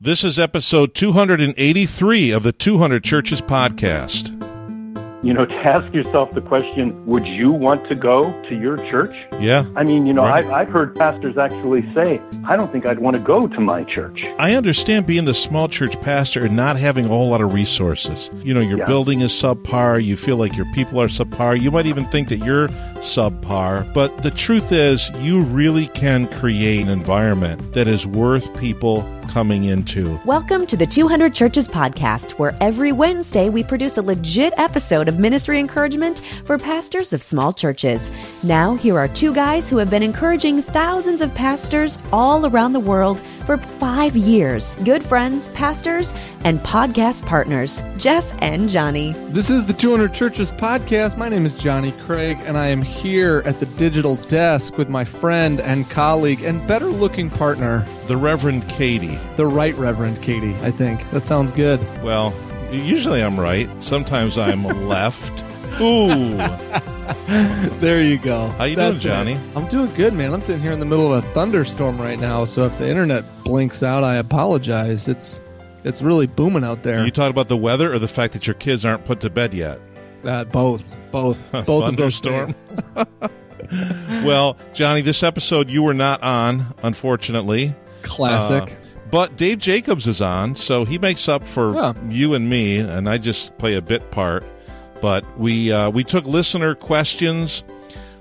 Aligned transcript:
This 0.00 0.22
is 0.22 0.38
episode 0.38 0.94
283 0.94 2.30
of 2.30 2.44
the 2.44 2.52
200 2.52 3.02
Churches 3.02 3.40
podcast. 3.40 4.34
You 5.24 5.34
know, 5.34 5.44
to 5.46 5.54
ask 5.54 5.92
yourself 5.92 6.32
the 6.34 6.40
question, 6.40 7.04
would 7.04 7.26
you 7.26 7.50
want 7.50 7.88
to 7.88 7.96
go 7.96 8.30
to 8.48 8.54
your 8.56 8.76
church? 8.76 9.12
Yeah. 9.40 9.66
I 9.74 9.82
mean, 9.82 10.06
you 10.06 10.12
know, 10.12 10.22
Right. 10.22 10.44
I've, 10.44 10.50
I've 10.52 10.68
heard 10.68 10.94
pastors 10.94 11.36
actually 11.36 11.82
say, 11.94 12.20
I 12.46 12.56
don't 12.56 12.70
think 12.70 12.86
I'd 12.86 13.00
want 13.00 13.16
to 13.16 13.20
go 13.22 13.48
to 13.48 13.60
my 13.60 13.82
church. 13.82 14.22
I 14.38 14.54
understand 14.54 15.04
being 15.06 15.24
the 15.24 15.34
small 15.34 15.66
church 15.66 16.00
pastor 16.00 16.44
and 16.44 16.54
not 16.54 16.76
having 16.76 17.06
a 17.06 17.08
whole 17.08 17.30
lot 17.30 17.40
of 17.40 17.52
resources. 17.52 18.30
You 18.44 18.54
know, 18.54 18.60
your 18.60 18.78
Yeah. 18.78 18.86
building 18.86 19.20
is 19.22 19.32
subpar. 19.32 20.02
You 20.04 20.16
feel 20.16 20.36
like 20.36 20.56
your 20.56 20.72
people 20.74 21.00
are 21.00 21.08
subpar. 21.08 21.60
You 21.60 21.72
might 21.72 21.86
even 21.86 22.04
think 22.06 22.28
that 22.28 22.36
you're 22.44 22.68
subpar. 22.98 23.92
But 23.92 24.22
the 24.22 24.30
truth 24.30 24.70
is, 24.70 25.10
you 25.18 25.40
really 25.40 25.88
can 25.88 26.28
create 26.38 26.82
an 26.82 26.88
environment 26.88 27.72
that 27.72 27.88
is 27.88 28.06
worth 28.06 28.56
people 28.60 29.00
coming 29.28 29.64
into. 29.64 30.20
Welcome 30.24 30.66
to 30.66 30.76
the 30.76 30.86
200 30.86 31.34
Churches 31.34 31.68
podcast, 31.68 32.32
where 32.32 32.56
every 32.60 32.92
Wednesday 32.92 33.48
we 33.48 33.62
produce 33.62 33.98
a 33.98 34.02
legit 34.02 34.52
episode 34.56 35.06
of 35.06 35.18
ministry 35.18 35.60
encouragement 35.60 36.20
for 36.44 36.58
pastors 36.58 37.12
of 37.12 37.22
small 37.22 37.52
churches. 37.52 38.10
Now, 38.42 38.74
here 38.74 38.98
are 38.98 39.08
two 39.08 39.34
guys 39.34 39.68
who 39.68 39.76
have 39.76 39.90
been 39.90 40.02
encouraging 40.02 40.62
thousands 40.62 41.20
of 41.20 41.34
pastors 41.34 41.98
all 42.12 42.46
around 42.46 42.72
the 42.72 42.80
world 42.80 43.20
for 43.48 43.56
five 43.56 44.14
years. 44.14 44.74
Good 44.84 45.02
friends, 45.02 45.48
pastors, 45.48 46.12
and 46.44 46.58
podcast 46.60 47.24
partners, 47.24 47.82
Jeff 47.96 48.30
and 48.42 48.68
Johnny. 48.68 49.12
This 49.30 49.48
is 49.48 49.64
the 49.64 49.72
200 49.72 50.12
Churches 50.12 50.52
podcast. 50.52 51.16
My 51.16 51.30
name 51.30 51.46
is 51.46 51.54
Johnny 51.54 51.92
Craig, 51.92 52.36
and 52.42 52.58
I 52.58 52.66
am 52.66 52.82
here 52.82 53.42
at 53.46 53.58
the 53.58 53.64
digital 53.64 54.16
desk 54.16 54.76
with 54.76 54.90
my 54.90 55.02
friend 55.02 55.62
and 55.62 55.88
colleague 55.88 56.42
and 56.42 56.68
better 56.68 56.88
looking 56.88 57.30
partner, 57.30 57.86
The 58.06 58.18
Reverend 58.18 58.68
Katie. 58.68 59.18
the 59.36 59.46
Right 59.46 59.74
Reverend 59.76 60.20
Katie, 60.20 60.54
I 60.56 60.70
think. 60.70 61.08
That 61.10 61.24
sounds 61.24 61.50
good. 61.50 61.80
Well, 62.02 62.34
usually 62.70 63.22
I'm 63.22 63.40
right. 63.40 63.70
Sometimes 63.82 64.36
I'm 64.36 64.64
left. 64.88 65.42
Ooh. 65.80 66.38
There 67.80 68.02
you 68.02 68.18
go. 68.18 68.48
How 68.58 68.64
you 68.64 68.76
doing, 68.76 68.98
Johnny? 68.98 69.32
it. 69.32 69.40
I'm 69.56 69.66
doing 69.68 69.92
good, 69.94 70.12
man. 70.12 70.34
I'm 70.34 70.42
sitting 70.42 70.60
here 70.60 70.72
in 70.72 70.80
the 70.80 70.84
middle 70.84 71.12
of 71.14 71.24
a 71.24 71.28
thunderstorm 71.32 71.98
right 72.00 72.18
now, 72.18 72.44
so 72.44 72.66
if 72.66 72.76
the 72.78 72.86
internet 72.88 73.24
blinks 73.44 73.82
out, 73.82 74.04
I 74.04 74.16
apologize. 74.16 75.08
It's 75.08 75.40
it's 75.84 76.02
really 76.02 76.26
booming 76.26 76.64
out 76.64 76.82
there. 76.82 77.02
You 77.04 77.10
talk 77.10 77.30
about 77.30 77.48
the 77.48 77.56
weather 77.56 77.92
or 77.92 77.98
the 77.98 78.08
fact 78.08 78.34
that 78.34 78.46
your 78.46 78.54
kids 78.54 78.84
aren't 78.84 79.04
put 79.06 79.20
to 79.20 79.30
bed 79.30 79.54
yet? 79.54 79.80
uh, 80.24 80.44
both, 80.44 80.82
both, 81.10 81.38
both 81.52 81.84
of 81.84 81.96
those 81.96 82.20
Thunderstorm. 82.20 82.54
Well, 84.24 84.56
Johnny, 84.72 85.00
this 85.02 85.22
episode 85.22 85.68
you 85.70 85.82
were 85.82 85.94
not 85.94 86.22
on, 86.22 86.74
unfortunately. 86.82 87.74
Classic. 88.02 88.62
Uh, 88.62 88.74
but 89.10 89.36
Dave 89.36 89.58
Jacobs 89.58 90.06
is 90.06 90.20
on, 90.22 90.54
so 90.54 90.84
he 90.84 90.98
makes 90.98 91.28
up 91.28 91.44
for 91.44 91.74
Yeah. 91.74 91.92
you 92.08 92.34
and 92.34 92.48
me, 92.48 92.78
and 92.78 93.08
I 93.08 93.18
just 93.18 93.56
play 93.58 93.74
a 93.74 93.82
bit 93.82 94.10
part. 94.10 94.44
But 95.00 95.38
we 95.38 95.70
uh, 95.72 95.90
we 95.90 96.04
took 96.04 96.24
listener 96.24 96.74
questions, 96.74 97.62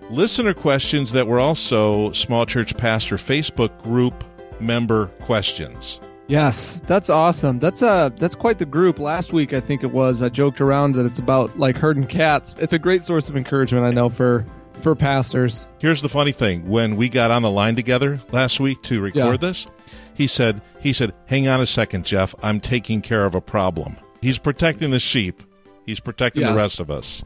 listener 0.09 0.53
questions 0.53 1.11
that 1.11 1.28
were 1.28 1.39
also 1.39 2.11
small 2.11 2.45
church 2.45 2.78
pastor 2.78 3.16
Facebook 3.17 3.81
group 3.83 4.23
member 4.59 5.08
questions. 5.22 6.00
Yes, 6.28 6.81
that's 6.86 7.09
awesome. 7.09 7.59
That's 7.59 7.81
uh 7.81 8.09
that's 8.17 8.36
quite 8.36 8.59
the 8.59 8.66
group. 8.66 9.00
Last 9.00 9.31
week 9.31 9.53
I 9.53 9.61
think 9.61 9.83
it 9.83 9.92
was 9.92 10.22
I 10.22 10.30
joked 10.30 10.59
around 10.59 10.94
that 10.95 11.05
it's 11.05 11.20
about 11.20 11.58
like 11.58 11.78
herding 11.78 12.05
cats. 12.05 12.53
It's 12.59 12.73
a 12.73 12.80
great 12.80 13.05
source 13.05 13.30
of 13.30 13.38
encouragement 13.38 13.86
I 13.86 13.92
know 13.92 14.09
for 14.09 14.45
for 14.81 14.94
pastors. 14.94 15.67
Here's 15.80 16.02
the 16.02 16.09
funny 16.09 16.33
thing: 16.33 16.67
when 16.70 16.98
we 16.98 17.08
got 17.08 17.31
on 17.31 17.44
the 17.44 17.50
line 17.52 17.75
together 17.78 18.20
last 18.31 18.59
week 18.59 18.81
to 18.83 19.00
record 19.00 19.17
Yeah. 19.25 19.38
this, 19.38 19.67
he 20.14 20.28
said, 20.28 20.61
"He 20.81 20.92
said, 20.92 21.14
hang 21.28 21.48
on 21.48 21.61
a 21.61 21.66
second, 21.66 22.05
Jeff. 22.05 22.36
I'm 22.44 22.59
taking 22.59 23.02
care 23.02 23.25
of 23.25 23.33
a 23.33 23.42
problem. 23.42 23.95
He's 24.22 24.38
protecting 24.38 24.92
the 24.92 25.00
sheep. 25.00 25.42
He's 25.88 26.00
protecting 26.00 26.46
the 26.46 26.54
rest 26.54 26.80
of 26.80 26.92
us." 26.92 27.24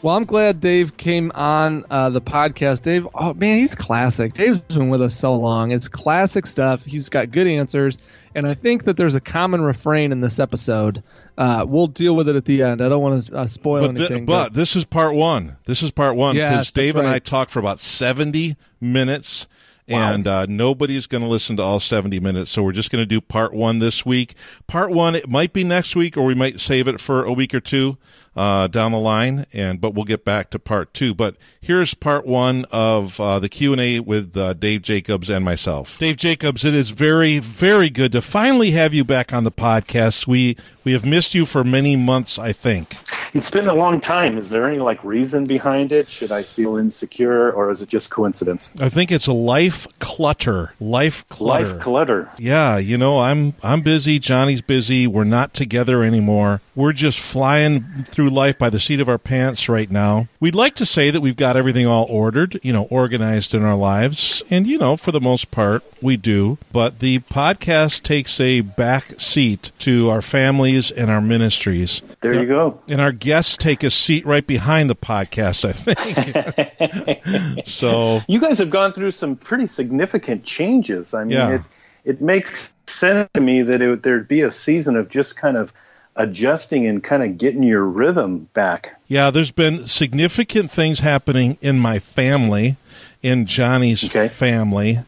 Well, 0.00 0.16
I'm 0.16 0.24
glad 0.26 0.60
Dave 0.60 0.96
came 0.96 1.32
on 1.34 1.84
uh, 1.90 2.08
the 2.10 2.20
podcast. 2.20 2.82
Dave, 2.82 3.06
oh 3.14 3.34
man, 3.34 3.58
he's 3.58 3.74
classic. 3.74 4.32
Dave's 4.32 4.60
been 4.60 4.90
with 4.90 5.02
us 5.02 5.14
so 5.16 5.34
long. 5.34 5.72
It's 5.72 5.88
classic 5.88 6.46
stuff. 6.46 6.84
He's 6.84 7.08
got 7.08 7.32
good 7.32 7.48
answers, 7.48 7.98
and 8.34 8.46
I 8.46 8.54
think 8.54 8.84
that 8.84 8.96
there's 8.96 9.16
a 9.16 9.20
common 9.20 9.60
refrain 9.60 10.12
in 10.12 10.20
this 10.20 10.38
episode. 10.38 11.02
Uh, 11.36 11.64
we'll 11.68 11.88
deal 11.88 12.14
with 12.16 12.28
it 12.28 12.36
at 12.36 12.44
the 12.44 12.62
end. 12.62 12.80
I 12.80 12.88
don't 12.88 13.02
want 13.02 13.24
to 13.24 13.36
uh, 13.36 13.46
spoil 13.48 13.86
But, 13.88 13.96
thi- 13.96 14.04
anything. 14.06 14.24
but 14.24 14.54
this 14.54 14.76
is 14.76 14.84
part 14.84 15.14
one. 15.16 15.56
This 15.66 15.82
is 15.82 15.90
part 15.90 16.16
one 16.16 16.36
because 16.36 16.48
that's 16.50 16.72
Dave 16.72 16.94
and 16.96 17.06
I 17.06 17.12
right. 17.12 17.24
talked 17.24 17.50
for 17.50 17.58
about 17.58 17.78
70 17.80 18.56
minutes. 18.80 19.46
And 19.88 20.26
uh, 20.26 20.46
nobody's 20.46 21.06
going 21.06 21.22
to 21.22 21.28
listen 21.28 21.56
to 21.56 21.62
all 21.62 21.80
70 21.80 22.20
minutes. 22.20 22.50
So 22.50 22.62
we're 22.62 22.72
just 22.72 22.90
going 22.90 23.02
to 23.02 23.06
do 23.06 23.20
part 23.20 23.54
one 23.54 23.78
this 23.78 24.04
week. 24.04 24.34
Part 24.66 24.90
one, 24.90 25.14
it 25.14 25.28
might 25.28 25.52
be 25.52 25.64
next 25.64 25.96
week 25.96 26.16
or 26.16 26.24
we 26.24 26.34
might 26.34 26.60
save 26.60 26.88
it 26.88 27.00
for 27.00 27.24
a 27.24 27.32
week 27.32 27.54
or 27.54 27.60
two 27.60 27.96
uh, 28.38 28.68
down 28.68 28.92
the 28.92 28.98
line. 28.98 29.46
And 29.52 29.80
But 29.80 29.94
we'll 29.94 30.04
get 30.04 30.24
back 30.24 30.50
to 30.50 30.58
part 30.58 30.94
two. 30.94 31.14
But 31.14 31.36
here's 31.60 31.94
part 31.94 32.26
one 32.26 32.64
of 32.70 33.20
uh, 33.20 33.38
the 33.38 33.48
Q&A 33.48 34.00
with 34.00 34.36
uh, 34.36 34.54
Dave 34.54 34.82
Jacobs 34.82 35.28
and 35.28 35.44
myself. 35.44 35.98
Dave 35.98 36.16
Jacobs, 36.16 36.64
it 36.64 36.74
is 36.74 36.90
very, 36.90 37.38
very 37.38 37.90
good 37.90 38.12
to 38.12 38.22
finally 38.22 38.70
have 38.70 38.94
you 38.94 39.04
back 39.04 39.32
on 39.32 39.44
the 39.44 39.52
podcast. 39.52 40.26
We, 40.26 40.56
we 40.84 40.92
have 40.92 41.04
missed 41.04 41.34
you 41.34 41.44
for 41.44 41.64
many 41.64 41.96
months, 41.96 42.38
I 42.38 42.52
think. 42.52 42.96
It's 43.34 43.50
been 43.50 43.68
a 43.68 43.74
long 43.74 44.00
time. 44.00 44.38
Is 44.38 44.48
there 44.48 44.66
any 44.66 44.78
like 44.78 45.02
reason 45.04 45.44
behind 45.46 45.92
it? 45.92 46.08
Should 46.08 46.32
I 46.32 46.42
feel 46.42 46.76
insecure 46.78 47.50
or 47.52 47.70
is 47.70 47.82
it 47.82 47.88
just 47.88 48.08
coincidence? 48.08 48.70
I 48.80 48.88
think 48.88 49.12
it's 49.12 49.26
a 49.26 49.34
life 49.34 49.86
clutter. 49.98 50.72
Life 50.80 51.28
clutter. 51.28 51.72
Life 51.74 51.82
clutter. 51.82 52.30
yeah, 52.38 52.78
you 52.78 52.96
know, 52.96 53.18
I'm 53.20 53.54
I'm 53.62 53.82
busy, 53.82 54.18
Johnny's 54.18 54.62
busy, 54.62 55.06
we're 55.06 55.24
not 55.24 55.52
together 55.52 56.02
anymore. 56.02 56.62
We're 56.74 56.92
just 56.94 57.18
flying 57.20 57.82
through 58.04 58.27
life 58.30 58.58
by 58.58 58.70
the 58.70 58.78
seat 58.80 59.00
of 59.00 59.08
our 59.08 59.18
pants 59.18 59.68
right 59.68 59.90
now. 59.90 60.28
We'd 60.40 60.54
like 60.54 60.74
to 60.76 60.86
say 60.86 61.10
that 61.10 61.20
we've 61.20 61.36
got 61.36 61.56
everything 61.56 61.86
all 61.86 62.06
ordered, 62.08 62.60
you 62.62 62.72
know, 62.72 62.84
organized 62.84 63.54
in 63.54 63.62
our 63.62 63.76
lives, 63.76 64.42
and 64.50 64.66
you 64.66 64.78
know, 64.78 64.96
for 64.96 65.12
the 65.12 65.20
most 65.20 65.50
part, 65.50 65.82
we 66.02 66.16
do. 66.16 66.58
But 66.72 66.98
the 67.00 67.20
podcast 67.20 68.02
takes 68.02 68.40
a 68.40 68.60
back 68.62 69.20
seat 69.20 69.72
to 69.80 70.10
our 70.10 70.22
families 70.22 70.90
and 70.90 71.10
our 71.10 71.20
ministries. 71.20 72.02
There 72.20 72.34
you 72.34 72.46
go. 72.46 72.80
And 72.88 73.00
our 73.00 73.12
guests 73.12 73.56
take 73.56 73.82
a 73.82 73.90
seat 73.90 74.26
right 74.26 74.46
behind 74.46 74.90
the 74.90 74.96
podcast, 74.96 75.64
I 75.64 75.72
think. 75.72 77.66
so 77.66 78.20
You 78.28 78.40
guys 78.40 78.58
have 78.58 78.70
gone 78.70 78.92
through 78.92 79.12
some 79.12 79.36
pretty 79.36 79.66
significant 79.66 80.44
changes. 80.44 81.14
I 81.14 81.24
mean, 81.24 81.32
Yeah. 81.32 81.54
it, 81.56 81.62
it 82.04 82.20
makes 82.22 82.72
sense 82.86 83.28
to 83.34 83.40
me 83.40 83.62
that 83.62 83.80
it, 83.82 84.02
there'd 84.02 84.28
be 84.28 84.42
a 84.42 84.50
season 84.50 84.96
of 84.96 85.08
just 85.08 85.36
kind 85.36 85.56
of 85.56 85.72
adjusting 86.18 86.86
and 86.86 87.02
kind 87.02 87.22
of 87.22 87.38
getting 87.38 87.62
your 87.62 87.84
rhythm 87.84 88.48
back. 88.52 89.00
Yeah, 89.06 89.30
there's 89.30 89.52
been 89.52 89.86
significant 89.86 90.70
things 90.70 91.00
happening 91.00 91.56
in 91.62 91.78
my 91.78 91.98
family, 91.98 92.76
in 93.22 93.46
Johnny's 93.46 94.04
Okay. 94.04 94.28
family, 94.28 94.98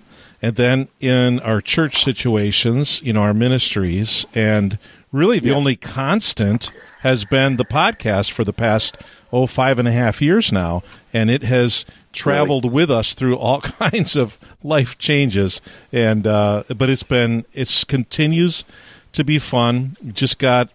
and 0.41 0.55
then 0.57 0.89
in 1.01 1.41
our 1.41 1.61
church 1.61 2.03
situations, 2.03 3.03
you 3.03 3.13
know, 3.13 3.21
our 3.23 3.35
ministries. 3.35 4.25
And 4.35 4.79
really, 5.13 5.39
the 5.39 5.53
only 5.53 5.77
constant 5.77 6.71
has 7.01 7.25
been 7.25 7.57
the 7.57 7.65
podcast 7.65 8.31
for 8.31 8.45
the 8.45 8.53
past, 8.53 8.97
oh, 9.33 9.47
five 9.47 9.79
and 9.79 9.87
a 9.89 9.93
half 9.93 10.23
years 10.23 10.51
now. 10.53 10.83
And 11.13 11.31
it 11.31 11.43
has 11.43 11.85
traveled 12.13 12.71
with 12.71 12.91
us 12.91 13.15
through 13.15 13.37
all 13.37 13.61
kinds 13.61 14.17
of 14.17 14.39
life 14.63 14.97
changes. 14.99 15.61
And, 15.93 16.27
uh, 16.27 16.63
but 16.75 16.89
it's 16.89 17.03
been, 17.03 17.45
it's 17.53 17.85
continues 17.85 18.65
to 19.13 19.25
be 19.25 19.39
fun. 19.39 19.97
Just 20.13 20.39
got 20.39 20.71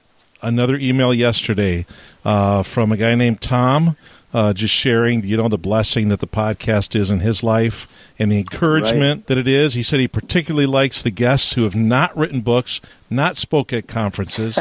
another 0.46 0.76
email 0.78 1.14
yesterday 1.14 1.86
uh, 2.24 2.64
from 2.64 2.92
a 2.92 2.98
guy 2.98 3.16
named 3.16 3.42
Tom, 3.42 3.98
uh, 4.34 4.54
just 4.54 4.74
sharing, 4.74 5.24
you 5.24 5.38
know, 5.38 5.48
the 5.48 5.58
blessing 5.58 6.10
that 6.10 6.20
the 6.20 6.28
podcast 6.28 6.96
is 6.96 7.10
in 7.12 7.20
his 7.22 7.44
life 7.44 7.88
and 8.20 8.32
the 8.32 8.38
encouragement 8.40 9.28
that 9.28 9.38
it 9.38 9.48
is. 9.48 9.74
He 9.74 9.84
said 9.84 10.00
he 10.00 10.08
particularly 10.08 10.66
likes 10.66 11.02
the 11.02 11.12
guests 11.12 11.54
who 11.54 11.64
have 11.64 11.76
not 11.76 12.16
written 12.18 12.42
books, 12.42 12.82
not 13.10 13.38
spoke 13.38 13.72
at 13.74 13.88
conferences. 13.88 14.58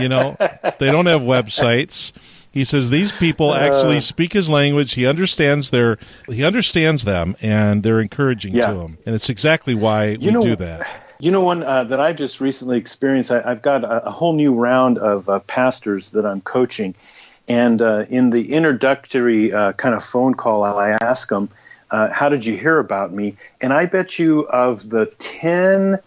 you 0.00 0.08
know, 0.08 0.36
they 0.78 0.90
don't 0.90 1.06
have 1.06 1.22
websites. 1.22 2.12
He 2.50 2.64
says 2.64 2.88
these 2.90 3.12
people 3.12 3.54
actually 3.54 4.00
speak 4.00 4.32
his 4.32 4.48
language. 4.48 4.94
He 4.94 5.06
understands 5.06 5.70
their, 5.70 5.98
he 6.26 6.42
understands 6.44 7.04
them, 7.04 7.36
and 7.42 7.82
they're 7.82 8.00
encouraging 8.00 8.54
Yeah. 8.54 8.70
to 8.72 8.80
him. 8.80 8.98
And 9.04 9.14
it's 9.14 9.28
exactly 9.28 9.74
why 9.74 10.16
we 10.18 10.30
know- 10.30 10.42
do 10.42 10.56
that. 10.56 10.86
You 11.20 11.32
know, 11.32 11.42
one 11.42 11.64
uh, 11.64 11.84
that 11.84 12.00
I 12.00 12.12
just 12.12 12.40
recently 12.40 12.78
experienced, 12.78 13.32
I, 13.32 13.42
I've 13.44 13.60
got 13.60 13.82
a, 13.82 14.06
a 14.06 14.10
whole 14.10 14.34
new 14.34 14.54
round 14.54 14.98
of 14.98 15.28
uh, 15.28 15.40
pastors 15.40 16.10
that 16.12 16.24
I'm 16.24 16.40
coaching. 16.40 16.94
And 17.48 17.82
uh, 17.82 18.04
in 18.08 18.30
the 18.30 18.52
introductory 18.52 19.52
uh, 19.52 19.72
kind 19.72 19.94
of 19.94 20.04
phone 20.04 20.34
call, 20.34 20.62
I 20.62 20.96
ask 21.00 21.28
them, 21.28 21.48
uh, 21.90 22.10
How 22.10 22.28
did 22.28 22.46
you 22.46 22.56
hear 22.56 22.78
about 22.78 23.12
me? 23.12 23.36
And 23.60 23.72
I 23.72 23.86
bet 23.86 24.18
you 24.18 24.46
of 24.46 24.88
the 24.90 25.06
10 25.18 25.98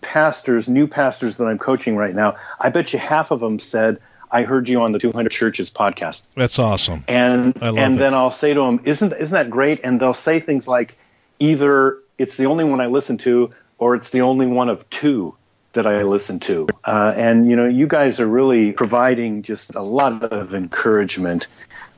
pastors, 0.00 0.68
new 0.68 0.88
pastors 0.88 1.36
that 1.36 1.46
I'm 1.46 1.58
coaching 1.58 1.94
right 1.96 2.14
now, 2.14 2.36
I 2.58 2.70
bet 2.70 2.92
you 2.92 2.98
half 2.98 3.30
of 3.30 3.40
them 3.40 3.60
said, 3.60 3.98
I 4.32 4.42
heard 4.42 4.68
you 4.68 4.80
on 4.80 4.90
the 4.90 4.98
200 4.98 5.30
Churches 5.30 5.70
podcast. 5.70 6.22
That's 6.34 6.58
awesome. 6.58 7.04
And 7.06 7.56
I 7.60 7.68
love 7.68 7.78
and 7.78 7.94
it. 7.94 7.98
then 7.98 8.14
I'll 8.14 8.32
say 8.32 8.52
to 8.54 8.60
them, 8.60 8.80
"Isn't 8.84 9.12
isn't 9.12 9.32
that 9.32 9.50
great?" 9.50 9.80
And 9.84 10.00
they'll 10.00 10.12
say 10.12 10.40
things 10.40 10.66
like, 10.66 10.98
"Either 11.38 11.98
it's 12.18 12.36
the 12.36 12.46
only 12.46 12.64
one 12.64 12.80
I 12.80 12.86
listen 12.86 13.18
to, 13.18 13.50
or 13.78 13.94
it's 13.94 14.10
the 14.10 14.22
only 14.22 14.46
one 14.46 14.68
of 14.68 14.88
two 14.90 15.34
that 15.72 15.86
I 15.86 16.02
listen 16.04 16.40
to. 16.40 16.68
Uh, 16.84 17.12
and, 17.14 17.48
you 17.48 17.54
know, 17.54 17.66
you 17.66 17.86
guys 17.86 18.18
are 18.18 18.26
really 18.26 18.72
providing 18.72 19.42
just 19.42 19.74
a 19.74 19.82
lot 19.82 20.22
of 20.22 20.54
encouragement 20.54 21.48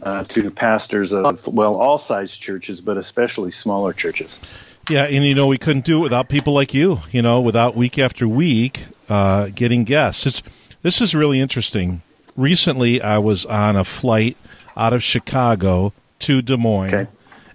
uh, 0.03 0.25
to 0.25 0.51
pastors 0.51 1.13
of, 1.13 1.47
well, 1.47 1.77
all 1.77 1.99
size 1.99 2.37
churches, 2.37 2.81
but 2.81 2.97
especially 2.97 3.53
smaller 3.53 3.93
churches. 3.93 4.41
Yeah, 4.91 5.05
and, 5.05 5.25
you 5.25 5.35
know, 5.35 5.47
we 5.47 5.59
couldn't 5.59 5.85
do 5.85 5.99
it 5.99 6.03
without 6.03 6.29
people 6.29 6.55
like 6.55 6.75
you, 6.75 7.01
you 7.13 7.23
know, 7.23 7.41
without 7.41 7.77
week 7.77 7.99
after 7.99 8.27
week 8.27 8.87
uh, 9.09 9.51
getting 9.55 9.85
guests. 9.85 10.27
It's, 10.27 10.43
this 10.83 11.01
is 11.01 11.15
really 11.15 11.41
interesting. 11.41 12.03
Recently, 12.37 13.01
I 13.01 13.19
was 13.19 13.47
on 13.47 13.77
a 13.77 13.85
flight 13.85 14.37
out 14.77 14.93
of 14.93 15.03
Chicago 15.03 15.93
to 16.21 16.43
Des 16.43 16.57
Moines. 16.57 16.95
Okay. 16.95 17.11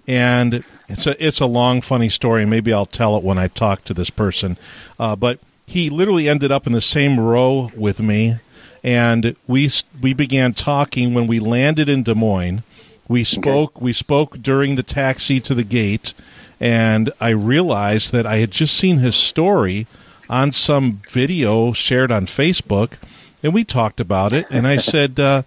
And 0.08 0.64
it's 0.88 1.08
a 1.08 1.26
it's 1.26 1.40
a 1.40 1.46
long 1.46 1.82
funny 1.82 2.10
story. 2.10 2.46
Maybe 2.46 2.74
I'll 2.74 2.86
tell 2.86 3.18
it 3.18 3.24
when 3.24 3.38
I 3.38 3.48
talk 3.48 3.84
to 3.86 3.94
this 3.94 4.10
person. 4.10 4.58
Uh, 5.00 5.16
but 5.16 5.40
he 5.66 5.90
literally 5.90 6.28
ended 6.28 6.52
up 6.52 6.68
in 6.68 6.74
the 6.74 6.82
same 6.82 7.20
row 7.20 7.72
with 7.76 8.00
me, 8.00 8.38
and 8.84 9.36
we 9.48 9.70
we 10.02 10.14
began 10.14 10.54
talking 10.54 11.14
when 11.14 11.28
we 11.28 11.40
landed 11.40 11.90
in 11.90 12.04
Des 12.04 12.16
Moines. 12.16 12.64
We 13.08 13.24
spoke 13.24 13.78
okay. 13.78 13.86
we 13.86 13.94
spoke 13.94 14.42
during 14.42 14.76
the 14.76 14.84
taxi 14.84 15.40
to 15.42 15.54
the 15.54 15.64
gate, 15.64 16.14
and 16.60 17.12
I 17.20 17.30
realized 17.30 18.12
that 18.12 18.26
I 18.26 18.38
had 18.38 18.52
just 18.52 18.76
seen 18.76 19.00
his 19.00 19.16
story 19.16 19.88
on 20.30 20.52
some 20.52 21.02
video 21.10 21.74
shared 21.74 22.12
on 22.12 22.26
Facebook, 22.26 22.94
and 23.42 23.54
we 23.54 23.64
talked 23.64 24.00
about 24.00 24.34
it. 24.34 24.46
And 24.50 24.68
I 24.68 24.78
said. 24.78 25.20
Uh, 25.20 25.44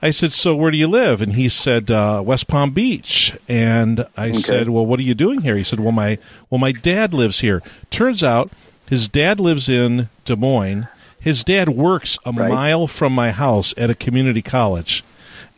I 0.00 0.10
said, 0.10 0.32
"So 0.32 0.54
where 0.54 0.70
do 0.70 0.78
you 0.78 0.86
live?" 0.86 1.20
And 1.20 1.34
he 1.34 1.48
said, 1.48 1.90
uh, 1.90 2.22
"West 2.24 2.46
Palm 2.46 2.70
Beach." 2.70 3.36
And 3.48 4.06
I 4.16 4.30
okay. 4.30 4.38
said, 4.38 4.68
"Well, 4.68 4.86
what 4.86 5.00
are 5.00 5.04
you 5.04 5.14
doing 5.14 5.42
here?" 5.42 5.56
He 5.56 5.64
said, 5.64 5.80
"Well, 5.80 5.92
my 5.92 6.18
well, 6.50 6.58
my 6.58 6.72
dad 6.72 7.12
lives 7.12 7.40
here." 7.40 7.62
Turns 7.90 8.22
out 8.22 8.50
his 8.88 9.08
dad 9.08 9.40
lives 9.40 9.68
in 9.68 10.08
Des 10.24 10.36
Moines. 10.36 10.88
His 11.20 11.44
dad 11.44 11.70
works 11.70 12.18
a 12.24 12.32
right. 12.32 12.48
mile 12.48 12.86
from 12.86 13.12
my 13.12 13.32
house 13.32 13.74
at 13.76 13.90
a 13.90 13.94
community 13.94 14.40
college. 14.40 15.02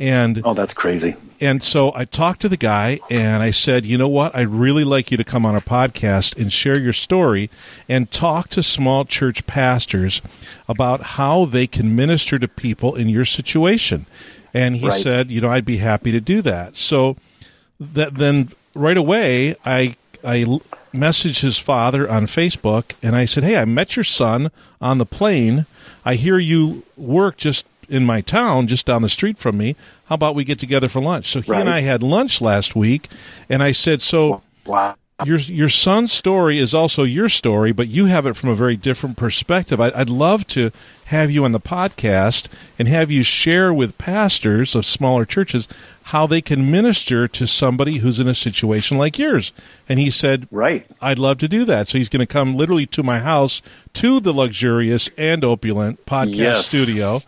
And 0.01 0.41
oh, 0.47 0.55
that's 0.55 0.73
crazy. 0.73 1.15
And 1.43 1.63
so 1.63 1.93
I 1.95 2.07
talked 2.07 2.41
to 2.41 2.49
the 2.49 2.57
guy 2.57 3.01
and 3.11 3.43
I 3.43 3.51
said, 3.51 3.85
you 3.85 3.99
know 3.99 4.09
what? 4.09 4.35
I'd 4.35 4.49
really 4.49 4.83
like 4.83 5.11
you 5.11 5.19
to 5.19 5.25
come 5.25 5.45
on 5.45 5.55
our 5.55 5.61
podcast 5.61 6.39
and 6.41 6.51
share 6.51 6.79
your 6.79 6.95
story 6.95 7.51
and 7.87 8.11
talk 8.11 8.49
to 8.51 8.63
small 8.63 9.05
church 9.05 9.47
pastors 9.47 10.23
about 10.67 11.01
how 11.01 11.45
they 11.45 11.67
can 11.67 11.95
minister 11.95 12.39
to 12.39 12.49
people 12.49 12.95
in 12.95 13.11
your 13.11 13.27
situation. 13.27 14.07
And 14.55 14.77
he 14.77 14.89
right. 14.89 15.03
said, 15.03 15.31
you 15.31 15.43
know, 15.43 15.51
I'd 15.51 15.67
be 15.67 15.77
happy 15.77 16.13
to 16.13 16.21
do 16.21 16.41
that. 16.43 16.77
So 16.77 17.17
that 17.79 18.15
then 18.15 18.53
right 18.75 18.97
away, 18.97 19.55
I 19.67 19.97
I 20.25 20.45
messaged 20.95 21.41
his 21.41 21.59
father 21.59 22.11
on 22.11 22.27
Facebook 22.27 22.95
and 23.03 23.15
I 23.15 23.27
said, 23.27 23.45
"Hey, 23.45 23.57
I 23.57 23.65
met 23.65 23.97
your 23.97 24.05
son 24.05 24.51
on 24.81 24.99
the 24.99 25.07
plane. 25.07 25.67
I 26.05 26.15
hear 26.15 26.39
you 26.39 26.85
work 26.97 27.37
just 27.37 27.67
in 27.91 28.05
my 28.05 28.21
town, 28.21 28.67
just 28.67 28.87
down 28.87 29.03
the 29.03 29.09
street 29.09 29.39
from 29.39 29.59
me. 29.59 29.77
How 30.07 30.15
about 30.15 30.35
we 30.35 30.45
get 30.45 30.59
together 30.59 30.89
for 30.89 31.01
lunch? 31.01 31.31
So 31.31 31.41
he 31.41 31.51
right. 31.53 31.61
and 31.61 31.69
I 31.69 31.81
had 31.81 32.03
lunch 32.03 32.41
last 32.41 32.75
week, 32.75 33.09
and 33.49 33.63
I 33.63 33.73
said, 33.73 34.03
so. 34.03 34.43
Wow. 34.65 34.97
Your 35.27 35.37
your 35.37 35.69
son's 35.69 36.15
story 36.15 36.59
is 36.59 36.73
also 36.73 37.03
your 37.03 37.29
story, 37.29 37.73
but 37.73 37.89
you 37.89 38.07
have 38.07 38.25
it 38.25 38.37
from 38.37 38.49
a 38.49 38.55
very 38.55 38.75
different 38.75 39.19
perspective. 39.19 39.79
I, 39.79 39.93
I'd 39.95 40.09
love 40.09 40.47
to 40.47 40.71
have 41.11 41.31
you 41.31 41.45
on 41.45 41.53
the 41.53 41.61
podcast 41.61 42.49
and 42.79 42.89
have 42.89 43.11
you 43.11 43.23
share 43.23 43.75
with 43.75 43.99
pastors 43.99 44.75
of 44.75 44.87
smaller 44.87 45.27
churches 45.27 45.69
how 46.05 46.27
they 46.27 46.41
can 46.41 46.71
minister 46.71 47.29
to 47.29 47.47
somebody 47.47 47.99
who's 47.99 48.19
in 48.19 48.29
a 48.29 48.35
situation 48.35 48.97
like 48.97 49.19
yours. 49.19 49.53
And 49.89 49.99
he 49.99 50.11
said, 50.11 50.49
Right. 50.51 50.87
I'd 51.01 51.19
love 51.19 51.39
to 51.39 51.49
do 51.49 51.65
that. 51.65 51.89
So 51.89 51.99
he's 51.99 52.09
going 52.09 52.21
to 52.21 52.33
come 52.33 52.55
literally 52.55 52.87
to 52.87 53.03
my 53.03 53.21
house, 53.21 53.61
to 53.95 54.21
the 54.21 54.33
luxurious 54.33 55.11
and 55.17 55.45
opulent 55.45 56.07
podcast 56.07 56.37
yes. 56.37 56.67
studio 56.67 57.21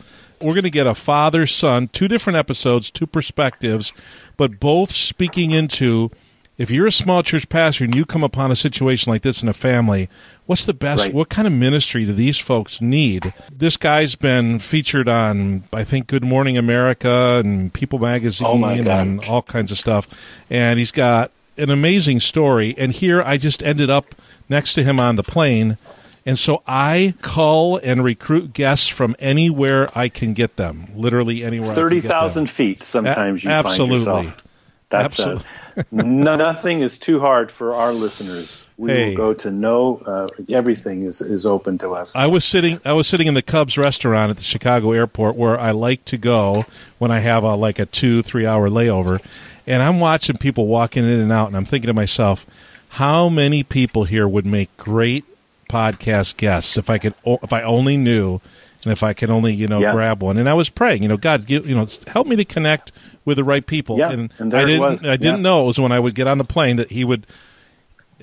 we're 0.43 0.55
going 0.55 0.63
to 0.63 0.71
get 0.71 0.87
a 0.87 0.95
father 0.95 1.47
son, 1.47 1.89
two 1.89 2.09
different 2.09 2.37
episodes, 2.37 2.91
two 2.91 3.07
perspectives, 3.07 3.93
but 4.37 4.61
both 4.61 4.93
speaking 4.93 5.51
into 5.51 6.11
if 6.59 6.71
you're 6.71 6.87
a 6.87 6.93
small 6.93 7.23
church 7.23 7.49
pastor 7.49 7.85
and 7.85 7.95
you 7.95 8.05
come 8.05 8.23
upon 8.23 8.51
a 8.51 8.57
situation 8.57 9.11
like 9.11 9.23
this 9.23 9.43
in 9.43 9.49
a 9.49 9.55
family, 9.55 10.09
what's 10.47 10.65
the 10.65 10.75
best? 10.75 11.03
Right. 11.03 11.15
What 11.15 11.29
kind 11.29 11.47
of 11.47 11.53
ministry 11.53 12.05
do 12.05 12.13
these 12.13 12.39
folks 12.39 12.81
need? 12.81 13.33
This 13.51 13.77
guy's 13.77 14.15
been 14.15 14.59
featured 14.59 15.09
on, 15.09 15.65
I 15.73 15.83
think, 15.83 16.07
Good 16.07 16.23
Morning 16.23 16.59
America 16.59 17.41
and 17.43 17.73
People 17.73 17.99
Magazine 17.99 18.47
oh 18.49 18.65
and 18.65 19.25
all 19.25 19.43
kinds 19.43 19.73
of 19.73 19.79
stuff. 19.79 20.09
And 20.51 20.79
he's 20.79 20.93
got 20.93 21.31
an 21.57 21.71
amazing 21.71 22.21
story. 22.21 22.75
And 22.77 22.93
here 22.93 23.23
I 23.23 23.39
just 23.39 23.63
ended 23.63 23.91
up 23.91 24.15
next 24.49 24.75
to 24.75 24.85
him 24.85 25.01
on 25.01 25.17
the 25.17 25.23
plane 25.23 25.79
and 26.25 26.39
so 26.39 26.63
I 26.67 27.15
call 27.21 27.79
and 27.79 28.05
recruit 28.05 28.53
guests 28.53 28.89
from 28.89 29.17
anywhere 29.19 29.89
I 29.97 30.09
can 30.09 30.35
get 30.35 30.57
them, 30.57 30.87
literally 30.95 31.43
anywhere. 31.43 31.75
Thirty 31.75 32.01
thousand 32.01 32.49
feet. 32.49 32.83
Sometimes 32.83 33.45
a- 33.45 33.49
you 33.49 33.53
absolutely. 33.53 34.05
find 34.05 34.25
yourself. 34.27 34.47
That's 34.89 35.21
uh, 35.21 35.41
absolutely. 35.73 36.13
no, 36.13 36.37
nothing 36.37 36.83
is 36.83 36.99
too 36.99 37.19
hard 37.19 37.51
for 37.51 37.75
our 37.75 37.93
listeners. 37.93 38.61
We 38.77 38.91
hey. 38.91 39.09
will 39.09 39.17
go 39.17 39.35
to 39.35 39.51
know 39.51 40.03
uh, 40.05 40.29
everything 40.49 41.05
is, 41.05 41.21
is 41.21 41.47
open 41.47 41.79
to 41.79 41.95
us. 41.95 42.15
I 42.17 42.27
was 42.27 42.45
sitting 42.45 42.81
I 42.85 42.93
was 42.93 43.07
sitting 43.07 43.27
in 43.27 43.35
the 43.35 43.43
Cubs 43.43 43.79
restaurant 43.79 44.31
at 44.31 44.37
the 44.37 44.43
Chicago 44.43 44.93
airport 44.93 45.37
where 45.37 45.59
I 45.59 45.71
like 45.71 46.05
to 46.07 46.19
go 46.19 46.67
when 46.99 47.11
I 47.11 47.21
have 47.21 47.43
a 47.43 47.55
like 47.55 47.79
a 47.79 47.87
two 47.87 48.23
three 48.23 48.47
hour 48.47 48.69
layover, 48.69 49.21
and 49.67 49.83
I'm 49.83 49.99
watching 49.99 50.37
people 50.37 50.67
walking 50.67 51.05
in 51.05 51.21
and 51.21 51.33
out, 51.33 51.49
and 51.49 51.57
I'm 51.57 51.65
thinking 51.65 51.89
to 51.89 51.95
myself, 51.95 52.47
how 52.91 53.29
many 53.29 53.63
people 53.63 54.05
here 54.05 54.29
would 54.29 54.47
make 54.47 54.77
great 54.77 55.25
podcast 55.73 56.37
guests 56.37 56.77
if 56.77 56.91
I 56.91 56.99
could 56.99 57.15
if 57.25 57.53
I 57.53 57.63
only 57.63 57.97
knew 57.97 58.41
and 58.85 58.93
if 58.93 59.03
I 59.03 59.15
could 59.15 59.31
only 59.31 59.55
you 59.55 59.67
know 59.67 59.81
yeah. 59.81 59.93
grab 59.93 60.23
one. 60.23 60.37
And 60.37 60.49
I 60.49 60.55
was 60.55 60.69
praying, 60.69 61.03
you 61.03 61.09
know, 61.09 61.17
God, 61.17 61.49
you, 61.49 61.63
you 61.63 61.75
know, 61.75 61.87
help 62.07 62.27
me 62.27 62.37
to 62.37 62.45
connect 62.45 62.93
with 63.25 63.37
the 63.39 63.45
right 63.45 63.67
people. 63.67 63.99
Yeah, 63.99 64.11
and, 64.11 64.33
and 64.39 64.53
I 64.53 64.65
didn't 64.65 65.07
I 65.07 65.17
didn't 65.17 65.37
yeah. 65.37 65.43
know 65.43 65.65
it 65.65 65.67
was 65.69 65.81
when 65.81 65.93
I 65.93 66.01
would 66.01 66.15
get 66.15 66.27
on 66.27 66.39
the 66.39 66.45
plane 66.45 66.77
that 66.77 66.91
he 66.91 67.05
would. 67.05 67.27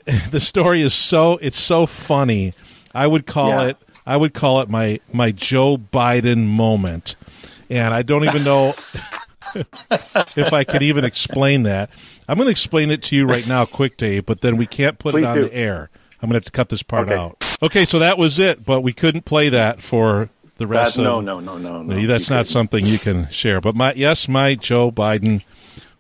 the 0.32 0.40
story 0.40 0.82
is 0.82 0.94
so 0.94 1.38
it's 1.38 1.60
so 1.60 1.86
funny. 1.86 2.54
I 2.94 3.08
would 3.08 3.26
call 3.26 3.62
it 3.62 3.78
I 4.06 4.16
would 4.16 4.34
call 4.34 4.62
it 4.62 4.70
my 4.70 5.00
my 5.12 5.32
Joe 5.32 5.78
Biden 5.78 6.46
moment, 6.46 7.16
and 7.70 7.94
I 7.94 8.04
don't 8.04 8.26
even 8.26 8.44
know. 8.44 8.76
if 10.36 10.54
I 10.54 10.64
could 10.64 10.84
even 10.84 11.04
explain 11.04 11.64
that. 11.64 11.90
I'm 12.28 12.38
going 12.38 12.46
to 12.46 12.52
explain 12.52 12.92
it 12.92 13.02
to 13.04 13.16
you 13.16 13.26
right 13.26 13.48
now, 13.48 13.66
quick, 13.66 13.98
Dave, 13.98 14.28
but 14.28 14.42
then 14.42 14.58
we 14.58 14.68
can't 14.68 15.00
put 15.00 15.14
Please 15.14 15.24
it 15.24 15.30
on 15.30 15.36
do. 15.36 15.44
the 15.46 15.56
air. 15.56 15.90
I'm 16.22 16.30
going 16.30 16.34
to 16.34 16.38
have 16.38 16.46
to 16.46 16.52
cut 16.52 16.70
this 16.70 16.84
part 16.84 17.10
okay. 17.10 17.20
out. 17.20 17.58
Okay, 17.62 17.86
so 17.86 18.00
that 18.00 18.18
was 18.18 18.40
it, 18.40 18.66
but 18.66 18.82
we 18.82 18.94
couldn't 18.94 19.26
play 19.26 19.50
that 19.50 19.82
for 19.82 20.30
the 20.58 20.68
rest 20.68 20.96
that, 20.96 21.02
of 21.02 21.06
no, 21.06 21.22
no, 21.22 21.40
no, 21.40 21.58
no, 21.58 21.82
no. 21.82 22.08
That's 22.08 22.30
not 22.30 22.48
something 22.48 22.86
you 22.86 23.00
can 23.00 23.30
share. 23.30 23.62
But 23.62 23.76
my 23.76 23.94
yes, 23.94 24.28
my 24.28 24.56
Joe 24.56 24.92
Biden 24.92 25.44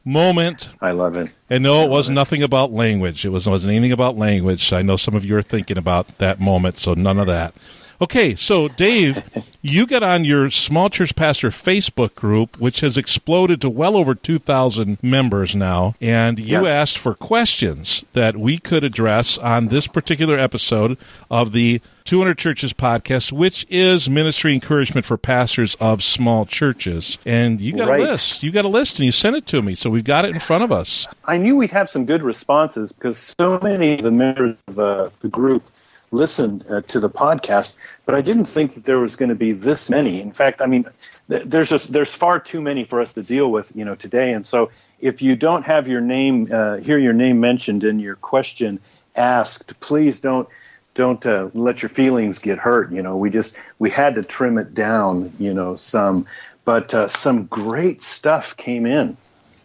moment. 0.05 0.69
I 0.81 0.91
love 0.91 1.15
it. 1.15 1.31
And 1.49 1.63
no, 1.63 1.83
it 1.83 1.89
was 1.89 2.09
nothing 2.09 2.43
about 2.43 2.71
language. 2.71 3.25
It 3.25 3.29
was 3.29 3.47
wasn't 3.47 3.73
anything 3.73 3.91
about 3.91 4.17
language. 4.17 4.71
I 4.73 4.81
know 4.81 4.95
some 4.95 5.15
of 5.15 5.25
you 5.25 5.35
are 5.37 5.41
thinking 5.41 5.77
about 5.77 6.17
that 6.17 6.39
moment, 6.39 6.77
so 6.77 6.93
none 6.93 7.19
of 7.19 7.27
that. 7.27 7.53
Okay, 8.01 8.33
so 8.33 8.69
Dave, 8.69 9.21
you 9.61 9.85
got 9.85 10.03
on 10.03 10.23
your 10.23 10.49
small 10.49 10.89
church 10.89 11.17
pastor 11.17 11.49
Facebook 11.49 12.15
group, 12.15 12.57
which 12.57 12.79
has 12.79 12.97
exploded 12.97 13.59
to 13.59 13.69
well 13.69 13.97
over 13.97 14.15
2,000 14.15 14.97
members 15.01 15.53
now, 15.53 15.95
and 15.99 16.39
you 16.39 16.65
yeah. 16.65 16.71
asked 16.71 16.97
for 16.97 17.13
questions 17.13 18.05
that 18.13 18.37
we 18.37 18.57
could 18.57 18.85
address 18.85 19.37
on 19.37 19.67
this 19.67 19.85
particular 19.85 20.39
episode 20.39 20.97
of 21.29 21.51
the 21.51 21.81
200 22.05 22.37
Churches 22.37 22.71
podcast, 22.71 23.33
which 23.33 23.65
is 23.69 24.09
ministry 24.09 24.53
encouragement 24.53 25.05
for 25.05 25.17
pastors 25.17 25.75
of 25.75 26.01
small 26.01 26.45
churches. 26.45 27.17
And 27.25 27.59
you 27.59 27.73
got 27.73 27.89
right. 27.89 27.99
a 27.99 28.03
list. 28.03 28.43
You 28.43 28.51
got 28.51 28.63
a 28.63 28.69
list, 28.69 28.99
and 28.99 29.05
you 29.07 29.11
sent 29.11 29.35
it 29.35 29.45
to 29.47 29.61
me, 29.61 29.75
so 29.75 29.89
we've 29.89 30.05
got 30.05 30.23
it 30.23 30.31
in 30.31 30.39
front 30.39 30.63
of 30.63 30.71
us. 30.71 31.05
I 31.25 31.35
knew 31.35 31.57
we'd 31.57 31.71
have 31.71 31.89
some 31.89 32.05
good 32.05 32.23
responses 32.23 32.93
because 32.93 33.33
so 33.37 33.59
many 33.61 33.95
of 33.95 34.03
the 34.03 34.11
members 34.11 34.55
of 34.69 34.79
uh, 34.79 35.09
the 35.19 35.27
group 35.27 35.63
listen 36.11 36.63
uh, 36.69 36.81
to 36.81 36.99
the 36.99 37.09
podcast, 37.09 37.77
but 38.05 38.15
I 38.15 38.21
didn't 38.21 38.45
think 38.45 38.73
that 38.75 38.85
there 38.85 38.99
was 38.99 39.15
going 39.15 39.29
to 39.29 39.35
be 39.35 39.51
this 39.51 39.89
many. 39.89 40.21
In 40.21 40.31
fact, 40.31 40.61
I 40.61 40.65
mean, 40.65 40.85
th- 41.29 41.43
there's 41.43 41.69
just 41.69 41.91
there's 41.91 42.13
far 42.13 42.39
too 42.39 42.61
many 42.61 42.83
for 42.83 43.01
us 43.01 43.13
to 43.13 43.23
deal 43.23 43.51
with, 43.51 43.71
you 43.75 43.85
know, 43.85 43.95
today. 43.95 44.33
And 44.33 44.45
so, 44.45 44.71
if 44.99 45.21
you 45.21 45.35
don't 45.35 45.63
have 45.63 45.87
your 45.87 46.01
name, 46.01 46.49
uh, 46.51 46.77
hear 46.77 46.97
your 46.97 47.13
name 47.13 47.39
mentioned 47.39 47.83
in 47.83 47.99
your 47.99 48.15
question 48.15 48.79
asked, 49.15 49.79
please 49.79 50.19
don't 50.19 50.47
don't 50.95 51.25
uh, 51.25 51.49
let 51.53 51.81
your 51.81 51.89
feelings 51.89 52.39
get 52.39 52.57
hurt. 52.57 52.91
You 52.91 53.01
know, 53.01 53.17
we 53.17 53.29
just 53.29 53.53
we 53.77 53.89
had 53.89 54.15
to 54.15 54.23
trim 54.23 54.57
it 54.57 54.73
down, 54.73 55.31
you 55.39 55.53
know, 55.53 55.75
some, 55.75 56.25
but 56.65 56.93
uh, 56.93 57.07
some 57.07 57.45
great 57.45 58.01
stuff 58.01 58.57
came 58.57 58.85
in. 58.85 59.15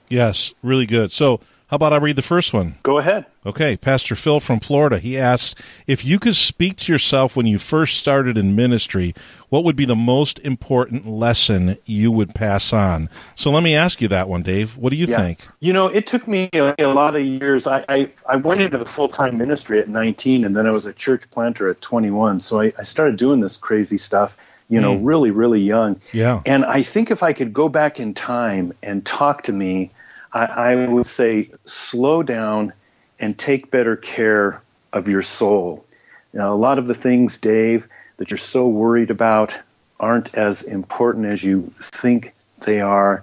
Yes, 0.08 0.52
really 0.62 0.86
good. 0.86 1.10
So 1.10 1.40
How 1.74 1.76
about 1.76 1.92
I 1.92 1.96
read 1.96 2.14
the 2.14 2.22
first 2.22 2.52
one? 2.52 2.76
Go 2.84 2.98
ahead. 2.98 3.26
Okay, 3.44 3.76
Pastor 3.76 4.14
Phil 4.14 4.38
from 4.38 4.60
Florida. 4.60 5.00
He 5.00 5.18
asks 5.18 5.60
if 5.88 6.04
you 6.04 6.20
could 6.20 6.36
speak 6.36 6.76
to 6.76 6.92
yourself 6.92 7.34
when 7.34 7.46
you 7.46 7.58
first 7.58 7.98
started 7.98 8.38
in 8.38 8.54
ministry, 8.54 9.12
what 9.48 9.64
would 9.64 9.74
be 9.74 9.84
the 9.84 9.96
most 9.96 10.38
important 10.38 11.04
lesson 11.04 11.76
you 11.84 12.12
would 12.12 12.32
pass 12.32 12.72
on? 12.72 13.10
So 13.34 13.50
let 13.50 13.64
me 13.64 13.74
ask 13.74 14.00
you 14.00 14.06
that 14.06 14.28
one, 14.28 14.42
Dave. 14.42 14.76
What 14.76 14.90
do 14.90 14.96
you 14.96 15.06
Yeah. 15.06 15.16
think? 15.16 15.48
You 15.58 15.72
know, 15.72 15.88
it 15.88 16.06
took 16.06 16.28
me 16.28 16.48
a, 16.52 16.76
a 16.78 16.86
lot 16.94 17.16
of 17.16 17.22
years. 17.22 17.66
I, 17.66 17.84
I, 17.88 18.08
I 18.28 18.36
went 18.36 18.60
into 18.60 18.78
the 18.78 18.86
full 18.86 19.08
time 19.08 19.36
ministry 19.36 19.80
at 19.80 19.88
19, 19.88 20.44
and 20.44 20.54
then 20.54 20.68
I 20.68 20.70
was 20.70 20.86
a 20.86 20.92
church 20.92 21.28
planter 21.32 21.68
at 21.68 21.80
21. 21.80 22.38
So 22.38 22.60
I, 22.60 22.72
I 22.78 22.84
started 22.84 23.16
doing 23.16 23.40
this 23.40 23.56
crazy 23.56 23.98
stuff, 23.98 24.36
you 24.68 24.80
know, 24.80 24.96
hmm. 24.96 25.04
really, 25.04 25.32
really 25.32 25.60
young. 25.60 26.00
Yeah. 26.12 26.40
And 26.46 26.64
I 26.64 26.84
think 26.84 27.10
if 27.10 27.24
I 27.24 27.32
could 27.32 27.52
go 27.52 27.68
back 27.68 27.98
in 27.98 28.14
time 28.14 28.72
and 28.80 29.04
talk 29.04 29.42
to 29.42 29.52
me, 29.52 29.90
I, 30.34 30.44
I 30.44 30.86
would 30.86 31.06
say 31.06 31.50
slow 31.64 32.22
down 32.22 32.72
and 33.20 33.38
take 33.38 33.70
better 33.70 33.96
care 33.96 34.60
of 34.92 35.08
your 35.08 35.22
soul. 35.22 35.86
Now, 36.32 36.52
a 36.52 36.56
lot 36.56 36.78
of 36.78 36.88
the 36.88 36.94
things, 36.94 37.38
Dave, 37.38 37.88
that 38.16 38.30
you're 38.30 38.38
so 38.38 38.68
worried 38.68 39.10
about 39.10 39.56
aren't 40.00 40.34
as 40.34 40.62
important 40.62 41.26
as 41.26 41.42
you 41.42 41.72
think 41.78 42.34
they 42.62 42.80
are. 42.80 43.22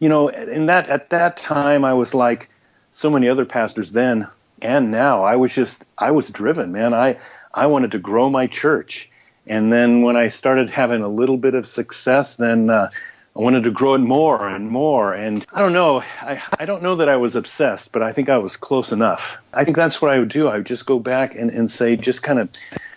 You 0.00 0.08
know, 0.08 0.28
in 0.28 0.66
that 0.66 0.90
at 0.90 1.10
that 1.10 1.36
time, 1.36 1.84
I 1.84 1.94
was 1.94 2.14
like 2.14 2.50
so 2.90 3.10
many 3.10 3.28
other 3.28 3.44
pastors 3.44 3.92
then 3.92 4.28
and 4.60 4.90
now. 4.90 5.22
I 5.22 5.36
was 5.36 5.54
just 5.54 5.84
I 5.96 6.10
was 6.10 6.30
driven, 6.30 6.72
man. 6.72 6.94
I 6.94 7.18
I 7.54 7.66
wanted 7.66 7.92
to 7.92 7.98
grow 7.98 8.28
my 8.30 8.46
church, 8.46 9.10
and 9.46 9.72
then 9.72 10.02
when 10.02 10.16
I 10.16 10.28
started 10.28 10.70
having 10.70 11.02
a 11.02 11.08
little 11.08 11.36
bit 11.36 11.54
of 11.54 11.66
success, 11.66 12.36
then 12.36 12.70
uh, 12.70 12.90
I 13.38 13.40
wanted 13.40 13.64
to 13.64 13.70
grow 13.70 13.94
it 13.94 13.98
more 13.98 14.48
and 14.48 14.68
more. 14.68 15.14
And 15.14 15.46
I 15.52 15.60
don't 15.60 15.72
know, 15.72 16.02
I, 16.20 16.42
I 16.58 16.64
don't 16.64 16.82
know 16.82 16.96
that 16.96 17.08
I 17.08 17.16
was 17.16 17.36
obsessed, 17.36 17.92
but 17.92 18.02
I 18.02 18.12
think 18.12 18.28
I 18.28 18.38
was 18.38 18.56
close 18.56 18.90
enough. 18.90 19.40
I 19.54 19.64
think 19.64 19.76
that's 19.76 20.02
what 20.02 20.12
I 20.12 20.18
would 20.18 20.28
do. 20.28 20.48
I 20.48 20.56
would 20.56 20.66
just 20.66 20.86
go 20.86 20.98
back 20.98 21.36
and, 21.36 21.50
and 21.50 21.70
say, 21.70 21.94
just 21.94 22.24
kind 22.24 22.40
of 22.40 22.50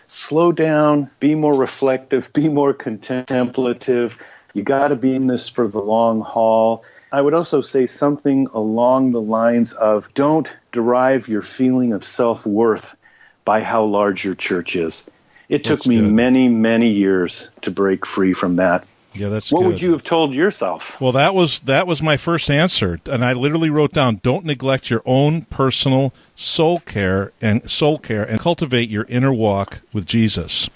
slow 0.08 0.52
down, 0.52 1.12
be 1.20 1.36
more 1.36 1.54
reflective, 1.54 2.34
be 2.34 2.50
more 2.50 2.74
contemplative. 2.74 4.18
You 4.56 4.64
got 4.64 4.88
to 4.88 4.96
be 4.96 5.14
in 5.14 5.28
this 5.28 5.48
for 5.48 5.68
the 5.68 5.80
long 5.80 6.22
haul. 6.22 6.84
I 7.12 7.22
would 7.22 7.36
also 7.36 7.62
say 7.62 7.86
something 7.86 8.48
along 8.48 9.12
the 9.12 9.22
lines 9.22 9.74
of 9.74 10.12
don't 10.16 10.52
derive 10.72 11.28
your 11.28 11.44
feeling 11.44 11.94
of 11.94 12.04
self 12.04 12.48
worth 12.48 12.98
by 13.46 13.62
how 13.62 13.84
large 13.84 14.26
your 14.26 14.36
church 14.36 14.76
is. 14.76 15.06
It 15.50 15.66
took 15.66 15.86
me 15.86 16.00
good. 16.00 16.12
many, 16.12 16.50
many 16.50 16.90
years 16.90 17.50
to 17.62 17.70
break 17.70 18.08
free 18.08 18.34
from 18.34 18.56
that. 18.56 18.88
Yeah, 19.14 19.30
that's 19.30 19.52
What 19.52 19.62
good. 19.62 19.68
would 19.68 19.82
you 19.82 19.92
have 19.92 20.04
told 20.04 20.34
yourself? 20.34 21.00
Well, 21.02 21.12
that 21.12 21.36
was 21.36 21.60
that 21.62 21.86
was 21.86 22.02
my 22.02 22.16
first 22.18 22.50
answer, 22.50 23.00
and 23.10 23.26
I 23.26 23.34
literally 23.34 23.70
wrote 23.70 23.92
down: 23.92 24.22
"Don't 24.24 24.46
neglect 24.46 24.90
your 24.90 25.02
own 25.06 25.42
personal 25.44 26.14
soul 26.36 26.80
care 26.80 27.34
and 27.42 27.70
soul 27.70 27.98
care, 27.98 28.24
and 28.24 28.40
cultivate 28.40 28.90
your 28.90 29.06
inner 29.10 29.34
walk 29.34 29.82
with 29.92 30.06
Jesus." 30.06 30.70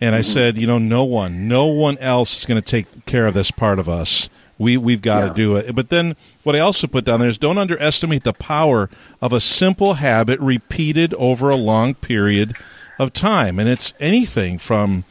And 0.00 0.14
I 0.14 0.20
mm-hmm. 0.20 0.30
said, 0.30 0.56
you 0.58 0.66
know, 0.66 0.76
no 0.78 1.04
one, 1.04 1.48
no 1.48 1.66
one 1.66 1.96
else 1.98 2.36
is 2.36 2.44
going 2.44 2.60
to 2.60 2.68
take 2.68 3.06
care 3.06 3.26
of 3.26 3.32
this 3.32 3.50
part 3.50 3.78
of 3.78 3.88
us. 3.88 4.28
We 4.58 4.76
we've 4.76 5.00
got 5.00 5.20
to 5.20 5.26
Yeah. 5.28 5.32
do 5.32 5.56
it. 5.56 5.74
But 5.74 5.88
then 5.88 6.16
what 6.42 6.54
I 6.54 6.58
also 6.58 6.86
put 6.86 7.04
down 7.04 7.20
there 7.20 7.28
is 7.28 7.38
don't 7.38 7.58
underestimate 7.58 8.24
the 8.24 8.34
power 8.34 8.90
of 9.22 9.32
a 9.32 9.40
simple 9.40 9.94
habit 9.94 10.38
repeated 10.40 11.14
over 11.14 11.48
a 11.48 11.56
long 11.56 11.94
period 11.94 12.56
of 12.98 13.12
time, 13.12 13.58
and 13.58 13.68
it's 13.68 13.94
anything 13.98 14.58
from 14.58 15.04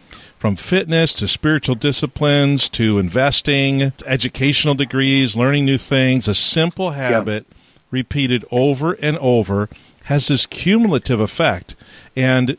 from 0.43 0.57
fitness 0.57 1.13
to 1.13 1.25
spiritual 1.25 1.73
disciplines 1.73 2.67
to 2.67 2.99
investing, 2.99 3.91
to 3.91 4.05
educational 4.05 4.75
degrees, 4.75 5.37
learning 5.37 5.63
new 5.63 5.77
things. 5.77 6.27
A 6.27 6.35
simple 6.35 6.89
habit 6.91 7.45
repeated 7.91 8.43
over 8.51 8.91
and 8.95 9.17
over 9.19 9.69
has 10.03 10.27
this 10.27 10.45
cumulative 10.45 11.21
effect. 11.21 11.77
And 12.13 12.57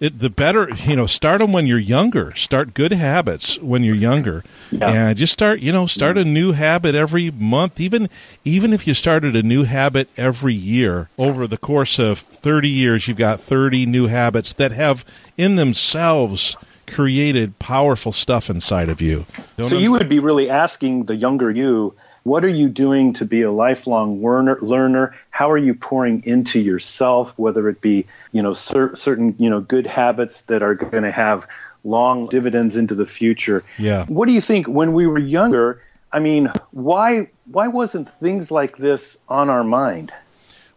it, 0.00 0.18
the 0.18 0.30
better, 0.30 0.70
you 0.86 0.96
know, 0.96 1.04
start 1.04 1.40
them 1.42 1.52
when 1.52 1.66
you're 1.66 1.78
younger. 1.78 2.34
Start 2.36 2.72
good 2.72 2.92
habits 2.92 3.60
when 3.60 3.84
you're 3.84 3.94
younger, 3.94 4.42
Yeah. 4.70 4.88
and 5.10 5.18
just 5.18 5.34
start, 5.34 5.60
you 5.60 5.72
know, 5.72 5.86
start 5.86 6.16
a 6.16 6.24
new 6.24 6.52
habit 6.52 6.94
every 6.94 7.30
month. 7.30 7.78
Even 7.78 8.08
even 8.46 8.72
if 8.72 8.86
you 8.86 8.94
started 8.94 9.36
a 9.36 9.42
new 9.42 9.64
habit 9.64 10.08
every 10.16 10.54
year 10.54 11.10
over 11.18 11.46
the 11.46 11.58
course 11.58 11.98
of 11.98 12.20
30 12.20 12.70
years, 12.70 13.06
you've 13.08 13.18
got 13.18 13.40
30 13.40 13.84
new 13.84 14.06
habits 14.06 14.54
that 14.54 14.72
have 14.72 15.04
in 15.36 15.56
themselves 15.56 16.56
created 16.86 17.58
powerful 17.58 18.12
stuff 18.12 18.50
inside 18.50 18.88
of 18.88 19.00
you. 19.00 19.26
Don't 19.56 19.68
So 19.68 19.78
you 19.78 19.92
would 19.92 20.08
be 20.08 20.18
really 20.18 20.50
asking 20.50 21.04
the 21.04 21.16
younger 21.16 21.50
you, 21.50 21.94
what 22.22 22.44
are 22.44 22.48
you 22.48 22.68
doing 22.68 23.12
to 23.14 23.24
be 23.24 23.42
a 23.42 23.52
lifelong 23.52 24.20
learner? 24.22 24.58
Learner? 24.60 25.14
How 25.30 25.50
are 25.50 25.58
you 25.58 25.74
pouring 25.74 26.24
into 26.24 26.58
yourself? 26.58 27.38
Whether 27.38 27.68
it 27.68 27.80
be 27.80 28.06
you 28.32 28.42
know 28.42 28.52
cer- 28.52 28.96
certain 28.96 29.36
you 29.38 29.48
know 29.48 29.60
good 29.60 29.86
habits 29.86 30.42
that 30.42 30.62
are 30.62 30.74
going 30.74 31.04
to 31.04 31.12
have 31.12 31.46
long 31.84 32.26
dividends 32.26 32.76
into 32.76 32.96
the 32.96 33.06
future. 33.06 33.62
Yeah. 33.78 34.06
What 34.06 34.26
do 34.26 34.32
you 34.32 34.40
think 34.40 34.66
when 34.66 34.92
we 34.92 35.06
were 35.06 35.20
younger? 35.20 35.80
I 36.12 36.18
mean, 36.18 36.50
why 36.72 37.28
why 37.44 37.68
wasn't 37.68 38.08
things 38.18 38.50
like 38.50 38.76
this 38.76 39.18
on 39.28 39.48
our 39.48 39.62
mind? 39.62 40.12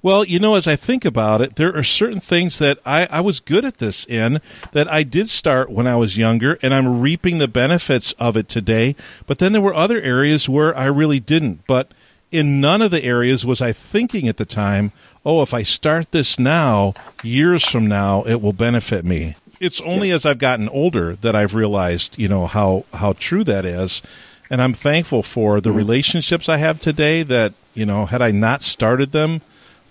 Well, 0.01 0.24
you 0.24 0.39
know, 0.39 0.56
as 0.56 0.65
I 0.65 0.77
think 0.77 1.03
about 1.03 1.41
it, 1.41 1.58
there 1.58 1.75
are 1.75 1.84
certain 1.84 2.22
things 2.22 2.58
that 2.60 2.79
I, 2.86 3.06
I 3.12 3.20
was 3.20 3.41
good 3.41 3.65
at 3.65 3.79
this 3.79 4.06
in 4.06 4.39
that 4.72 4.89
I 4.89 5.03
did 5.03 5.29
start 5.29 5.70
when 5.70 5.88
I 5.88 5.98
was 5.98 6.18
younger, 6.18 6.58
and 6.62 6.74
I'm 6.74 7.01
reaping 7.01 7.38
the 7.38 7.50
benefits 7.50 8.13
of 8.13 8.38
it 8.38 8.48
today. 8.48 8.96
But 9.27 9.39
then 9.39 9.51
there 9.51 9.62
were 9.62 9.74
other 9.74 10.00
areas 10.00 10.48
where 10.48 10.75
I 10.77 10.86
really 10.86 11.20
didn't. 11.20 11.68
But 11.68 11.91
in 12.32 12.62
none 12.62 12.82
of 12.82 12.91
the 12.91 13.03
areas 13.03 13.46
was 13.46 13.62
I 13.62 13.74
thinking 13.74 14.29
at 14.29 14.38
the 14.38 14.46
time, 14.46 14.94
oh, 15.25 15.41
if 15.41 15.53
I 15.53 15.63
start 15.63 16.12
this 16.12 16.39
now, 16.39 16.94
years 17.22 17.65
from 17.65 17.86
now, 17.86 18.24
it 18.24 18.41
will 18.41 18.53
benefit 18.53 19.03
me. 19.03 19.36
It's 19.60 19.82
only 19.82 20.12
as 20.12 20.25
I've 20.25 20.38
gotten 20.38 20.70
older 20.70 21.18
that 21.18 21.36
I've 21.36 21.53
realized, 21.53 22.18
you 22.18 22.29
know, 22.29 22.48
how, 22.48 22.86
how 22.94 23.13
true 23.20 23.44
that 23.44 23.65
is. 23.65 24.01
And 24.50 24.62
I'm 24.62 24.74
thankful 24.74 25.24
for 25.24 25.60
the 25.60 25.70
mm-hmm. 25.70 25.77
relationships 25.77 26.48
I 26.48 26.56
have 26.58 26.79
today 26.79 27.24
that, 27.24 27.53
you 27.74 27.86
know, 27.86 28.06
had 28.06 28.22
I 28.22 28.32
not 28.32 28.62
started 28.62 29.12
them, 29.12 29.41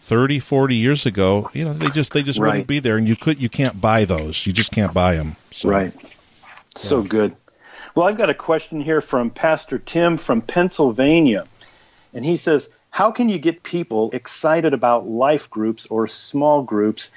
30 0.09 0.38
40 0.38 0.75
years 0.75 1.05
ago 1.05 1.50
you 1.53 1.65
know 1.65 1.75
they 1.75 1.91
just 1.91 2.12
they 2.12 2.23
just 2.23 2.38
Right. 2.38 2.49
wouldn't 2.49 2.67
be 2.67 2.81
there 2.81 2.97
and 2.97 3.07
you 3.07 3.15
could 3.15 3.41
you 3.41 3.50
can't 3.50 3.79
buy 3.81 4.07
those 4.07 4.47
you 4.47 4.53
just 4.53 4.73
can't 4.73 4.95
buy 4.95 5.15
them 5.15 5.37
so 5.50 5.69
Right. 5.69 5.93
So 6.79 7.03
good. 7.03 7.35
Well, 7.95 8.07
I've 8.07 8.17
got 8.17 8.31
a 8.31 8.35
question 8.35 8.81
here 8.81 9.00
from 9.00 9.31
Pastor 9.31 9.79
Tim 9.79 10.17
from 10.17 10.41
Pennsylvania. 10.43 11.47
And 12.15 12.25
he 12.25 12.37
says, 12.37 12.71
How 12.91 13.11
can 13.11 13.29
you 13.29 13.38
get 13.38 13.62
people 13.62 14.11
excited 14.12 14.75
about 14.75 15.09
life 15.09 15.50
groups 15.50 15.87
or 15.87 16.07
small 16.07 16.62
groups 16.62 17.11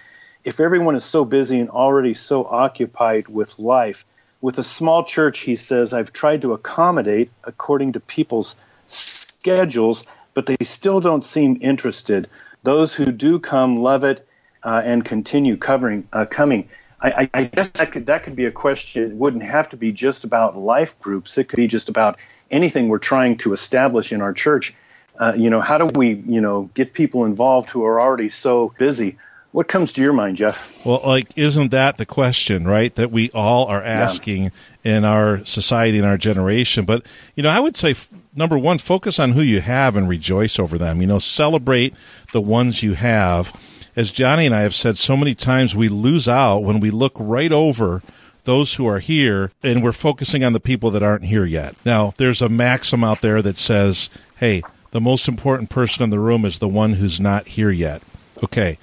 if 0.44 0.60
everyone 0.60 0.96
is 0.96 1.06
so 1.06 1.24
busy 1.24 1.60
and 1.60 1.70
already 1.70 2.16
so 2.16 2.46
occupied 2.46 3.28
with 3.28 3.60
life? 3.60 4.06
With 4.42 4.58
a 4.58 4.64
small 4.64 5.04
church, 5.04 5.40
he 5.40 5.56
says, 5.56 5.94
I've 5.94 6.12
tried 6.12 6.42
to 6.42 6.54
accommodate 6.54 7.30
according 7.44 7.94
to 7.94 8.00
people's 8.00 8.56
schedules, 8.88 10.04
but 10.34 10.48
they 10.48 10.58
still 10.64 11.00
don't 11.00 11.24
seem 11.24 11.60
interested. 11.62 12.28
Those 12.64 12.94
who 12.94 13.12
do 13.12 13.40
come 13.40 13.78
love 13.78 14.04
it 14.04 14.28
uh, 14.64 14.82
and 14.84 15.04
continue 15.04 15.58
covering 15.58 16.08
uh, 16.14 16.26
coming. 16.26 16.70
I, 17.04 17.30
I, 17.34 17.44
guess 17.46 17.70
that 17.70 17.92
could 17.92 18.06
that 18.06 18.24
could 18.24 18.36
be 18.36 18.46
a 18.46 18.52
question. 18.52 19.04
It 19.04 19.16
wouldn't 19.16 19.42
have 19.42 19.70
to 19.70 19.78
be 19.78 19.92
just 19.92 20.24
about 20.24 20.56
life 20.56 21.00
groups. 21.00 21.36
It 21.40 21.50
could 21.50 21.58
be 21.58 21.66
just 21.66 21.90
about 21.90 22.20
anything 22.52 22.90
we're 22.90 23.00
trying 23.00 23.38
to 23.38 23.54
establish 23.54 24.14
in 24.14 24.22
our 24.22 24.34
church. 24.34 24.76
Uh, 25.20 25.34
you 25.36 25.50
know, 25.50 25.62
how 25.62 25.80
do 25.80 25.88
we 26.00 26.14
you 26.28 26.42
know 26.42 26.70
get 26.76 26.94
people 26.94 27.26
involved 27.26 27.72
who 27.72 27.84
are 27.86 28.00
already 28.00 28.30
so 28.30 28.74
busy? 28.78 29.18
What 29.52 29.68
comes 29.68 29.94
to 29.94 30.02
your 30.02 30.14
mind, 30.14 30.38
Jeff? 30.38 30.72
well 30.86 31.02
like 31.06 31.28
isn't 31.36 31.70
that 31.70 31.98
the 31.98 32.06
question 32.06 32.68
right 32.68 32.96
that 32.96 33.12
we 33.12 33.30
all 33.32 33.68
are 33.68 33.84
asking 33.84 34.52
in 34.84 35.06
our 35.06 35.44
society 35.46 35.98
and 35.98 36.08
our 36.08 36.18
generation 36.18 36.86
but 36.86 37.06
you 37.36 37.44
know 37.44 37.50
i 37.50 37.60
would 37.60 37.78
say 37.78 37.94
number 38.36 38.58
one 38.58 38.78
focus 38.78 39.20
on 39.20 39.32
who 39.34 39.42
you 39.42 39.62
have 39.62 39.96
and 39.98 40.08
rejoice 40.08 40.58
over 40.60 40.78
them 40.78 41.02
you 41.02 41.08
know 41.08 41.20
celebrate 41.20 41.94
the 42.34 42.42
ones 42.42 42.82
you 42.84 42.94
have 42.94 43.54
as 43.96 44.12
johnny 44.12 44.46
and 44.46 44.56
i 44.56 44.62
have 44.62 44.76
said 44.76 44.98
so 44.98 45.18
many 45.18 45.36
times 45.36 45.76
we 45.76 45.90
lose 45.90 46.28
out 46.28 46.60
when 46.60 46.80
we 46.80 46.90
look 46.90 47.14
right 47.18 47.52
over 47.52 48.02
those 48.44 48.74
who 48.76 48.88
are 48.88 49.00
here 49.00 49.52
and 49.62 49.84
we're 49.84 49.92
focusing 49.92 50.44
on 50.44 50.54
the 50.54 50.60
people 50.60 50.90
that 50.90 51.04
aren't 51.04 51.26
here 51.26 51.46
yet. 51.46 51.76
Now, 51.86 52.16
there's 52.18 52.42
a 52.42 52.50
maxim 52.50 53.04
out 53.04 53.22
there 53.22 53.40
that 53.40 53.56
says, 53.56 54.10
hey, 54.38 54.64
the 54.90 55.00
most 55.00 55.28
important 55.28 55.70
person 55.70 56.04
in 56.04 56.10
the 56.10 56.18
room 56.18 56.44
is 56.44 56.58
the 56.58 56.68
one 56.68 56.94
who's 56.94 57.20
not 57.20 57.50
here 57.50 57.70
yet. 57.70 58.02
Okay. 58.44 58.80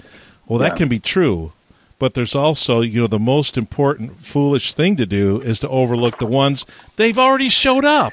Well, 0.46 0.60
that 0.60 0.74
Yeah. 0.74 0.76
can 0.76 0.88
be 0.88 1.00
true, 1.00 1.50
but 1.98 2.14
there's 2.14 2.36
also, 2.36 2.82
you 2.82 3.00
know, 3.00 3.06
the 3.08 3.18
most 3.18 3.58
important 3.58 4.24
foolish 4.24 4.74
thing 4.74 4.94
to 4.94 5.06
do 5.06 5.40
is 5.40 5.58
to 5.58 5.68
overlook 5.68 6.20
the 6.20 6.26
ones 6.26 6.64
they've 6.94 7.18
already 7.18 7.48
showed 7.48 7.84
up. 7.84 8.12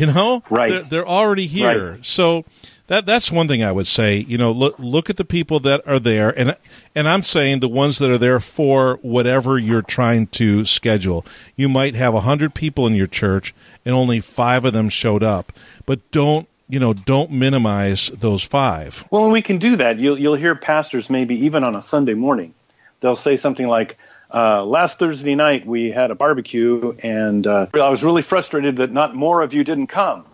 You 0.00 0.06
know? 0.06 0.42
Right. 0.48 0.70
They're, 0.70 0.82
they're 0.82 1.08
already 1.08 1.46
here. 1.46 1.92
Right. 1.92 2.06
So 2.06 2.46
that 2.86 3.04
that's 3.04 3.30
one 3.30 3.48
thing 3.48 3.62
I 3.62 3.70
would 3.70 3.86
say. 3.86 4.16
You 4.16 4.38
know, 4.38 4.50
look 4.50 4.78
look 4.78 5.10
at 5.10 5.18
the 5.18 5.26
people 5.26 5.60
that 5.60 5.86
are 5.86 5.98
there, 5.98 6.30
and 6.30 6.56
and 6.94 7.06
I'm 7.06 7.22
saying 7.22 7.60
the 7.60 7.68
ones 7.68 7.98
that 7.98 8.10
are 8.10 8.18
there 8.18 8.40
for 8.40 8.98
whatever 9.02 9.58
you're 9.58 9.82
trying 9.82 10.26
to 10.28 10.64
schedule. 10.64 11.26
You 11.54 11.68
might 11.68 11.96
have 11.96 12.14
a 12.14 12.22
hundred 12.22 12.54
people 12.54 12.86
in 12.86 12.94
your 12.94 13.06
church, 13.06 13.54
and 13.84 13.94
only 13.94 14.20
five 14.20 14.64
of 14.64 14.72
them 14.72 14.88
showed 14.88 15.22
up, 15.22 15.52
but 15.84 16.10
don't 16.10 16.48
you 16.70 16.80
know, 16.80 16.94
don't 16.94 17.30
minimize 17.30 18.08
those 18.08 18.42
five. 18.42 19.04
Well, 19.10 19.24
and 19.24 19.32
we 19.32 19.42
can 19.42 19.58
do 19.58 19.76
that. 19.76 19.98
You'll 19.98 20.18
you'll 20.18 20.34
hear 20.34 20.54
pastors 20.54 21.10
maybe 21.10 21.44
even 21.44 21.62
on 21.62 21.76
a 21.76 21.82
Sunday 21.82 22.14
morning, 22.14 22.54
they'll 23.00 23.16
say 23.16 23.36
something 23.36 23.68
like, 23.68 23.98
uh, 24.32 24.64
"Last 24.64 24.98
Thursday 24.98 25.34
night 25.34 25.66
we 25.66 25.90
had 25.90 26.10
a 26.10 26.14
barbecue, 26.14 26.94
and 27.02 27.46
uh, 27.46 27.66
I 27.74 27.88
was 27.88 28.02
really 28.02 28.22
frustrated 28.22 28.76
that 28.76 28.92
not 28.92 29.14
more 29.14 29.42
of 29.42 29.54
you 29.54 29.64
didn't 29.64 29.88
come." 29.88 30.24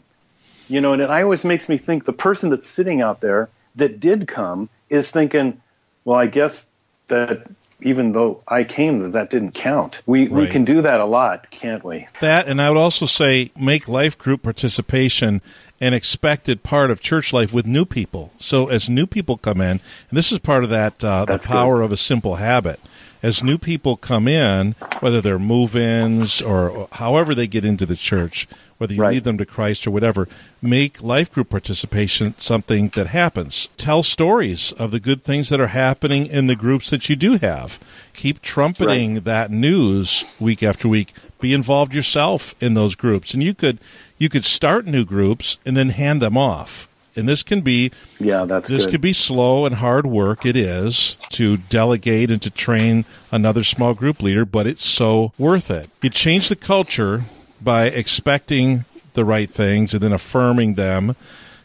You 0.68 0.80
know, 0.80 0.92
and 0.92 1.02
it 1.02 1.10
always 1.10 1.44
makes 1.44 1.68
me 1.68 1.78
think 1.78 2.04
the 2.04 2.12
person 2.12 2.50
that's 2.50 2.66
sitting 2.66 3.00
out 3.00 3.20
there 3.20 3.48
that 3.76 4.00
did 4.00 4.26
come 4.26 4.68
is 4.88 5.10
thinking, 5.10 5.60
"Well, 6.04 6.18
I 6.18 6.26
guess 6.26 6.66
that 7.08 7.46
even 7.82 8.12
though 8.12 8.42
I 8.48 8.64
came, 8.64 9.00
that 9.00 9.12
that 9.12 9.30
didn't 9.30 9.52
count. 9.52 10.00
We 10.06 10.28
Right. 10.28 10.42
we 10.42 10.46
can 10.48 10.64
do 10.64 10.82
that 10.82 11.00
a 11.00 11.04
lot, 11.04 11.50
can't 11.50 11.84
we? 11.84 12.08
That, 12.20 12.48
and 12.48 12.60
I 12.60 12.70
would 12.70 12.78
also 12.78 13.06
say 13.06 13.50
make 13.56 13.86
life 13.86 14.16
group 14.16 14.42
participation 14.42 15.42
an 15.78 15.92
expected 15.92 16.62
part 16.62 16.90
of 16.90 17.00
church 17.00 17.34
life 17.34 17.52
with 17.52 17.66
new 17.66 17.84
people. 17.84 18.32
So 18.38 18.68
as 18.68 18.88
new 18.88 19.06
people 19.06 19.36
come 19.36 19.60
in, 19.60 19.80
and 20.08 20.12
this 20.12 20.32
is 20.32 20.38
part 20.38 20.64
of 20.64 20.70
that 20.70 21.04
uh, 21.04 21.26
the 21.26 21.38
power 21.38 21.82
of 21.82 21.92
a 21.92 21.96
simple 21.98 22.36
habit. 22.36 22.80
As 23.26 23.42
new 23.42 23.58
people 23.58 23.96
come 23.96 24.28
in, 24.28 24.76
whether 25.00 25.20
they're 25.20 25.36
move-ins 25.36 26.40
or 26.40 26.86
however 26.92 27.34
they 27.34 27.48
get 27.48 27.64
into 27.64 27.84
the 27.84 27.96
church, 27.96 28.46
whether 28.78 28.94
you 28.94 29.02
Right. 29.02 29.14
lead 29.14 29.24
them 29.24 29.36
to 29.38 29.44
Christ 29.44 29.84
or 29.84 29.90
whatever, 29.90 30.28
make 30.62 31.02
life 31.02 31.32
group 31.32 31.50
participation 31.50 32.36
something 32.38 32.92
that 32.94 33.08
happens. 33.08 33.68
Tell 33.76 34.04
stories 34.04 34.70
of 34.78 34.92
the 34.92 35.00
good 35.00 35.24
things 35.24 35.48
that 35.48 35.58
are 35.58 35.74
happening 35.74 36.26
in 36.26 36.46
the 36.46 36.54
groups 36.54 36.88
that 36.90 37.08
you 37.08 37.16
do 37.16 37.36
have. 37.38 37.80
Keep 38.14 38.42
trumpeting 38.42 39.22
that 39.22 39.50
news 39.50 40.36
week 40.38 40.62
after 40.62 40.86
week. 40.86 41.12
Be 41.40 41.52
involved 41.52 41.92
yourself 41.92 42.54
in 42.60 42.74
those 42.74 42.94
groups, 42.94 43.34
and 43.34 43.42
you 43.42 43.54
could 43.54 43.80
you 44.18 44.28
could 44.28 44.44
start 44.44 44.86
new 44.86 45.04
groups 45.04 45.58
and 45.66 45.76
then 45.76 45.88
hand 45.88 46.22
them 46.22 46.38
off. 46.38 46.88
And 47.16 47.28
this 47.28 47.42
can 47.42 47.62
be 47.62 47.90
Yeah, 48.20 48.44
that's 48.44 48.68
this 48.68 48.84
good. 48.84 48.92
could 48.92 49.00
be 49.00 49.12
slow 49.12 49.64
and 49.64 49.76
hard 49.76 50.06
work. 50.06 50.44
It 50.44 50.56
is 50.56 51.16
to 51.30 51.56
delegate 51.56 52.30
and 52.30 52.42
to 52.42 52.50
train 52.50 53.04
another 53.32 53.64
small 53.64 53.94
group 53.94 54.22
leader, 54.22 54.44
but 54.44 54.66
it's 54.66 54.84
so 54.84 55.32
worth 55.38 55.70
it. 55.70 55.88
You 56.02 56.10
change 56.10 56.48
the 56.48 56.56
culture 56.56 57.22
by 57.62 57.86
expecting 57.86 58.84
the 59.14 59.24
right 59.24 59.50
things 59.50 59.94
and 59.94 60.02
then 60.02 60.12
affirming 60.12 60.74
them 60.74 61.16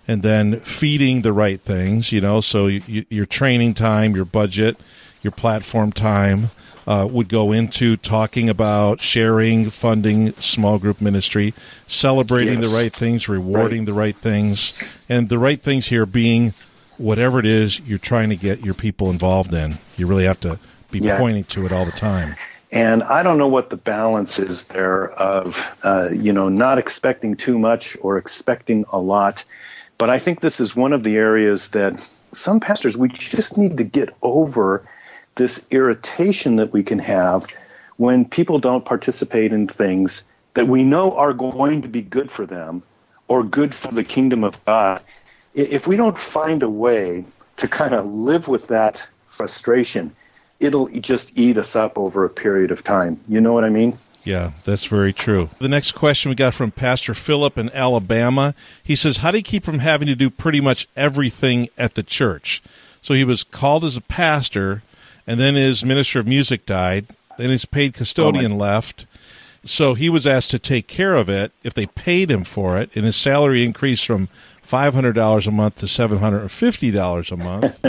and 0.07 0.23
then 0.23 0.59
feeding 0.61 1.21
the 1.21 1.33
right 1.33 1.61
things, 1.61 2.11
you 2.11 2.21
know, 2.21 2.41
so 2.41 2.67
you, 2.67 2.81
you, 2.87 3.05
your 3.09 3.25
training 3.25 3.73
time, 3.73 4.15
your 4.15 4.25
budget, 4.25 4.77
your 5.21 5.31
platform 5.31 5.91
time 5.91 6.49
uh, 6.87 7.07
would 7.09 7.29
go 7.29 7.51
into 7.51 7.97
talking 7.97 8.49
about 8.49 9.01
sharing, 9.01 9.69
funding 9.69 10.33
small 10.33 10.79
group 10.79 11.01
ministry, 11.01 11.53
celebrating 11.87 12.61
Yes. 12.61 12.71
the 12.71 12.81
right 12.83 12.93
things, 12.93 13.29
rewarding 13.29 13.85
the 13.85 13.93
right 13.93 14.15
things, 14.15 14.73
and 15.07 15.29
the 15.29 15.39
right 15.39 15.61
things 15.61 15.87
here 15.87 16.05
being 16.05 16.53
whatever 16.97 17.39
it 17.39 17.45
is 17.45 17.79
you're 17.81 17.97
trying 17.97 18.29
to 18.29 18.35
get 18.35 18.63
your 18.63 18.73
people 18.73 19.09
involved 19.09 19.53
in. 19.53 19.77
You 19.97 20.07
really 20.07 20.25
have 20.25 20.39
to 20.41 20.59
be 20.91 20.99
Yeah. 20.99 21.17
pointing 21.17 21.45
to 21.45 21.65
it 21.65 21.71
all 21.71 21.85
the 21.85 21.91
time. 21.91 22.35
And 22.71 23.03
I 23.03 23.21
don't 23.21 23.37
know 23.37 23.47
what 23.49 23.69
the 23.69 23.75
balance 23.75 24.39
is 24.39 24.65
there 24.65 25.09
of, 25.11 25.61
uh, 25.83 26.09
you 26.09 26.31
know, 26.31 26.47
not 26.47 26.77
expecting 26.77 27.35
too 27.35 27.59
much 27.59 27.97
or 28.01 28.17
expecting 28.17 28.85
a 28.91 28.97
lot. 28.99 29.43
But 29.97 30.09
I 30.09 30.19
think 30.19 30.39
this 30.39 30.59
is 30.59 30.75
one 30.75 30.93
of 30.93 31.03
the 31.03 31.17
areas 31.17 31.69
that 31.69 32.09
some 32.33 32.59
pastors, 32.59 32.95
we 32.95 33.09
just 33.09 33.57
need 33.57 33.77
to 33.77 33.83
get 33.83 34.09
over 34.21 34.83
this 35.35 35.65
irritation 35.71 36.57
that 36.57 36.73
we 36.73 36.83
can 36.83 36.99
have 36.99 37.47
when 37.97 38.25
people 38.25 38.59
don't 38.59 38.85
participate 38.85 39.53
in 39.53 39.67
things 39.67 40.23
that 40.53 40.67
we 40.67 40.83
know 40.83 41.15
are 41.15 41.33
going 41.33 41.81
to 41.81 41.87
be 41.87 42.01
good 42.01 42.31
for 42.31 42.45
them 42.45 42.83
or 43.27 43.43
good 43.43 43.73
for 43.73 43.91
the 43.93 44.03
kingdom 44.03 44.43
of 44.43 44.63
God. 44.65 45.01
If 45.53 45.87
we 45.87 45.95
don't 45.95 46.17
find 46.17 46.63
a 46.63 46.69
way 46.69 47.23
to 47.57 47.67
kind 47.67 47.93
of 47.93 48.11
live 48.11 48.47
with 48.47 48.67
that 48.67 49.05
frustration, 49.29 50.13
it'll 50.59 50.87
just 50.87 51.37
eat 51.37 51.57
us 51.57 51.75
up 51.75 51.97
over 51.97 52.25
a 52.25 52.29
period 52.29 52.71
of 52.71 52.83
time. 52.83 53.19
You 53.27 53.41
know 53.41 53.53
what 53.53 53.63
I 53.63 53.69
mean? 53.69 53.97
Yeah, 54.23 54.51
that's 54.65 54.85
very 54.85 55.13
true. 55.13 55.49
The 55.59 55.69
next 55.69 55.93
question 55.93 56.29
we 56.29 56.35
got 56.35 56.53
from 56.53 56.71
Pastor 56.71 57.13
Philip 57.13 57.57
in 57.57 57.71
Alabama. 57.71 58.53
He 58.83 58.95
says, 58.95 59.17
How 59.17 59.31
do 59.31 59.37
you 59.37 59.43
keep 59.43 59.63
from 59.63 59.79
having 59.79 60.07
to 60.07 60.15
do 60.15 60.29
pretty 60.29 60.61
much 60.61 60.87
everything 60.95 61.69
at 61.77 61.95
the 61.95 62.03
church? 62.03 62.61
So 63.01 63.15
he 63.15 63.23
was 63.23 63.43
called 63.43 63.83
as 63.83 63.97
a 63.97 64.01
pastor, 64.01 64.83
and 65.25 65.39
then 65.39 65.55
his 65.55 65.83
minister 65.85 66.19
of 66.19 66.27
music 66.27 66.65
died, 66.65 67.07
then 67.37 67.49
his 67.49 67.65
paid 67.65 67.93
custodian 67.93 68.57
left. 68.57 69.05
So 69.63 69.93
he 69.93 70.09
was 70.09 70.25
asked 70.25 70.51
to 70.51 70.59
take 70.59 70.87
care 70.87 71.15
of 71.15 71.29
it 71.29 71.51
if 71.63 71.73
they 71.73 71.85
paid 71.85 72.31
him 72.31 72.43
for 72.43 72.77
it, 72.79 72.89
and 72.95 73.05
his 73.05 73.15
salary 73.15 73.63
increased 73.63 74.05
from 74.05 74.27
$500 74.67 75.47
a 75.47 75.51
month 75.51 75.75
to 75.75 75.85
$750 75.85 77.31
a 77.31 77.37
month 77.37 77.83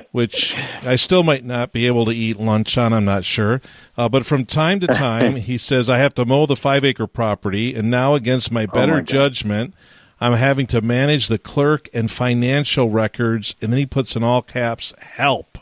which 0.12 0.56
I 0.82 0.96
still 0.96 1.22
might 1.22 1.44
not 1.44 1.72
be 1.72 1.86
able 1.86 2.04
to 2.06 2.10
eat 2.12 2.38
lunch 2.38 2.76
on. 2.76 2.92
I'm 2.92 3.04
not 3.04 3.24
sure. 3.24 3.60
Uh, 3.96 4.08
but 4.08 4.26
from 4.26 4.44
time 4.44 4.80
to 4.80 4.86
time, 4.86 5.36
he 5.36 5.56
says, 5.58 5.88
I 5.88 5.98
have 5.98 6.14
to 6.14 6.24
mow 6.24 6.46
the 6.46 6.56
five 6.56 6.84
acre 6.84 7.06
property. 7.06 7.74
And 7.74 7.90
now, 7.90 8.14
against 8.14 8.50
my 8.50 8.66
better 8.66 8.96
my 8.96 9.02
judgment, 9.02 9.74
I'm 10.20 10.34
having 10.34 10.66
to 10.68 10.80
manage 10.80 11.28
the 11.28 11.38
clerk 11.38 11.88
and 11.94 12.10
financial 12.10 12.90
records. 12.90 13.54
And 13.62 13.72
then 13.72 13.78
he 13.78 13.86
puts 13.86 14.16
in 14.16 14.24
all 14.24 14.42
caps, 14.42 14.92
help. 14.98 15.58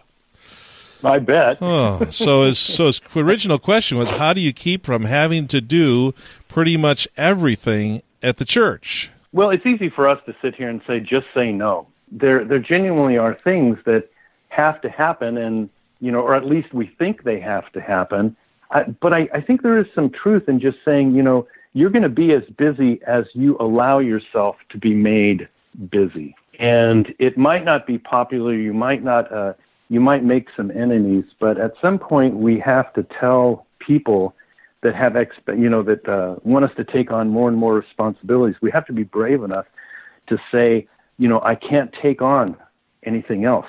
I 1.05 1.19
bet. 1.19 1.59
Oh, 1.61 2.09
so 2.11 2.45
his, 2.45 2.59
so 2.59 2.87
his 2.87 3.01
original 3.15 3.59
question 3.59 3.99
was, 3.99 4.09
how 4.11 4.33
do 4.33 4.41
you 4.41 4.53
keep 4.53 4.85
from 4.85 5.05
having 5.05 5.47
to 5.49 5.61
do 5.61 6.15
pretty 6.49 6.77
much 6.77 7.07
everything 7.17 8.03
at 8.23 8.39
the 8.39 8.45
church? 8.45 9.11
Well, 9.33 9.51
it's 9.51 9.67
easy 9.67 9.91
for 9.91 10.09
us 10.09 10.21
to 10.27 10.35
sit 10.43 10.55
here 10.55 10.69
and 10.69 10.81
say, 10.87 11.01
just 11.01 11.27
say 11.35 11.53
no. 11.53 11.87
There, 12.11 12.45
there 12.45 12.59
genuinely 12.59 13.19
are 13.19 13.35
things 13.35 13.79
that 13.85 14.09
have 14.49 14.81
to 14.81 14.89
happen, 14.89 15.37
and 15.37 15.69
you 16.01 16.11
know, 16.11 16.21
or 16.21 16.35
at 16.35 16.47
least 16.47 16.73
we 16.73 16.87
think 16.99 17.25
they 17.25 17.39
have 17.39 17.71
to 17.73 17.81
happen. 17.81 18.37
I, 18.71 18.85
but 18.85 19.13
I, 19.13 19.29
I 19.35 19.41
think 19.41 19.63
there 19.63 19.79
is 19.79 19.87
some 19.95 20.11
truth 20.11 20.49
in 20.49 20.61
just 20.61 20.79
saying, 20.85 21.15
you 21.15 21.23
know, 21.23 21.47
you're 21.75 21.91
going 21.91 22.03
to 22.03 22.09
be 22.09 22.33
as 22.33 22.45
busy 22.57 23.01
as 23.07 23.25
you 23.35 23.57
allow 23.61 23.99
yourself 23.99 24.57
to 24.71 24.79
be 24.79 24.95
made 24.95 25.49
busy, 25.91 26.35
and 26.59 27.15
it 27.19 27.37
might 27.37 27.65
not 27.65 27.87
be 27.87 27.99
popular. 27.99 28.55
You 28.55 28.73
might 28.73 29.05
not, 29.05 29.31
uh, 29.31 29.53
you 29.89 30.01
might 30.01 30.25
make 30.25 30.49
some 30.57 30.71
enemies, 30.71 31.25
but 31.41 31.59
at 31.59 31.73
some 31.81 31.99
point 31.99 32.37
we 32.37 32.61
have 32.61 32.93
to 32.95 33.07
tell 33.19 33.67
people 33.79 34.35
that 34.83 34.95
have 34.95 35.15
exp- 35.15 35.59
you 35.59 35.69
know 35.69 35.83
that 35.83 36.07
uh, 36.09 36.37
want 36.45 36.65
us 36.65 36.71
to 36.77 36.85
take 36.85 37.11
on 37.11 37.29
more 37.29 37.49
and 37.49 37.57
more 37.57 37.75
responsibilities. 37.75 38.57
We 38.61 38.71
have 38.71 38.87
to 38.87 38.93
be 38.93 39.03
brave 39.03 39.43
enough 39.43 39.67
to 40.29 40.39
say, 40.53 40.87
you 41.17 41.29
know, 41.29 41.41
I 41.45 41.55
can't 41.55 41.93
take 42.01 42.23
on 42.23 42.57
anything 43.05 43.45
else, 43.45 43.67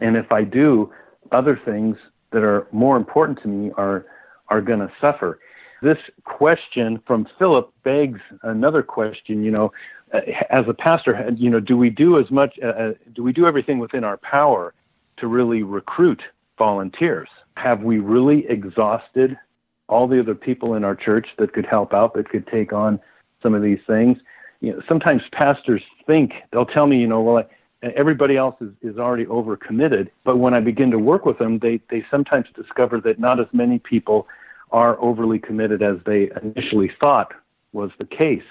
and 0.00 0.16
if 0.16 0.30
I 0.32 0.44
do, 0.44 0.92
other 1.32 1.60
things 1.64 1.96
that 2.32 2.42
are 2.42 2.66
more 2.72 2.96
important 2.96 3.42
to 3.42 3.48
me 3.48 3.72
are 3.76 4.06
are 4.48 4.60
going 4.60 4.80
to 4.80 4.90
suffer. 5.00 5.40
This 5.82 5.98
question 6.24 7.00
from 7.06 7.26
Philip 7.38 7.72
begs 7.84 8.20
another 8.42 8.82
question. 8.82 9.42
You 9.42 9.50
know, 9.50 9.72
uh, 10.14 10.20
as 10.50 10.64
a 10.68 10.74
pastor, 10.74 11.30
you 11.36 11.50
know, 11.50 11.60
do 11.60 11.76
we 11.76 11.90
do 11.90 12.18
as 12.20 12.30
much? 12.30 12.58
Uh, 12.62 12.68
uh, 12.68 12.92
do 13.14 13.22
we 13.22 13.32
do 13.32 13.46
everything 13.46 13.78
within 13.78 14.04
our 14.04 14.16
power 14.18 14.74
to 15.20 15.26
really 15.26 15.62
recruit 15.62 16.22
volunteers? 16.58 17.28
Have 17.56 17.82
we 17.82 17.98
really 17.98 18.46
exhausted 18.48 19.36
all 19.90 20.06
the 20.06 20.20
other 20.20 20.34
people 20.34 20.74
in 20.74 20.84
our 20.84 20.94
church 20.94 21.26
that 21.38 21.52
could 21.52 21.66
help 21.66 21.92
out, 21.92 22.14
that 22.14 22.28
could 22.28 22.46
take 22.46 22.72
on 22.72 22.98
some 23.42 23.54
of 23.54 23.62
these 23.62 23.80
things. 23.86 24.16
You 24.60 24.72
know, 24.72 24.82
sometimes 24.88 25.22
pastors 25.32 25.82
think 26.06 26.32
they'll 26.52 26.66
tell 26.66 26.86
me, 26.86 26.98
you 26.98 27.06
know, 27.06 27.20
well, 27.20 27.38
I, 27.82 27.86
everybody 27.88 28.36
else 28.36 28.54
is, 28.60 28.70
is 28.82 28.98
already 28.98 29.26
overcommitted. 29.26 30.08
But 30.24 30.38
when 30.38 30.54
I 30.54 30.60
begin 30.60 30.90
to 30.92 30.98
work 30.98 31.26
with 31.26 31.38
them, 31.38 31.58
they 31.58 31.80
they 31.90 32.04
sometimes 32.10 32.46
discover 32.54 33.00
that 33.00 33.18
not 33.18 33.40
as 33.40 33.46
many 33.52 33.78
people 33.78 34.28
are 34.70 35.00
overly 35.00 35.38
committed 35.38 35.82
as 35.82 35.96
they 36.06 36.30
initially 36.42 36.90
thought 37.00 37.32
was 37.72 37.90
the 37.98 38.04
case. 38.04 38.44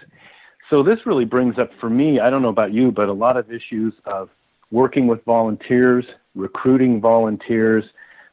So 0.69 0.83
this 0.83 0.99
really 1.05 1.25
brings 1.25 1.57
up 1.57 1.69
for 1.79 1.89
me, 1.89 2.19
I 2.19 2.29
don't 2.29 2.41
know 2.41 2.49
about 2.49 2.73
you, 2.73 2.91
but 2.91 3.07
a 3.07 3.13
lot 3.13 3.37
of 3.37 3.51
issues 3.51 3.93
of 4.05 4.29
working 4.71 5.07
with 5.07 5.23
volunteers, 5.23 6.05
recruiting 6.35 7.01
volunteers, 7.01 7.83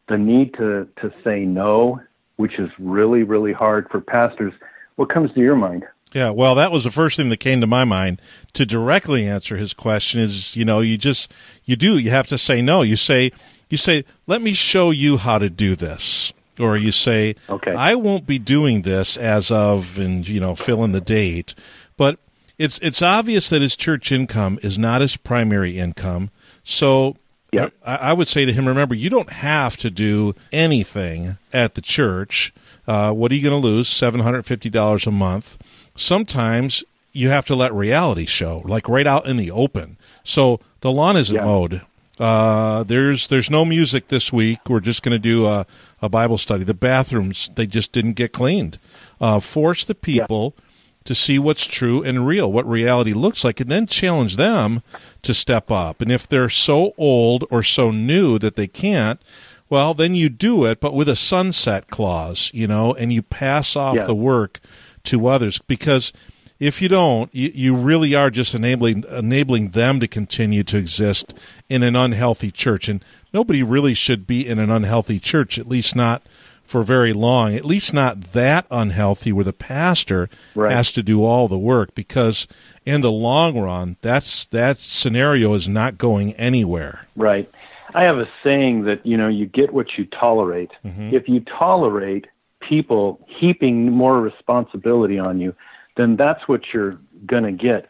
the 0.08 0.18
need 0.18 0.54
to 0.54 0.88
to 1.00 1.12
say 1.24 1.44
no 1.44 2.00
which 2.36 2.58
is 2.58 2.70
really, 2.78 3.22
really 3.22 3.52
hard 3.52 3.88
for 3.90 4.00
pastors. 4.00 4.52
What 4.96 5.08
comes 5.08 5.32
to 5.34 5.40
your 5.40 5.56
mind? 5.56 5.84
Yeah, 6.12 6.30
well, 6.30 6.54
that 6.54 6.72
was 6.72 6.84
the 6.84 6.90
first 6.90 7.16
thing 7.16 7.28
that 7.30 7.38
came 7.38 7.60
to 7.60 7.66
my 7.66 7.84
mind. 7.84 8.22
To 8.54 8.64
directly 8.64 9.26
answer 9.26 9.56
his 9.56 9.74
question 9.74 10.20
is, 10.20 10.56
you 10.56 10.64
know, 10.64 10.80
you 10.80 10.96
just 10.96 11.32
you 11.64 11.76
do 11.76 11.98
you 11.98 12.10
have 12.10 12.28
to 12.28 12.38
say 12.38 12.62
no. 12.62 12.82
You 12.82 12.96
say 12.96 13.32
you 13.68 13.76
say, 13.76 14.04
"Let 14.26 14.40
me 14.40 14.54
show 14.54 14.90
you 14.90 15.16
how 15.16 15.38
to 15.38 15.50
do 15.50 15.74
this." 15.74 16.32
Or 16.58 16.76
you 16.76 16.90
say, 16.90 17.34
Okay. 17.50 17.72
"I 17.72 17.96
won't 17.96 18.26
be 18.26 18.38
doing 18.38 18.82
this 18.82 19.18
as 19.18 19.50
of 19.50 19.98
and, 19.98 20.26
you 20.26 20.40
know, 20.40 20.54
fill 20.54 20.84
in 20.84 20.92
the 20.92 21.02
date." 21.02 21.54
But 21.98 22.18
it's 22.56 22.78
it's 22.78 23.02
obvious 23.02 23.50
that 23.50 23.60
his 23.60 23.76
church 23.76 24.10
income 24.10 24.58
is 24.62 24.78
not 24.78 25.02
his 25.02 25.16
primary 25.16 25.78
income. 25.78 26.30
So 26.64 27.16
Yep. 27.52 27.72
I, 27.84 27.96
I 27.96 28.12
would 28.12 28.28
say 28.28 28.44
to 28.44 28.52
him, 28.52 28.66
remember, 28.68 28.94
you 28.94 29.08
don't 29.10 29.30
have 29.30 29.76
to 29.78 29.90
do 29.90 30.34
anything 30.52 31.38
at 31.52 31.74
the 31.74 31.80
church. 31.80 32.52
Uh, 32.86 33.12
what 33.12 33.32
are 33.32 33.34
you 33.34 33.42
going 33.42 33.60
to 33.60 33.66
lose? 33.68 33.88
Seven 33.88 34.20
hundred 34.20 34.44
fifty 34.46 34.70
dollars 34.70 35.06
a 35.06 35.10
month. 35.10 35.58
Sometimes 35.96 36.84
you 37.12 37.30
have 37.30 37.46
to 37.46 37.54
let 37.56 37.72
reality 37.72 38.26
show, 38.26 38.62
like 38.64 38.88
right 38.88 39.06
out 39.06 39.26
in 39.26 39.36
the 39.38 39.50
open. 39.50 39.96
So 40.22 40.60
the 40.80 40.92
lawn 40.92 41.16
isn't 41.16 41.34
Yeah. 41.34 41.44
mowed. 41.44 41.82
Uh, 42.18 42.82
there's 42.84 43.28
there's 43.28 43.50
no 43.50 43.64
music 43.64 44.08
this 44.08 44.32
week. 44.32 44.58
We're 44.68 44.80
just 44.80 45.02
going 45.02 45.12
to 45.12 45.18
do 45.18 45.46
a, 45.46 45.66
a 46.00 46.08
Bible 46.08 46.38
study. 46.38 46.64
The 46.64 46.74
bathrooms 46.74 47.50
they 47.54 47.66
just 47.66 47.92
didn't 47.92 48.12
get 48.14 48.32
cleaned. 48.32 48.78
Uh, 49.20 49.40
force 49.40 49.84
the 49.84 49.94
people 49.94 50.54
to 51.06 51.14
see 51.14 51.38
what's 51.38 51.66
true 51.66 52.02
and 52.02 52.26
real, 52.26 52.52
what 52.52 52.68
reality 52.68 53.12
looks 53.14 53.42
like, 53.44 53.60
and 53.60 53.70
then 53.70 53.86
challenge 53.86 54.36
them 54.36 54.82
to 55.22 55.32
step 55.32 55.70
up. 55.70 56.00
And 56.00 56.12
if 56.12 56.28
they're 56.28 56.48
so 56.50 56.92
old 56.98 57.44
or 57.50 57.62
so 57.62 57.90
new 57.90 58.38
that 58.38 58.56
they 58.56 58.66
can't, 58.66 59.20
well, 59.68 59.94
then 59.94 60.14
you 60.14 60.28
do 60.28 60.64
it, 60.64 60.80
but 60.80 60.94
with 60.94 61.08
a 61.08 61.16
sunset 61.16 61.88
clause, 61.88 62.50
you 62.54 62.66
know, 62.68 62.94
and 62.94 63.12
you 63.12 63.22
pass 63.22 63.74
off 63.74 63.96
Yeah. 63.96 64.04
the 64.04 64.14
work 64.14 64.60
to 65.04 65.26
others 65.26 65.58
because 65.66 66.12
if 66.58 66.80
you 66.80 66.88
don't, 66.88 67.34
you, 67.34 67.50
you 67.54 67.74
really 67.76 68.14
are 68.14 68.30
just 68.30 68.54
enabling 68.54 69.04
enabling 69.10 69.70
them 69.70 70.00
to 70.00 70.08
continue 70.08 70.62
to 70.64 70.78
exist 70.78 71.34
in 71.68 71.82
an 71.82 71.94
unhealthy 71.96 72.50
church, 72.50 72.88
and 72.88 73.04
nobody 73.32 73.62
really 73.62 73.92
should 73.94 74.26
be 74.26 74.46
in 74.46 74.58
an 74.58 74.70
unhealthy 74.70 75.18
church, 75.18 75.58
at 75.58 75.68
least 75.68 75.94
not 75.94 76.22
for 76.66 76.82
very 76.82 77.12
long. 77.12 77.54
At 77.54 77.64
least 77.64 77.94
not 77.94 78.32
that 78.32 78.66
unhealthy, 78.70 79.32
where 79.32 79.44
the 79.44 79.52
pastor 79.52 80.28
Right. 80.54 80.72
has 80.72 80.92
to 80.92 81.02
do 81.02 81.24
all 81.24 81.48
the 81.48 81.58
work, 81.58 81.94
because 81.94 82.46
in 82.84 83.00
the 83.00 83.12
long 83.12 83.58
run, 83.58 83.96
that's 84.02 84.46
that 84.46 84.78
scenario 84.78 85.54
is 85.54 85.68
not 85.68 85.98
going 85.98 86.34
anywhere. 86.34 87.06
Right. 87.16 87.50
I 87.94 88.02
have 88.02 88.18
a 88.18 88.28
saying 88.44 88.84
that, 88.84 89.04
you 89.06 89.16
know, 89.16 89.28
you 89.28 89.46
get 89.46 89.72
what 89.72 89.96
you 89.96 90.04
tolerate. 90.06 90.70
Mm-hmm. 90.84 91.14
If 91.14 91.28
you 91.28 91.40
tolerate 91.40 92.26
people 92.60 93.26
heaping 93.26 93.90
more 93.90 94.20
responsibility 94.20 95.18
on 95.18 95.40
you, 95.40 95.54
then 95.96 96.16
that's 96.16 96.46
what 96.46 96.62
you're 96.74 96.98
going 97.26 97.44
to 97.44 97.52
get. 97.52 97.88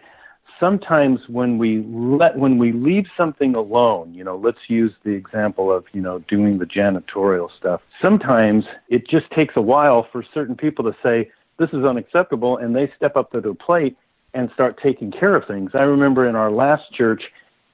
Sometimes 0.59 1.21
when 1.29 1.59
we 1.59 1.83
let 1.89 2.39
when 2.39 2.57
we 2.57 2.73
leave 2.73 3.05
something 3.17 3.55
alone, 3.55 4.15
you 4.15 4.25
know, 4.25 4.37
let's 4.37 4.59
use 4.69 4.93
the 5.05 5.11
example 5.11 5.71
of, 5.71 5.85
you 5.93 6.01
know, 6.01 6.21
doing 6.21 6.59
the 6.59 6.65
janitorial 6.65 7.49
stuff. 7.59 7.83
Sometimes 8.01 8.65
it 8.89 9.07
just 9.07 9.31
takes 9.33 9.55
a 9.57 9.61
while 9.61 10.07
for 10.11 10.25
certain 10.33 10.57
people 10.57 10.85
to 10.85 10.97
say 11.03 11.31
this 11.59 11.71
is 11.71 11.85
unacceptable 11.85 12.57
and 12.57 12.75
they 12.75 12.91
step 12.97 13.17
up 13.17 13.33
to 13.33 13.41
the 13.41 13.55
plate 13.55 13.97
and 14.35 14.51
start 14.55 14.79
taking 14.83 15.11
care 15.11 15.35
of 15.35 15.47
things. 15.47 15.71
I 15.75 15.83
remember 15.83 16.29
in 16.29 16.37
our 16.37 16.51
last 16.51 16.93
church, 16.93 17.23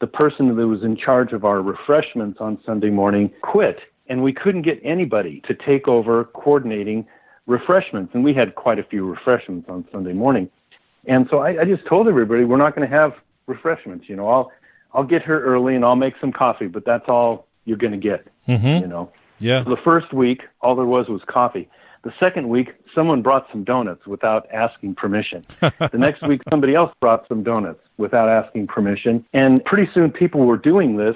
the 0.01 0.07
person 0.07 0.55
that 0.55 0.67
was 0.67 0.83
in 0.83 0.97
charge 0.97 1.33
of 1.33 1.45
our 1.45 1.63
refreshments 1.63 2.39
on 2.41 2.59
Sunday 2.67 2.91
morning 2.91 3.31
quit, 3.43 3.79
and 4.09 4.23
we 4.23 4.33
couldn't 4.33 4.63
get 4.63 4.81
anybody 4.85 5.41
to 5.47 5.55
take 5.55 5.87
over 5.87 6.25
coordinating 6.25 7.07
refreshments. 7.47 8.13
And 8.15 8.25
we 8.25 8.35
had 8.35 8.55
quite 8.55 8.79
a 8.79 8.85
few 8.85 9.09
refreshments 9.09 9.69
on 9.69 9.87
Sunday 9.93 10.13
morning. 10.13 10.51
And 11.07 11.27
so 11.31 11.39
I, 11.39 11.61
I 11.61 11.65
just 11.65 11.87
told 11.87 12.09
everybody 12.09 12.45
we're 12.45 12.59
not 12.59 12.75
going 12.75 12.89
to 12.89 12.97
have 12.97 13.13
refreshments. 13.47 14.09
You 14.09 14.17
know, 14.17 14.29
I'll 14.29 14.53
I'll 14.95 15.05
get 15.05 15.23
here 15.23 15.41
early 15.41 15.75
and 15.75 15.85
I'll 15.85 15.97
make 15.97 16.15
some 16.21 16.33
coffee, 16.33 16.67
but 16.67 16.85
that's 16.85 17.09
all 17.09 17.47
you're 17.65 17.79
going 17.79 17.93
to 17.93 17.99
get. 17.99 18.27
Mm-hmm. 18.49 18.83
You 18.83 18.87
know, 18.87 19.13
Yeah, 19.39 19.63
the 19.63 19.77
first 19.85 20.13
week, 20.13 20.43
all 20.61 20.77
there 20.77 20.85
was 20.85 21.09
was 21.09 21.23
coffee. 21.27 21.69
The 22.05 22.13
second 22.19 22.49
week, 22.49 22.73
someone 22.97 23.23
brought 23.23 23.47
some 23.53 23.63
donuts 23.63 24.07
without 24.07 24.49
asking 24.53 24.97
permission. 24.97 25.45
the 25.61 25.91
next 25.95 26.27
week, 26.27 26.41
somebody 26.51 26.75
else 26.75 26.93
brought 27.01 27.29
some 27.29 27.45
donuts 27.45 27.81
without 27.97 28.29
asking 28.29 28.67
permission. 28.67 29.25
And 29.33 29.65
pretty 29.65 29.89
soon, 29.95 30.11
people 30.11 30.41
were 30.41 30.57
doing 30.57 30.97
this. 30.97 31.15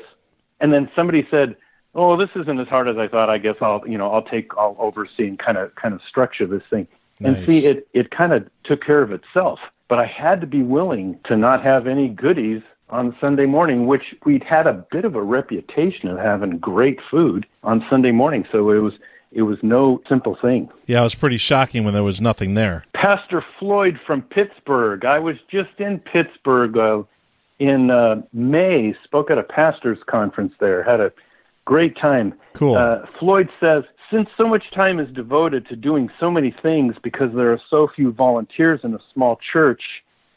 And 0.61 0.73
then 0.73 0.89
somebody 0.95 1.27
said, 1.31 1.57
"Oh, 1.95 2.17
this 2.17 2.31
isn't 2.37 2.61
as 2.61 2.69
hard 2.69 2.89
as 2.89 2.97
I 2.97 3.09
thought. 3.09 3.29
I 3.29 3.39
guess 3.39 3.57
I'll, 3.61 3.83
you 3.87 3.99
know, 3.99 4.11
I'll 4.13 4.23
take, 4.23 4.51
I'll 4.57 4.77
oversee 4.79 5.27
and 5.27 5.39
kind 5.39 5.59
of, 5.59 5.75
kind 5.75 5.93
of 5.93 6.01
structure 6.09 6.47
this 6.47 6.63
thing." 6.71 6.87
And 7.19 7.47
see, 7.47 7.65
it, 7.65 7.89
it 7.95 8.11
kind 8.11 8.33
of 8.33 8.47
took 8.65 8.85
care 8.85 9.01
of 9.01 9.11
itself. 9.11 9.59
But 9.89 9.99
I 9.99 10.07
had 10.07 10.41
to 10.41 10.47
be 10.47 10.63
willing 10.63 11.19
to 11.27 11.37
not 11.37 11.63
have 11.63 11.87
any 11.87 12.09
goodies 12.09 12.63
on 12.91 13.17
Sunday 13.21 13.47
morning, 13.47 13.87
which 13.87 14.15
we'd 14.25 14.45
had 14.45 14.67
a 14.67 14.85
bit 14.91 15.05
of 15.05 15.15
a 15.15 15.23
reputation 15.23 16.09
of 16.09 16.19
having 16.19 16.59
great 16.59 16.99
food 17.11 17.47
on 17.63 17.85
Sunday 17.91 18.13
morning. 18.13 18.45
So 18.51 18.71
it 18.71 18.79
was 18.79 18.95
it 19.33 19.43
was 19.43 19.59
no 19.63 20.01
simple 20.09 20.37
thing. 20.41 20.71
yeah, 20.87 21.01
it 21.01 21.05
was 21.05 21.15
pretty 21.15 21.37
shocking 21.37 21.85
when 21.85 21.93
there 21.93 22.05
was 22.05 22.21
nothing 22.21 22.55
there. 22.55 22.85
Pastor 22.95 23.45
Floyd 23.59 23.99
from 24.07 24.23
Pittsburgh. 24.23 25.05
I 25.05 25.19
was 25.19 25.37
just 25.51 25.79
in 25.79 25.99
Pittsburgh 25.99 26.77
uh, 26.79 27.03
in 27.59 27.91
uh, 27.91 28.23
May. 28.33 28.95
Spoke 29.05 29.31
at 29.31 29.37
a 29.37 29.43
pastors' 29.43 29.99
conference 30.07 30.55
there. 30.59 30.83
Had 30.83 31.01
a 31.01 31.13
great 31.65 31.97
time. 31.97 32.35
Cool. 32.55 32.77
Uh, 32.77 33.05
Floyd 33.19 33.51
says, 33.61 33.85
since 34.11 34.29
so 34.37 34.47
much 34.47 34.65
time 34.75 35.01
is 35.01 35.13
devoted 35.15 35.67
to 35.69 35.77
doing 35.77 36.11
so 36.21 36.31
many 36.31 36.55
things 36.63 36.95
because 37.03 37.35
there 37.35 37.53
are 37.53 37.61
so 37.71 37.89
few 37.95 38.13
volunteers 38.13 38.81
in 38.85 38.95
a 38.95 38.99
small 39.13 39.39
church, 39.53 39.83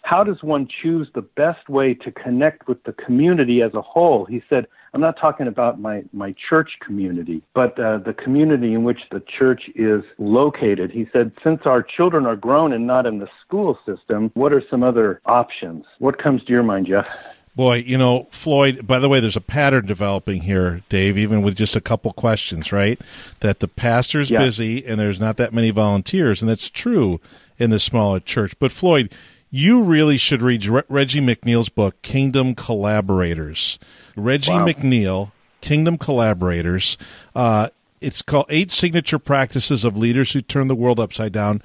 how 0.02 0.24
does 0.24 0.42
one 0.42 0.68
choose 0.82 1.08
the 1.14 1.22
best 1.22 1.70
way 1.70 1.94
to 1.94 2.12
connect 2.12 2.68
with 2.68 2.84
the 2.84 2.94
community 2.94 3.62
as 3.62 3.74
a 3.74 3.82
whole? 3.82 4.26
He 4.26 4.42
said, 4.50 4.66
I'm 4.94 5.02
not 5.02 5.20
talking 5.20 5.48
about 5.48 5.80
my, 5.80 6.04
my 6.14 6.34
church 6.50 6.72
community, 6.84 7.44
but 7.54 7.80
uh, 7.80 8.00
the 8.00 8.14
community 8.14 8.74
in 8.74 8.84
which 8.84 9.02
the 9.12 9.22
church 9.38 9.64
is 9.76 10.02
located. 10.18 10.90
He 10.90 11.08
said, 11.14 11.32
since 11.44 11.62
our 11.66 11.84
children 11.84 12.26
are 12.26 12.36
grown 12.36 12.74
and 12.74 12.88
not 12.88 13.06
in 13.06 13.20
the 13.20 13.28
school 13.46 13.78
system, 13.86 14.32
what 14.34 14.52
are 14.52 14.64
some 14.70 14.82
other 14.82 15.22
options? 15.26 15.86
What 16.00 16.18
comes 16.18 16.44
to 16.46 16.52
your 16.52 16.64
mind, 16.64 16.88
Jeff? 16.88 17.39
Boy, 17.60 17.84
you 17.86 17.98
know, 17.98 18.26
Floyd, 18.32 18.88
by 18.88 19.00
the 19.00 19.10
way, 19.10 19.20
there's 19.20 19.36
a 19.36 19.42
pattern 19.42 19.86
developing 19.86 20.44
here, 20.44 20.82
Dave, 20.88 21.18
even 21.18 21.42
with 21.42 21.58
just 21.58 21.76
a 21.76 21.82
couple 21.82 22.14
questions, 22.14 22.72
right? 22.72 22.98
That 23.42 23.60
the 23.60 23.68
pastor's 23.68 24.32
Yeah. 24.32 24.40
busy 24.40 24.86
and 24.86 24.98
there's 24.98 25.20
not 25.20 25.36
that 25.36 25.54
many 25.54 25.70
volunteers, 25.70 26.42
and 26.42 26.48
that's 26.50 26.70
true 26.70 27.20
in 27.58 27.70
the 27.70 27.78
smaller 27.78 28.22
church. 28.22 28.54
But 28.60 28.72
Floyd, 28.72 29.12
you 29.52 29.82
really 29.82 30.16
should 30.18 30.42
read 30.42 30.66
Re- 30.68 30.84
Reggie 30.88 31.20
McNeal's 31.20 31.68
book, 31.68 32.02
Kingdom 32.02 32.56
Collaborators. 32.56 33.78
Reggie 34.16 34.54
Wow. 34.54 34.66
McNeal, 34.66 35.32
Kingdom 35.60 35.98
Collaborators. 35.98 36.98
Uh, 37.36 37.68
it's 38.00 38.22
called 38.22 38.46
Eight 38.48 38.72
Signature 38.72 39.20
Practices 39.20 39.84
of 39.84 39.98
Leaders 39.98 40.32
Who 40.32 40.40
Turn 40.40 40.70
the 40.70 40.76
World 40.76 40.98
Upside 40.98 41.34
Down 41.34 41.62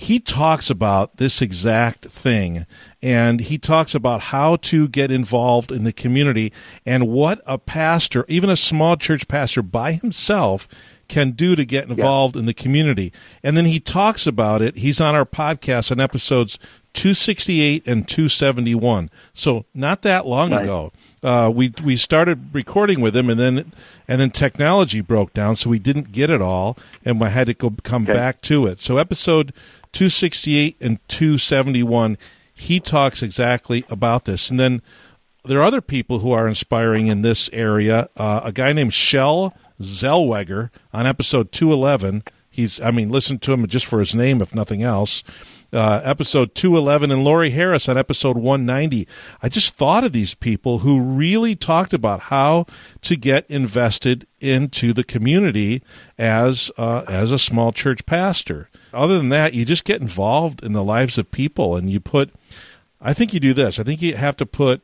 he 0.00 0.20
talks 0.20 0.70
about 0.70 1.16
this 1.16 1.42
exact 1.42 2.04
thing 2.04 2.64
and 3.02 3.40
he 3.40 3.58
talks 3.58 3.96
about 3.96 4.20
how 4.20 4.54
to 4.54 4.86
get 4.86 5.10
involved 5.10 5.72
in 5.72 5.82
the 5.82 5.92
community 5.92 6.52
and 6.86 7.08
what 7.08 7.40
a 7.46 7.58
pastor 7.58 8.24
even 8.28 8.48
a 8.48 8.56
small 8.56 8.96
church 8.96 9.26
pastor 9.26 9.60
by 9.60 9.90
himself 9.90 10.68
can 11.08 11.30
do 11.32 11.56
to 11.56 11.64
get 11.64 11.88
involved 11.88 12.36
in 12.36 12.44
the 12.46 12.54
community 12.54 13.12
and 13.42 13.56
then 13.56 13.64
he 13.64 13.80
talks 13.80 14.26
about 14.26 14.60
it 14.62 14.76
he's 14.76 15.00
on 15.00 15.14
our 15.14 15.24
podcast 15.24 15.90
on 15.90 15.98
episodes 16.00 16.58
268 16.92 17.86
and 17.86 18.06
271 18.08 19.10
so 19.32 19.64
not 19.74 20.02
that 20.02 20.26
long 20.26 20.50
Nice. 20.50 20.64
ago 20.64 20.92
uh, 21.22 21.50
we 21.52 21.72
we 21.82 21.96
started 21.96 22.54
recording 22.54 23.00
with 23.00 23.16
him, 23.16 23.28
and 23.28 23.40
then 23.40 23.72
and 24.06 24.20
then 24.20 24.30
technology 24.30 25.00
broke 25.00 25.32
down, 25.32 25.56
so 25.56 25.68
we 25.68 25.80
didn't 25.80 26.12
get 26.12 26.30
it 26.30 26.40
all, 26.40 26.78
and 27.04 27.20
I 27.24 27.28
had 27.30 27.48
to 27.48 27.54
go 27.54 27.74
come 27.82 28.04
Okay. 28.04 28.12
back 28.12 28.40
to 28.42 28.66
it. 28.68 28.78
So 28.78 28.98
episode 28.98 29.52
two 29.90 30.08
sixty 30.08 30.56
eight 30.56 30.76
and 30.80 31.00
two 31.08 31.36
seventy 31.36 31.82
one, 31.82 32.18
he 32.54 32.78
talks 32.78 33.20
exactly 33.20 33.84
about 33.90 34.26
this, 34.26 34.48
and 34.48 34.60
then 34.60 34.80
there 35.44 35.58
are 35.58 35.64
other 35.64 35.80
people 35.80 36.20
who 36.20 36.30
are 36.30 36.46
inspiring 36.46 37.08
in 37.08 37.22
this 37.22 37.50
area. 37.52 38.08
Uh, 38.16 38.42
a 38.44 38.52
guy 38.52 38.72
named 38.72 38.94
Shell 38.94 39.52
Zellweger 39.80 40.70
on 40.92 41.06
episode 41.06 41.52
two 41.52 41.72
eleven. 41.72 42.22
He's 42.50 42.80
I 42.80 42.90
mean, 42.90 43.10
listen 43.10 43.38
to 43.40 43.52
him 43.52 43.66
just 43.66 43.86
for 43.86 44.00
his 44.00 44.14
name, 44.14 44.40
if 44.40 44.54
nothing 44.54 44.82
else 44.82 45.22
uh, 45.72 46.00
episode 46.02 46.54
211 46.54 47.10
and 47.10 47.24
Lori 47.24 47.50
Harris 47.50 47.88
on 47.88 47.98
episode 47.98 48.36
190. 48.36 49.06
I 49.42 49.48
just 49.48 49.74
thought 49.74 50.04
of 50.04 50.12
these 50.12 50.34
people 50.34 50.78
who 50.78 51.00
really 51.00 51.54
talked 51.54 51.92
about 51.92 52.20
how 52.22 52.66
to 53.02 53.16
get 53.16 53.44
invested 53.48 54.26
into 54.40 54.92
the 54.92 55.04
community 55.04 55.82
as 56.16 56.70
uh, 56.78 57.04
as 57.08 57.32
a 57.32 57.38
small 57.38 57.72
church 57.72 58.06
pastor. 58.06 58.70
Other 58.92 59.18
than 59.18 59.28
that, 59.28 59.54
you 59.54 59.64
just 59.64 59.84
get 59.84 60.00
involved 60.00 60.62
in 60.62 60.72
the 60.72 60.84
lives 60.84 61.18
of 61.18 61.30
people 61.30 61.76
and 61.76 61.90
you 61.90 62.00
put 62.00 62.32
I 63.00 63.14
think 63.14 63.32
you 63.32 63.40
do 63.40 63.54
this. 63.54 63.78
I 63.78 63.82
think 63.82 64.02
you 64.02 64.16
have 64.16 64.36
to 64.38 64.46
put 64.46 64.82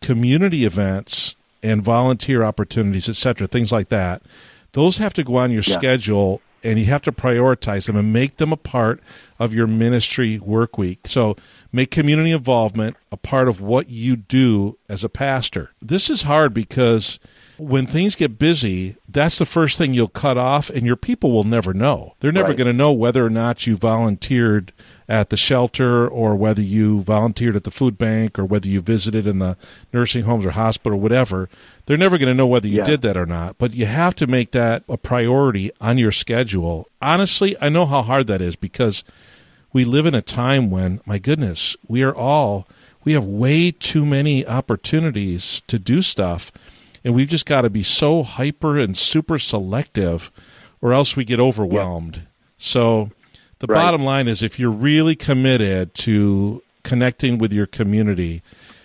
community 0.00 0.64
events 0.64 1.35
and 1.62 1.82
volunteer 1.82 2.42
opportunities, 2.44 3.08
etc., 3.08 3.46
things 3.46 3.72
like 3.72 3.88
that. 3.88 4.22
Those 4.72 4.98
have 4.98 5.14
to 5.14 5.24
go 5.24 5.36
on 5.36 5.50
your 5.50 5.62
Yeah. 5.66 5.78
schedule 5.78 6.40
and 6.62 6.78
you 6.78 6.86
have 6.86 7.02
to 7.02 7.12
prioritize 7.12 7.86
them 7.86 7.96
and 7.96 8.12
make 8.12 8.36
them 8.38 8.52
a 8.52 8.56
part 8.56 9.00
of 9.38 9.52
your 9.54 9.66
ministry 9.66 10.38
work 10.38 10.78
week. 10.78 11.00
So 11.06 11.36
make 11.72 11.90
community 11.90 12.30
involvement 12.32 12.96
a 13.12 13.16
part 13.16 13.48
of 13.48 13.60
what 13.60 13.88
you 13.88 14.16
do 14.16 14.78
as 14.88 15.04
a 15.04 15.08
pastor. 15.08 15.70
This 15.82 16.08
is 16.10 16.22
hard 16.22 16.54
because 16.54 17.18
when 17.58 17.86
things 17.86 18.14
get 18.16 18.38
busy, 18.38 18.96
that's 19.08 19.38
the 19.38 19.46
first 19.46 19.78
thing 19.78 19.94
you'll 19.94 20.08
cut 20.08 20.36
off, 20.36 20.68
and 20.68 20.84
your 20.84 20.96
people 20.96 21.32
will 21.32 21.44
never 21.44 21.72
know. 21.72 22.14
They're 22.20 22.30
never 22.30 22.48
Right. 22.48 22.56
going 22.58 22.66
to 22.66 22.72
know 22.74 22.92
whether 22.92 23.24
or 23.24 23.30
not 23.30 23.66
you 23.66 23.76
volunteered 23.76 24.72
at 25.08 25.30
the 25.30 25.36
shelter 25.38 26.06
or 26.06 26.34
whether 26.34 26.60
you 26.60 27.00
volunteered 27.02 27.56
at 27.56 27.64
the 27.64 27.70
food 27.70 27.96
bank 27.96 28.38
or 28.38 28.44
whether 28.44 28.68
you 28.68 28.80
visited 28.82 29.26
in 29.26 29.38
the 29.38 29.56
nursing 29.92 30.24
homes 30.24 30.44
or 30.44 30.50
hospital 30.50 30.98
or 30.98 31.00
whatever. 31.00 31.48
They're 31.86 31.96
never 31.96 32.18
going 32.18 32.28
to 32.28 32.34
know 32.34 32.46
whether 32.46 32.68
you 32.68 32.78
Yeah. 32.78 32.84
did 32.84 33.00
that 33.02 33.16
or 33.16 33.24
not. 33.24 33.56
But 33.56 33.72
you 33.72 33.86
have 33.86 34.14
to 34.16 34.26
make 34.26 34.50
that 34.50 34.82
a 34.88 34.98
priority 34.98 35.70
on 35.80 35.96
your 35.96 36.12
schedule. 36.12 36.88
Honestly, 37.00 37.56
I 37.60 37.68
know 37.68 37.86
how 37.86 38.02
hard 38.02 38.26
that 38.28 38.40
is 38.40 38.56
because 38.56 39.04
we 39.72 39.84
live 39.84 40.06
in 40.06 40.14
a 40.14 40.22
time 40.22 40.70
when, 40.70 41.00
my 41.04 41.18
goodness, 41.18 41.76
we 41.86 42.02
are 42.02 42.14
all, 42.14 42.66
we 43.04 43.12
have 43.12 43.24
way 43.24 43.70
too 43.70 44.06
many 44.06 44.46
opportunities 44.46 45.62
to 45.66 45.78
do 45.78 46.02
stuff. 46.02 46.50
And 47.04 47.14
we've 47.14 47.28
just 47.28 47.46
got 47.46 47.60
to 47.62 47.70
be 47.70 47.82
so 47.82 48.22
hyper 48.22 48.78
and 48.78 48.96
super 48.96 49.38
selective, 49.38 50.30
or 50.80 50.92
else 50.92 51.14
we 51.16 51.24
get 51.24 51.38
overwhelmed. 51.38 52.22
So, 52.58 53.10
the 53.58 53.66
Right. 53.68 53.76
bottom 53.82 54.04
line 54.04 54.28
is 54.28 54.42
if 54.42 54.58
you're 54.58 54.70
really 54.70 55.14
committed 55.14 55.94
to 55.94 56.62
connecting 56.82 57.38
with 57.38 57.52
your 57.52 57.66
community, 57.66 58.42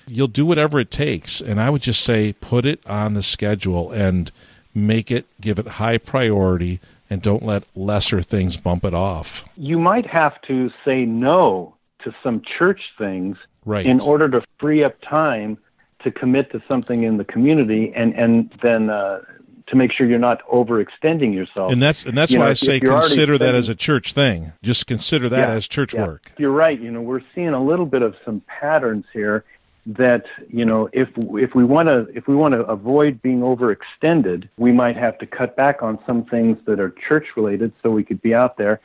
you'll 0.07 0.27
do 0.27 0.45
whatever 0.45 0.79
it 0.79 0.91
takes. 0.91 1.41
And 1.41 1.59
I 1.59 1.69
would 1.69 1.81
just 1.81 2.01
say 2.01 2.33
put 2.33 2.65
it 2.65 2.79
on 2.85 3.13
the 3.13 3.23
schedule 3.23 3.91
and 3.91 4.31
make 4.73 5.09
it, 5.11 5.25
give 5.41 5.57
it 5.59 5.67
high 5.67 5.97
priority, 5.97 6.79
and 7.11 7.21
don't 7.21 7.43
let 7.43 7.63
lesser 7.75 8.21
things 8.21 8.55
bump 8.57 8.85
it 8.85 8.93
off. 8.93 9.43
You 9.57 9.77
might 9.77 10.07
have 10.07 10.41
to 10.47 10.71
say 10.85 11.03
no 11.05 11.75
to 12.03 12.15
some 12.23 12.41
church 12.57 12.81
things 12.97 13.37
Right. 13.63 13.85
in 13.85 13.99
order 13.99 14.27
to 14.29 14.41
free 14.59 14.83
up 14.83 14.95
time 15.07 15.59
to 16.03 16.09
commit 16.09 16.51
to 16.53 16.63
something 16.71 17.03
in 17.03 17.17
the 17.17 17.23
community 17.25 17.93
and, 17.95 18.15
and 18.15 18.51
then 18.63 18.89
uh, 18.89 19.19
to 19.67 19.75
make 19.75 19.91
sure 19.91 20.07
you're 20.07 20.17
not 20.17 20.41
overextending 20.51 21.31
yourself. 21.31 21.71
And 21.71 21.79
that's 21.79 22.03
and 22.05 22.17
that's 22.17 22.31
You 22.31 22.39
why 22.39 22.45
know, 22.45 22.51
I 22.51 22.53
say 22.55 22.79
consider 22.79 23.37
that 23.37 23.53
as 23.53 23.69
a 23.69 23.75
church 23.75 24.13
thing. 24.13 24.53
Just 24.63 24.87
consider 24.87 25.29
that 25.29 25.49
Yeah, 25.49 25.53
as 25.53 25.67
church 25.67 25.93
yeah. 25.93 26.07
work. 26.07 26.31
You're 26.39 26.49
right. 26.51 26.79
You 26.81 26.89
know, 26.89 27.01
we're 27.01 27.21
seeing 27.35 27.49
a 27.49 27.63
little 27.63 27.85
bit 27.85 28.01
of 28.01 28.15
some 28.25 28.41
patterns 28.47 29.05
here 29.13 29.43
that 29.85 30.25
you 30.47 30.63
know 30.63 30.89
if 30.93 31.09
if 31.17 31.55
we 31.55 31.63
want 31.63 31.87
to 31.87 32.07
if 32.15 32.27
we 32.27 32.35
want 32.35 32.53
to 32.53 32.61
avoid 32.61 33.21
being 33.21 33.39
overextended, 33.39 34.47
we 34.57 34.71
might 34.71 34.95
have 34.95 35.17
to 35.19 35.25
cut 35.25 35.55
back 35.55 35.81
on 35.81 35.97
some 36.05 36.25
things 36.25 36.57
that 36.67 36.79
are 36.79 36.93
church 37.07 37.25
related 37.35 37.73
so 37.81 37.89
we 37.89 38.03
could 38.03 38.21
be 38.21 38.33
out 38.33 38.57
there. 38.57 38.79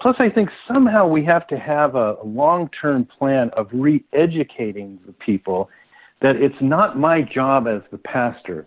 Plus, 0.00 0.16
I 0.18 0.30
think 0.30 0.48
somehow 0.66 1.06
we 1.06 1.24
have 1.26 1.46
to 1.48 1.58
have 1.58 1.94
a, 1.94 2.16
long 2.24 2.70
term 2.80 3.04
plan 3.04 3.50
of 3.50 3.68
re 3.70 4.02
educating 4.12 4.98
the 5.06 5.12
people 5.12 5.68
that 6.22 6.36
it's 6.36 6.60
not 6.60 6.98
my 6.98 7.22
job 7.22 7.66
as 7.66 7.82
the 7.90 7.98
pastor 7.98 8.66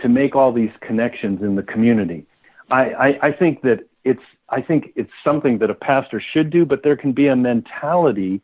to 0.00 0.08
make 0.08 0.34
all 0.34 0.52
these 0.52 0.70
connections 0.80 1.42
in 1.42 1.54
the 1.54 1.62
community. 1.62 2.26
I, 2.70 2.82
I, 2.82 3.26
I 3.28 3.32
think 3.32 3.62
that 3.62 3.80
it's 4.04 4.22
I 4.48 4.62
think 4.62 4.92
it's 4.96 5.10
something 5.22 5.58
that 5.58 5.70
a 5.70 5.74
pastor 5.74 6.20
should 6.32 6.50
do, 6.50 6.64
but 6.64 6.82
there 6.82 6.96
can 6.96 7.12
be 7.12 7.28
a 7.28 7.36
mentality 7.36 8.40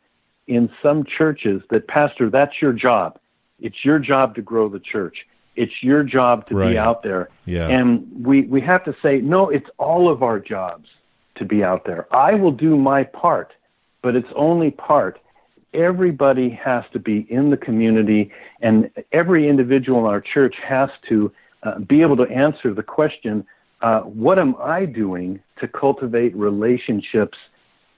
in 0.47 0.69
some 0.81 1.03
churches 1.05 1.61
that 1.69 1.87
pastor, 1.87 2.29
that's 2.29 2.61
your 2.61 2.73
job. 2.73 3.19
It's 3.59 3.83
your 3.83 3.99
job 3.99 4.35
to 4.35 4.41
grow 4.41 4.69
the 4.69 4.79
church. 4.79 5.17
It's 5.55 5.73
your 5.81 6.03
job 6.03 6.47
to 6.47 6.55
Right. 6.55 6.71
be 6.71 6.77
out 6.77 7.03
there. 7.03 7.29
Yeah. 7.45 7.67
And 7.67 8.07
we, 8.25 8.43
we 8.43 8.61
have 8.61 8.83
to 8.85 8.95
say, 9.01 9.19
no, 9.19 9.49
it's 9.49 9.69
all 9.77 10.09
of 10.09 10.21
our 10.23 10.39
jobs 10.39 10.87
to 11.35 11.45
be 11.45 11.63
out 11.63 11.85
there. 11.85 12.07
I 12.15 12.35
will 12.35 12.51
do 12.51 12.77
my 12.77 13.03
part, 13.03 13.53
but 14.01 14.15
it's 14.15 14.27
only 14.35 14.71
part. 14.71 15.19
Everybody 15.73 16.49
has 16.49 16.83
to 16.93 16.99
be 16.99 17.27
in 17.29 17.49
the 17.49 17.57
community, 17.57 18.31
and 18.61 18.89
every 19.11 19.49
individual 19.49 19.99
in 19.99 20.05
our 20.05 20.21
church 20.21 20.55
has 20.67 20.89
to 21.09 21.31
uh, 21.63 21.79
be 21.79 22.01
able 22.01 22.17
to 22.17 22.23
answer 22.23 22.73
the 22.73 22.83
question 22.83 23.45
uh, 23.81 24.01
what 24.01 24.39
am 24.39 24.55
I 24.59 24.85
doing 24.85 25.39
to 25.59 25.67
cultivate 25.67 26.35
relationships 26.35 27.37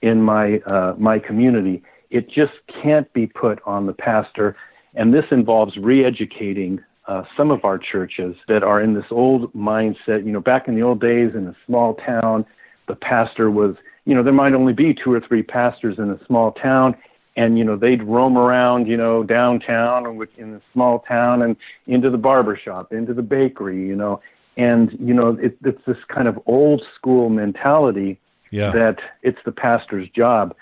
in 0.02 0.20
my, 0.20 0.58
uh, 0.60 0.94
my 0.98 1.18
community? 1.18 1.82
It 2.10 2.28
just 2.28 2.52
can't 2.82 3.10
be 3.12 3.26
put 3.26 3.60
on 3.66 3.86
the 3.86 3.92
pastor, 3.92 4.56
and 4.94 5.14
this 5.14 5.24
involves 5.30 5.76
re 5.76 6.04
educating 6.04 6.80
uh, 7.06 7.24
some 7.36 7.50
of 7.50 7.64
our 7.64 7.78
churches 7.78 8.36
that 8.48 8.62
are 8.62 8.80
in 8.80 8.94
this 8.94 9.06
old 9.10 9.52
mindset. 9.54 10.24
You 10.24 10.32
know, 10.32 10.40
back 10.40 10.68
in 10.68 10.74
the 10.74 10.82
old 10.82 11.00
days 11.00 11.32
in 11.34 11.46
a 11.46 11.56
small 11.66 11.94
town, 11.94 12.44
the 12.88 12.94
pastor 12.94 13.50
was, 13.50 13.76
you 14.04 14.14
know, 14.14 14.22
there 14.22 14.32
might 14.32 14.52
only 14.52 14.72
be 14.72 14.94
two 14.94 15.12
or 15.12 15.20
three 15.20 15.42
pastors 15.42 15.98
in 15.98 16.10
a 16.10 16.18
small 16.26 16.52
town, 16.52 16.96
and 17.36 17.58
you 17.58 17.64
know 17.64 17.76
they'd 17.76 18.02
roam 18.02 18.36
around, 18.36 18.86
you 18.86 18.96
know, 18.96 19.22
downtown 19.22 20.06
or 20.06 20.26
in 20.36 20.52
the 20.52 20.60
small 20.72 21.00
town 21.00 21.42
and 21.42 21.56
into 21.86 22.10
the 22.10 22.18
barber 22.18 22.56
shop, 22.56 22.92
into 22.92 23.14
the 23.14 23.22
bakery, 23.22 23.86
you 23.86 23.96
know, 23.96 24.20
and 24.56 24.90
you 25.00 25.14
know 25.14 25.38
it, 25.40 25.56
it's 25.64 25.84
this 25.86 25.96
kind 26.08 26.28
of 26.28 26.38
old 26.46 26.82
school 26.96 27.28
mentality 27.28 28.18
Yeah. 28.50 28.70
that 28.72 28.98
it's 29.22 29.38
the 29.44 29.52
pastor's 29.52 30.08
job, 30.10 30.54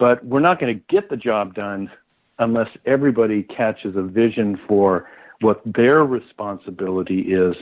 but 0.00 0.24
we're 0.24 0.40
not 0.40 0.58
going 0.58 0.74
to 0.74 0.82
get 0.88 1.10
the 1.10 1.16
job 1.16 1.54
done 1.54 1.90
unless 2.40 2.68
everybody 2.86 3.42
catches 3.44 3.94
a 3.94 4.02
vision 4.02 4.58
for 4.66 5.08
what 5.42 5.60
their 5.64 6.04
responsibility 6.04 7.20
is 7.20 7.54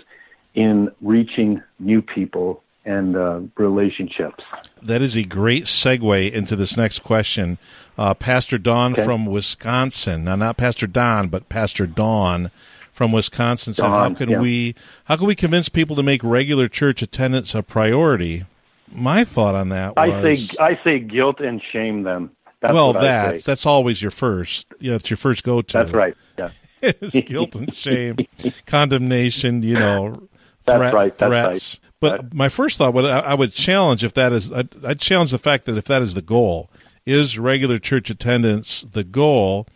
in 0.55 0.91
reaching 1.03 1.61
new 1.81 2.01
people 2.01 2.63
and 2.85 3.17
uh, 3.17 3.41
relationships. 3.57 4.43
That 4.81 5.03
is 5.03 5.17
a 5.17 5.25
great 5.25 5.65
segue 5.65 6.33
into 6.33 6.57
this 6.57 6.77
next 6.77 7.01
question. 7.01 7.59
Uh, 7.99 8.15
Pastor 8.15 8.57
Don 8.57 8.93
Okay. 8.93 9.05
from 9.05 9.27
Wisconsin. 9.27 10.25
Now, 10.25 10.37
not 10.37 10.57
Pastor 10.57 10.87
Don, 10.87 11.29
but 11.29 11.49
Pastor 11.49 11.87
Dawn 11.87 12.51
from 12.93 13.13
Wisconsin 13.13 13.75
said, 13.75 13.91
"How 13.91 14.15
can 14.15 14.31
yeah. 14.31 14.41
we 14.41 14.75
how 15.05 15.17
can 15.17 15.27
we 15.27 15.35
convince 15.35 15.69
people 15.69 15.97
to 15.97 16.03
make 16.03 16.23
regular 16.25 16.69
church 16.69 17.03
attendance 17.03 17.55
a 17.55 17.63
priority?" 17.63 18.45
My 18.93 19.25
thought 19.25 19.55
on 19.55 19.69
that 19.71 19.97
was, 19.97 20.11
I 20.11 20.35
say 20.35 20.57
I 20.61 20.81
say 20.85 20.99
guilt 20.99 21.41
and 21.41 21.63
shame 21.73 22.03
them. 22.03 22.33
That's 22.61 22.75
well, 22.75 22.89
what 22.89 22.99
I 22.99 23.33
that's 23.33 23.45
that's 23.45 23.67
always 23.67 24.03
your 24.03 24.11
first. 24.11 24.67
Yeah, 24.81 24.95
it's 24.95 25.11
your 25.11 25.17
first 25.17 25.45
go 25.45 25.63
to. 25.63 25.73
That's 25.73 25.93
right. 25.93 26.17
Yeah. 26.39 26.51
is 26.83 27.13
guilt 27.27 27.55
and 27.55 27.73
shame, 27.75 28.17
condemnation, 28.67 29.63
you 29.63 29.79
know, 29.79 30.29
That's 30.65 30.79
threat, 30.79 30.95
right, 30.95 31.17
that's 31.17 31.29
threats. 31.29 31.81
But 32.01 32.33
my 32.33 32.49
first 32.49 32.79
thought, 32.79 32.95
would 32.95 33.05
I, 33.05 33.21
I 33.21 33.35
would 33.35 33.53
challenge 33.53 34.05
if 34.05 34.15
that 34.15 34.33
is, 34.33 34.53
I'd, 34.53 34.85
I'd 34.85 35.01
challenge 35.01 35.33
the 35.33 35.39
fact 35.39 35.65
that 35.65 35.77
if 35.77 35.85
that 35.87 36.03
is 36.03 36.15
the 36.15 36.23
goal, 36.23 36.71
is 37.05 37.39
regular 37.39 37.79
church 37.79 38.11
attendance 38.11 38.87
the 38.93 39.03
goal? 39.03 39.67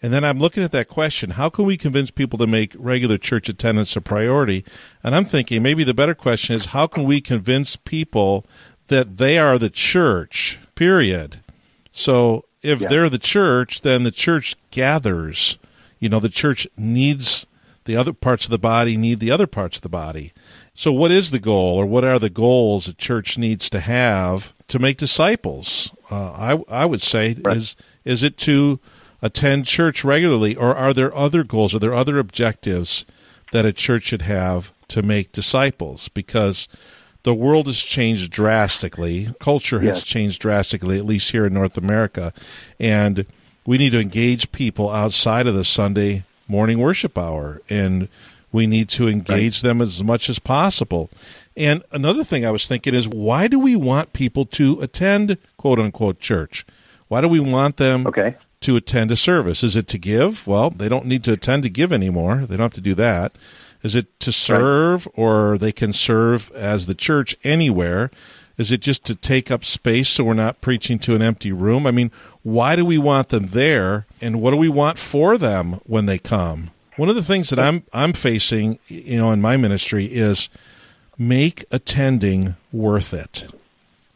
And 0.00 0.12
then 0.12 0.24
I'm 0.24 0.38
looking 0.38 0.62
at 0.62 0.72
that 0.72 0.88
question: 0.88 1.30
How 1.30 1.48
can 1.48 1.64
we 1.64 1.76
convince 1.76 2.10
people 2.10 2.38
to 2.38 2.46
make 2.46 2.74
regular 2.78 3.18
church 3.18 3.48
attendance 3.48 3.96
a 3.96 4.00
priority? 4.00 4.64
And 5.02 5.14
I'm 5.14 5.24
thinking 5.24 5.62
maybe 5.62 5.84
the 5.84 5.94
better 5.94 6.14
question 6.14 6.54
is: 6.54 6.66
How 6.66 6.86
can 6.86 7.04
we 7.04 7.20
convince 7.20 7.76
people 7.76 8.46
that 8.88 9.16
they 9.18 9.38
are 9.38 9.58
the 9.58 9.70
church? 9.70 10.58
Period. 10.74 11.40
So 11.90 12.44
if 12.62 12.80
Yeah. 12.80 12.88
they're 12.88 13.08
the 13.10 13.18
church, 13.18 13.80
then 13.82 14.04
the 14.04 14.10
church 14.10 14.54
gathers. 14.70 15.58
You 15.98 16.08
know, 16.08 16.20
the 16.20 16.28
church 16.28 16.66
needs 16.76 17.46
the 17.84 17.96
other 17.96 18.12
parts 18.12 18.44
of 18.44 18.50
the 18.50 18.58
body, 18.58 18.96
need 18.96 19.18
the 19.18 19.30
other 19.32 19.46
parts 19.48 19.76
of 19.78 19.82
the 19.82 19.88
body. 19.88 20.32
So, 20.74 20.92
what 20.92 21.10
is 21.10 21.30
the 21.32 21.40
goal, 21.40 21.76
or 21.76 21.86
what 21.86 22.04
are 22.04 22.20
the 22.20 22.30
goals 22.30 22.86
a 22.86 22.92
church 22.94 23.36
needs 23.36 23.68
to 23.70 23.80
have 23.80 24.52
to 24.68 24.78
make 24.78 24.96
disciples? 24.98 25.92
Uh, 26.08 26.30
I 26.30 26.82
I 26.82 26.84
would 26.86 27.02
say 27.02 27.36
Right. 27.42 27.56
is 27.56 27.74
is 28.04 28.22
it 28.22 28.36
to 28.38 28.78
attend 29.22 29.66
church 29.66 30.04
regularly, 30.04 30.54
or 30.54 30.74
are 30.74 30.92
there 30.92 31.14
other 31.16 31.44
goals? 31.44 31.74
Are 31.74 31.78
there 31.78 31.94
other 31.94 32.18
objectives 32.18 33.04
that 33.52 33.64
a 33.66 33.72
church 33.72 34.04
should 34.04 34.22
have 34.22 34.72
to 34.88 35.02
make 35.02 35.32
disciples? 35.32 36.08
Because 36.08 36.68
the 37.24 37.34
world 37.34 37.66
has 37.66 37.78
changed 37.80 38.30
drastically. 38.30 39.34
Culture 39.40 39.80
has 39.80 39.96
Yes. 39.98 40.04
changed 40.04 40.40
drastically, 40.40 40.98
at 40.98 41.04
least 41.06 41.30
here 41.32 41.46
in 41.46 41.54
North 41.54 41.76
America. 41.76 42.32
And 42.78 43.26
we 43.66 43.76
need 43.76 43.90
to 43.90 44.00
engage 44.00 44.52
people 44.52 44.88
outside 44.90 45.46
of 45.46 45.54
the 45.54 45.64
Sunday 45.64 46.24
morning 46.46 46.78
worship 46.78 47.18
hour. 47.18 47.60
And 47.68 48.08
we 48.52 48.66
need 48.66 48.88
to 48.90 49.08
engage 49.08 49.60
them 49.60 49.82
as 49.82 50.02
much 50.02 50.30
as 50.30 50.38
possible. 50.38 51.10
And 51.56 51.82
another 51.92 52.24
thing 52.24 52.46
I 52.46 52.50
was 52.50 52.66
thinking 52.68 52.94
is 52.94 53.06
why 53.08 53.46
do 53.48 53.58
we 53.58 53.74
want 53.76 54.12
people 54.14 54.46
to 54.46 54.80
attend 54.80 55.36
quote 55.58 55.78
unquote 55.80 56.20
church? 56.20 56.64
Why 57.08 57.20
do 57.20 57.28
we 57.28 57.40
want 57.40 57.76
them 57.78 58.06
Okay. 58.06 58.36
To 58.60 58.76
attend 58.76 59.10
a 59.10 59.16
service? 59.16 59.62
Is 59.62 59.76
it 59.76 59.86
to 59.88 59.98
give? 59.98 60.46
Well, 60.46 60.70
they 60.70 60.88
don't 60.88 61.06
need 61.06 61.24
to 61.24 61.32
attend 61.32 61.62
to 61.64 61.68
give 61.70 61.92
anymore. 61.92 62.44
They 62.46 62.56
don't 62.56 62.64
have 62.64 62.72
to 62.74 62.80
do 62.80 62.94
that. 62.94 63.32
Is 63.82 63.94
it 63.94 64.18
to 64.20 64.32
serve 64.32 65.06
or 65.14 65.56
they 65.58 65.72
can 65.72 65.92
serve 65.92 66.50
as 66.52 66.86
the 66.86 66.94
church 66.94 67.36
anywhere? 67.44 68.10
Is 68.56 68.72
it 68.72 68.80
just 68.80 69.04
to 69.04 69.14
take 69.14 69.52
up 69.52 69.64
space 69.64 70.08
so 70.08 70.24
we're 70.24 70.34
not 70.34 70.60
preaching 70.60 70.98
to 71.00 71.14
an 71.14 71.22
empty 71.22 71.52
room? 71.52 71.86
I 71.86 71.92
mean, 71.92 72.10
why 72.42 72.74
do 72.74 72.84
we 72.84 72.98
want 72.98 73.28
them 73.28 73.46
there 73.48 74.06
and 74.20 74.40
what 74.42 74.50
do 74.50 74.56
we 74.56 74.68
want 74.68 74.98
for 74.98 75.38
them 75.38 75.74
when 75.86 76.06
they 76.06 76.18
come? 76.18 76.70
One 76.96 77.08
of 77.08 77.14
the 77.14 77.22
things 77.22 77.50
that 77.50 77.60
I'm 77.60 77.84
I'm 77.92 78.12
facing, 78.12 78.80
you 78.88 79.18
know, 79.18 79.30
in 79.30 79.40
my 79.40 79.56
ministry 79.56 80.06
is 80.06 80.48
make 81.16 81.64
attending 81.70 82.56
worth 82.72 83.14
it. 83.14 83.46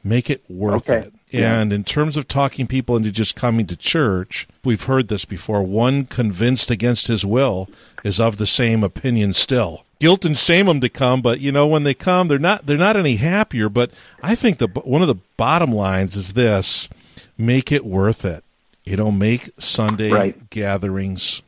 Make 0.03 0.29
it 0.29 0.43
worth 0.49 0.91
Okay. 0.91 1.07
it. 1.07 1.13
Yeah. 1.33 1.59
And 1.61 1.73
in 1.73 1.85
terms 1.85 2.17
of 2.17 2.29
talking 2.29 2.67
people 2.67 2.97
into 2.97 3.11
just 3.11 3.35
coming 3.37 3.67
to 3.67 3.77
church, 3.77 4.47
we've 4.65 4.85
heard 4.85 5.09
this 5.09 5.25
before. 5.25 5.63
One 5.63 6.05
convinced 6.05 6.71
against 6.71 7.07
his 7.09 7.25
will 7.25 7.69
is 8.05 8.21
of 8.21 8.37
the 8.37 8.47
same 8.47 8.85
opinion 8.85 9.33
still. 9.33 9.85
Guilt 9.99 10.25
and 10.25 10.37
shame 10.37 10.67
them 10.67 10.81
to 10.81 10.89
come, 10.89 11.23
but 11.23 11.41
you 11.41 11.53
know 11.53 11.67
when 11.67 11.85
they 11.85 11.95
come, 11.95 12.27
they're 12.29 12.39
not 12.39 12.67
they're 12.67 12.77
not 12.77 12.97
any 12.97 13.17
happier. 13.17 13.69
But 13.69 13.91
I 14.23 14.35
think 14.35 14.59
the 14.59 14.67
one 14.67 15.01
of 15.03 15.09
the 15.09 15.21
bottom 15.37 15.71
lines 15.71 16.17
is 16.17 16.33
this: 16.33 16.89
make 17.39 17.71
it 17.71 17.85
worth 17.85 18.25
it. 18.25 18.43
You 18.85 18.97
know, 18.97 19.13
make 19.13 19.51
Sunday 19.59 20.11
Right. 20.11 20.51
gatherings 20.51 21.43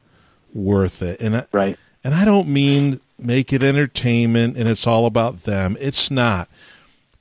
worth 0.55 1.03
it. 1.03 1.21
And 1.21 1.37
I, 1.39 1.45
Right. 1.51 1.77
and 2.05 2.15
I 2.15 2.25
don't 2.25 2.49
mean 2.49 3.01
make 3.19 3.53
it 3.53 3.63
entertainment 3.63 4.57
and 4.57 4.69
it's 4.69 4.87
all 4.87 5.07
about 5.07 5.43
them. 5.45 5.77
It's 5.81 6.11
not. 6.11 6.49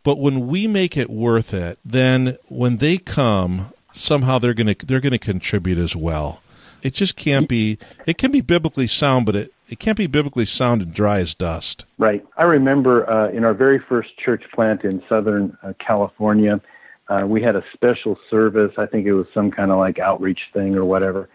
But 0.03 0.19
when 0.19 0.47
we 0.47 0.67
make 0.67 0.97
it 0.97 1.09
worth 1.09 1.53
it, 1.53 1.79
then 1.83 2.37
when 2.47 2.77
they 2.77 2.97
come, 2.97 3.71
somehow 3.93 4.39
they're 4.39 4.53
going 4.53 4.73
to 4.73 4.85
they're 4.85 4.99
going 4.99 5.13
to 5.13 5.19
contribute 5.19 5.77
as 5.77 5.95
well. 5.95 6.41
It 6.81 6.93
just 6.93 7.15
can't 7.15 7.47
be. 7.47 7.77
It 8.05 8.17
can 8.17 8.31
be 8.31 8.41
biblically 8.41 8.87
sound, 8.87 9.25
but 9.25 9.35
it 9.35 9.53
it 9.69 9.79
can't 9.79 9.97
be 9.97 10.07
biblically 10.07 10.45
sound 10.45 10.81
and 10.81 10.93
dry 10.93 11.19
as 11.19 11.33
dust. 11.33 11.85
Right. 11.97 12.23
I 12.37 12.43
remember 12.43 13.09
uh, 13.09 13.31
in 13.31 13.43
our 13.45 13.53
very 13.53 13.79
first 13.79 14.09
church 14.23 14.43
plant 14.53 14.83
in 14.83 15.01
Southern 15.07 15.57
uh, 15.63 15.73
California, 15.85 16.61
uh, 17.07 17.25
we 17.25 17.41
had 17.41 17.55
a 17.55 17.63
special 17.73 18.17
service. 18.29 18.71
I 18.77 18.85
think 18.85 19.05
it 19.07 19.13
was 19.13 19.25
some 19.33 19.51
kind 19.51 19.71
of 19.71 19.77
like 19.77 19.99
outreach 19.99 20.41
thing 20.53 20.75
or 20.75 20.85
whatever. 20.85 21.29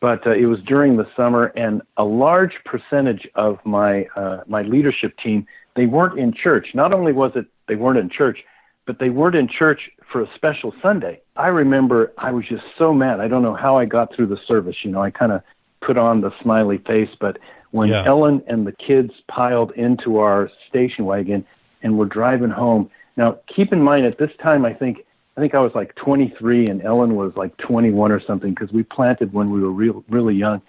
But 0.00 0.26
uh, 0.26 0.32
it 0.32 0.46
was 0.46 0.58
during 0.66 0.96
the 0.96 1.06
summer, 1.16 1.46
and 1.54 1.82
a 1.96 2.04
large 2.04 2.54
percentage 2.64 3.28
of 3.34 3.58
my 3.64 4.06
uh, 4.16 4.42
my 4.46 4.62
leadership 4.62 5.14
team 5.22 5.46
they 5.76 5.86
weren't 5.86 6.18
in 6.18 6.32
church. 6.32 6.68
Not 6.74 6.92
only 6.92 7.12
was 7.12 7.32
it 7.34 7.46
they 7.68 7.76
weren't 7.76 7.98
in 7.98 8.10
church, 8.10 8.38
but 8.86 8.98
they 8.98 9.10
weren't 9.10 9.36
in 9.36 9.48
church 9.48 9.90
for 10.10 10.22
a 10.22 10.26
special 10.34 10.74
Sunday. 10.82 11.20
I 11.36 11.48
remember 11.48 12.12
I 12.18 12.32
was 12.32 12.46
just 12.46 12.64
so 12.76 12.92
mad. 12.92 13.20
I 13.20 13.28
don't 13.28 13.42
know 13.42 13.54
how 13.54 13.78
I 13.78 13.84
got 13.84 14.14
through 14.14 14.26
the 14.26 14.38
service. 14.46 14.76
You 14.82 14.90
know, 14.90 15.02
I 15.02 15.10
kind 15.10 15.32
of 15.32 15.42
put 15.80 15.96
on 15.96 16.20
the 16.20 16.30
smiley 16.42 16.78
face, 16.78 17.08
but 17.20 17.38
when 17.70 17.88
yeah. 17.88 18.04
Ellen 18.04 18.42
and 18.46 18.66
the 18.66 18.72
kids 18.72 19.12
piled 19.28 19.72
into 19.72 20.18
our 20.18 20.50
station 20.68 21.04
wagon 21.04 21.44
and 21.82 21.98
were 21.98 22.06
driving 22.06 22.50
home. 22.50 22.90
Now, 23.16 23.38
keep 23.54 23.72
in 23.72 23.82
mind 23.82 24.06
at 24.06 24.18
this 24.18 24.30
time, 24.42 24.64
I 24.64 24.74
think 24.74 24.98
I 25.36 25.40
think 25.40 25.54
I 25.54 25.60
was 25.60 25.72
like 25.74 25.94
23 25.96 26.66
and 26.66 26.82
Ellen 26.82 27.16
was 27.16 27.32
like 27.36 27.56
21 27.56 28.12
or 28.12 28.20
something 28.20 28.50
because 28.50 28.70
we 28.70 28.82
planted 28.82 29.32
when 29.32 29.50
we 29.50 29.62
were 29.62 29.70
real, 29.70 30.04
really 30.08 30.34
young. 30.34 30.60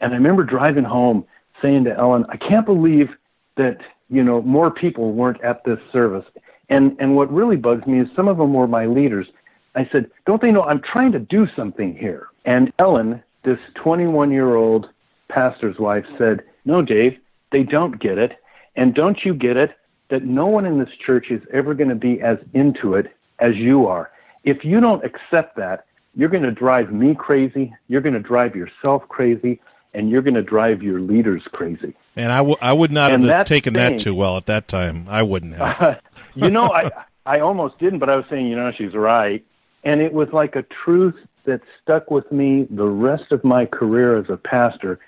And 0.00 0.12
I 0.12 0.16
remember 0.16 0.42
driving 0.42 0.84
home 0.84 1.24
saying 1.62 1.84
to 1.84 1.96
Ellen, 1.96 2.26
I 2.28 2.36
can't 2.36 2.66
believe 2.66 3.10
that, 3.58 3.78
you 4.08 4.24
know, 4.24 4.40
more 4.42 4.70
people 4.70 5.12
weren't 5.12 5.42
at 5.42 5.62
this 5.64 5.78
service. 5.92 6.24
And, 6.70 6.96
and 6.98 7.14
what 7.14 7.32
really 7.32 7.56
bugs 7.56 7.86
me 7.86 8.00
is 8.00 8.08
some 8.16 8.28
of 8.28 8.38
them 8.38 8.54
were 8.54 8.66
my 8.66 8.86
leaders. 8.86 9.26
I 9.74 9.88
said, 9.92 10.10
don't 10.26 10.40
they 10.40 10.50
know 10.50 10.62
I'm 10.62 10.80
trying 10.80 11.12
to 11.12 11.18
do 11.18 11.46
something 11.54 11.96
here? 11.96 12.28
And 12.44 12.72
Ellen, 12.78 13.22
this 13.44 13.58
21 13.76 14.32
year 14.32 14.56
old 14.56 14.86
pastor's 15.28 15.78
wife 15.78 16.04
said, 16.18 16.42
no, 16.64 16.82
Dave, 16.82 17.18
they 17.52 17.62
don't 17.62 18.00
get 18.00 18.18
it. 18.18 18.32
And 18.76 18.94
don't 18.94 19.18
you 19.24 19.34
get 19.34 19.56
it 19.56 19.70
that 20.10 20.24
no 20.24 20.46
one 20.46 20.64
in 20.64 20.78
this 20.78 20.88
church 21.04 21.26
is 21.30 21.42
ever 21.52 21.74
going 21.74 21.90
to 21.90 21.94
be 21.94 22.20
as 22.20 22.38
into 22.54 22.94
it 22.94 23.06
as 23.40 23.54
you 23.56 23.86
are. 23.86 24.10
If 24.44 24.64
you 24.64 24.80
don't 24.80 25.04
accept 25.04 25.56
that, 25.56 25.84
you're 26.14 26.28
going 26.28 26.42
to 26.42 26.50
drive 26.50 26.92
me 26.92 27.14
crazy, 27.14 27.72
you're 27.88 28.00
going 28.00 28.14
to 28.14 28.20
drive 28.20 28.56
yourself 28.56 29.02
crazy, 29.08 29.60
and 29.94 30.10
you're 30.10 30.22
going 30.22 30.34
to 30.34 30.42
drive 30.42 30.82
your 30.82 31.00
leaders 31.00 31.42
crazy. 31.52 31.94
And 32.16 32.32
I, 32.32 32.38
w- 32.38 32.56
I 32.60 32.72
would 32.72 32.92
not 32.92 33.12
and 33.12 33.24
have 33.24 33.46
taken 33.46 33.74
thing, 33.74 33.96
that 33.96 34.02
too 34.02 34.14
well 34.14 34.36
at 34.36 34.46
that 34.46 34.68
time. 34.68 35.06
I 35.08 35.22
wouldn't 35.22 35.54
have. 35.54 35.80
Uh, 35.82 35.94
you 36.34 36.50
know, 36.50 36.64
I, 36.64 36.90
I 37.26 37.40
almost 37.40 37.78
didn't, 37.78 37.98
but 37.98 38.08
I 38.08 38.16
was 38.16 38.24
saying, 38.30 38.46
you 38.46 38.56
know, 38.56 38.70
she's 38.76 38.94
right. 38.94 39.44
And 39.84 40.00
it 40.00 40.12
was 40.12 40.28
like 40.32 40.56
a 40.56 40.64
truth 40.84 41.14
that 41.46 41.60
stuck 41.82 42.10
with 42.10 42.30
me 42.30 42.66
the 42.70 42.86
rest 42.86 43.32
of 43.32 43.42
my 43.44 43.66
career 43.66 44.18
as 44.18 44.26
a 44.28 44.36
pastor. 44.36 44.98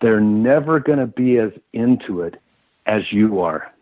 They're 0.00 0.20
never 0.20 0.80
going 0.80 0.98
to 0.98 1.06
be 1.06 1.38
as 1.38 1.52
into 1.72 2.22
it 2.22 2.34
as 2.86 3.02
you 3.12 3.40
are. 3.40 3.72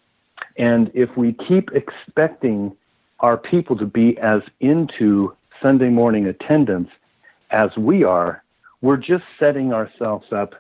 And 0.57 0.91
if 0.95 1.17
we 1.17 1.35
keep 1.49 1.71
expecting 1.73 2.77
our 3.21 3.37
people 3.37 3.77
to 3.79 3.87
be 3.87 4.19
as 4.19 4.43
into 4.61 5.35
Sunday 5.63 5.89
morning 5.89 6.27
attendance 6.27 6.91
as 7.51 7.71
we 7.77 8.05
are, 8.05 8.42
we're 8.83 8.99
just 8.99 9.25
setting 9.39 9.73
ourselves 9.73 10.27
up 10.33 10.55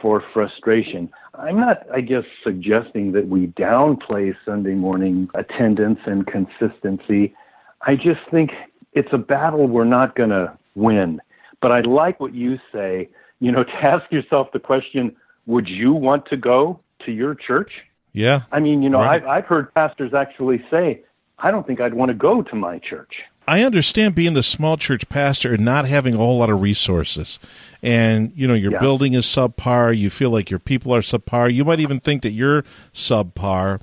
for 0.00 0.22
frustration. 0.32 1.10
I'm 1.34 1.60
not, 1.60 1.86
I 1.92 2.00
guess, 2.00 2.24
suggesting 2.42 3.12
that 3.12 3.28
we 3.28 3.48
downplay 3.48 4.34
Sunday 4.44 4.74
morning 4.74 5.28
attendance 5.34 6.00
and 6.06 6.26
consistency. 6.26 7.34
I 7.82 7.96
just 7.96 8.20
think 8.30 8.50
it's 8.92 9.12
a 9.12 9.18
battle 9.18 9.66
we're 9.66 9.84
not 9.84 10.14
going 10.14 10.30
to 10.30 10.56
win. 10.74 11.20
But 11.60 11.72
I 11.72 11.80
like 11.80 12.20
what 12.20 12.34
you 12.34 12.58
say, 12.72 13.08
you 13.40 13.52
know, 13.52 13.64
to 13.72 13.74
ask 13.74 14.10
yourself 14.10 14.48
the 14.52 14.60
question 14.60 15.14
would 15.46 15.68
you 15.68 15.92
want 15.92 16.26
to 16.26 16.36
go 16.36 16.80
to 17.04 17.12
your 17.12 17.34
church? 17.34 17.72
Yeah. 18.12 18.42
I 18.50 18.60
mean, 18.60 18.82
you 18.82 18.88
know, 18.88 18.98
right. 18.98 19.22
I've, 19.22 19.28
I've 19.28 19.44
heard 19.44 19.72
pastors 19.74 20.12
actually 20.12 20.64
say, 20.70 21.02
I 21.38 21.50
don't 21.50 21.66
think 21.66 21.80
I'd 21.80 21.94
want 21.94 22.08
to 22.08 22.14
go 22.14 22.42
to 22.42 22.56
my 22.56 22.78
church. 22.78 23.14
I 23.48 23.62
understand 23.62 24.14
being 24.14 24.34
the 24.34 24.42
small 24.42 24.76
church 24.76 25.08
pastor 25.08 25.54
and 25.54 25.64
not 25.64 25.86
having 25.86 26.14
a 26.14 26.18
whole 26.18 26.38
lot 26.38 26.50
of 26.50 26.60
resources. 26.60 27.38
And, 27.82 28.32
you 28.34 28.48
know, 28.48 28.54
your 28.54 28.72
yeah. 28.72 28.80
building 28.80 29.14
is 29.14 29.24
subpar. 29.24 29.96
You 29.96 30.10
feel 30.10 30.30
like 30.30 30.50
your 30.50 30.58
people 30.58 30.94
are 30.94 31.00
subpar. 31.00 31.52
You 31.52 31.64
might 31.64 31.80
even 31.80 32.00
think 32.00 32.22
that 32.22 32.32
you're 32.32 32.64
subpar. 32.92 33.80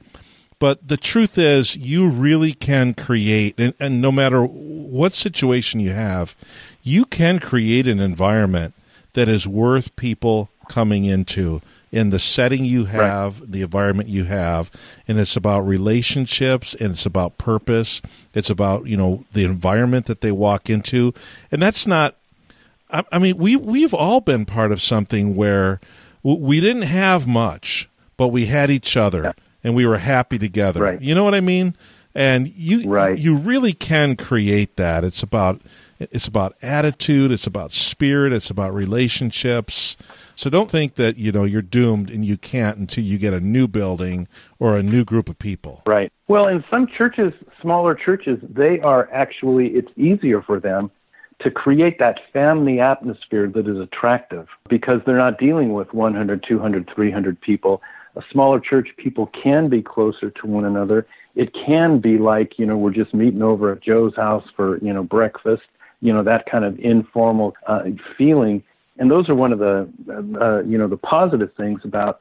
But 0.60 0.88
the 0.88 0.98
truth 0.98 1.38
is, 1.38 1.76
you 1.76 2.08
really 2.08 2.54
can 2.54 2.94
create, 2.94 3.56
and, 3.58 3.74
and 3.80 4.02
no 4.02 4.12
matter 4.12 4.44
what 4.44 5.14
situation 5.14 5.80
you 5.80 5.92
have, 5.92 6.36
you 6.82 7.06
can 7.06 7.40
create 7.40 7.88
an 7.88 8.00
environment 8.00 8.74
that 9.14 9.30
is 9.30 9.48
worth 9.48 9.96
people 9.96 10.50
coming 10.70 11.06
into 11.06 11.62
in 11.94 12.10
the 12.10 12.18
setting 12.18 12.66
you 12.66 12.86
have, 12.86 13.40
right. 13.40 13.52
the 13.52 13.62
environment 13.62 14.10
you 14.10 14.24
have, 14.24 14.72
and 15.08 15.20
it's 15.20 15.38
about 15.38 15.60
relationships 15.62 16.74
and 16.74 16.94
it's 16.94 17.06
about 17.06 17.38
purpose. 17.38 18.02
It's 18.34 18.50
about 18.50 18.88
you 18.88 18.98
know 18.98 19.26
the 19.34 19.46
environment 19.46 20.08
that 20.08 20.22
they 20.22 20.32
walk 20.32 20.72
into, 20.72 21.14
and 21.52 21.62
that's 21.62 21.86
not. 21.86 22.16
I, 22.90 23.04
I 23.12 23.20
mean, 23.20 23.38
we 23.38 23.56
we've 23.56 23.94
all 23.94 24.22
been 24.22 24.44
part 24.44 24.72
of 24.72 24.82
something 24.82 25.36
where 25.36 25.80
we 26.24 26.60
didn't 26.60 26.82
have 26.82 27.28
much, 27.28 27.88
but 28.18 28.30
we 28.30 28.48
had 28.48 28.72
each 28.72 28.98
other, 28.98 29.22
yeah. 29.22 29.34
and 29.64 29.76
we 29.76 29.86
were 29.86 30.00
happy 30.00 30.40
together. 30.40 30.82
Right. 30.82 31.00
You 31.00 31.14
know 31.14 31.24
what 31.24 31.36
I 31.36 31.42
mean? 31.42 31.76
And 32.16 32.48
you 32.48 32.90
right. 32.90 33.16
you 33.16 33.36
really 33.36 33.74
can 33.74 34.16
create 34.16 34.78
that. 34.78 35.04
It's 35.04 35.22
about 35.22 35.62
it's 36.12 36.28
about 36.28 36.56
attitude. 36.62 37.32
It's 37.32 37.48
about 37.48 37.72
spirit. 37.72 38.34
It's 38.34 38.50
about 38.50 38.74
relationships. 38.74 39.98
So 40.36 40.50
don't 40.50 40.70
think 40.70 40.96
that 40.96 41.18
you 41.18 41.32
know 41.32 41.44
you're 41.44 41.62
doomed 41.62 42.10
and 42.10 42.26
you 42.26 42.38
can't 42.38 42.78
until 42.78 43.04
you 43.04 43.18
get 43.18 43.34
a 43.34 43.40
new 43.40 43.68
building 43.68 44.28
or 44.60 44.78
a 44.78 44.84
new 44.84 45.04
group 45.04 45.30
of 45.30 45.38
people. 45.38 45.84
Right. 45.86 46.12
Well, 46.28 46.48
in 46.48 46.64
some 46.70 46.88
churches, 46.88 47.34
smaller 47.62 47.96
churches, 47.96 48.40
they 48.42 48.80
are 48.80 49.12
actually 49.12 49.68
it's 49.68 49.92
easier 49.98 50.42
for 50.42 50.60
them 50.60 50.92
to 51.42 51.52
create 51.52 52.00
that 52.00 52.20
family 52.32 52.80
atmosphere 52.80 53.48
that 53.50 53.68
is 53.68 53.78
attractive 53.78 54.48
because 54.70 55.02
they're 55.06 55.18
not 55.18 55.38
dealing 55.38 55.74
with 55.74 55.94
100, 55.94 56.44
200, 56.48 56.90
300 56.94 57.42
people. 57.42 57.82
A 58.16 58.22
smaller 58.32 58.60
church, 58.60 58.90
people 58.98 59.30
can 59.44 59.70
be 59.70 59.82
closer 59.82 60.30
to 60.30 60.48
one 60.48 60.66
another. 60.66 61.06
It 61.36 61.54
can 61.66 62.00
be 62.00 62.18
like, 62.18 62.60
you 62.60 62.66
know, 62.66 62.78
we're 62.78 62.92
just 62.92 63.14
meeting 63.14 63.42
over 63.42 63.72
at 63.72 63.82
Joe's 63.84 64.16
house 64.16 64.46
for, 64.56 64.78
you 64.78 64.94
know, 64.94 65.04
breakfast, 65.04 65.64
you 66.04 66.14
know, 66.14 66.24
that 66.24 66.46
kind 66.46 66.66
of 66.66 66.78
informal 66.80 67.56
uh, 67.68 67.84
feeling 68.18 68.64
and 68.98 69.10
those 69.10 69.30
are 69.30 69.36
one 69.36 69.52
of 69.52 69.60
the 69.60 69.90
uh, 70.10 70.62
you 70.68 70.78
know 70.78 70.88
the 70.88 70.98
positive 70.98 71.50
things 71.58 71.82
about 71.84 72.20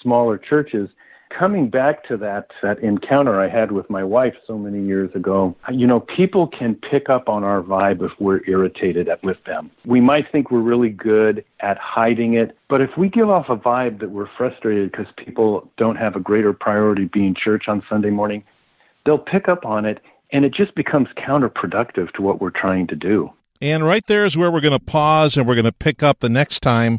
smaller 0.00 0.38
churches 0.38 0.88
coming 1.36 1.68
back 1.68 2.06
to 2.06 2.16
that 2.16 2.48
that 2.62 2.78
encounter 2.78 3.40
I 3.40 3.48
had 3.48 3.72
with 3.72 3.90
my 3.90 4.04
wife 4.04 4.34
so 4.46 4.56
many 4.56 4.84
years 4.84 5.10
ago, 5.14 5.56
you 5.72 5.86
know, 5.86 6.00
people 6.00 6.46
can 6.46 6.76
pick 6.76 7.10
up 7.10 7.28
on 7.28 7.42
our 7.42 7.60
vibe 7.60 8.04
if 8.04 8.12
we're 8.20 8.40
irritated 8.46 9.08
at, 9.08 9.22
with 9.24 9.42
them. 9.44 9.70
We 9.84 10.00
might 10.00 10.30
think 10.30 10.52
we're 10.52 10.60
really 10.60 10.90
good 10.90 11.44
at 11.60 11.76
hiding 11.78 12.34
it, 12.34 12.56
but 12.68 12.80
if 12.80 12.90
we 12.96 13.08
give 13.08 13.30
off 13.30 13.46
a 13.48 13.56
vibe 13.56 14.00
that 14.00 14.10
we're 14.10 14.28
frustrated 14.36 14.92
because 14.92 15.06
people 15.16 15.68
don't 15.76 15.96
have 15.96 16.14
a 16.14 16.20
greater 16.20 16.52
priority 16.52 17.06
being 17.12 17.34
church 17.34 17.64
on 17.66 17.82
Sunday 17.88 18.10
morning, 18.10 18.44
they'll 19.04 19.18
pick 19.18 19.48
up 19.48 19.64
on 19.64 19.84
it 19.84 20.00
and 20.32 20.44
it 20.44 20.54
just 20.54 20.74
becomes 20.74 21.08
counterproductive 21.16 22.12
to 22.12 22.22
what 22.22 22.40
we're 22.40 22.50
trying 22.50 22.86
to 22.88 22.96
do. 22.96 23.30
And 23.60 23.84
right 23.84 24.04
there 24.06 24.24
is 24.24 24.36
where 24.36 24.50
we're 24.50 24.60
going 24.60 24.78
to 24.78 24.84
pause 24.84 25.36
and 25.36 25.46
we're 25.46 25.54
going 25.54 25.64
to 25.64 25.72
pick 25.72 26.02
up 26.02 26.20
the 26.20 26.28
next 26.28 26.60
time 26.60 26.98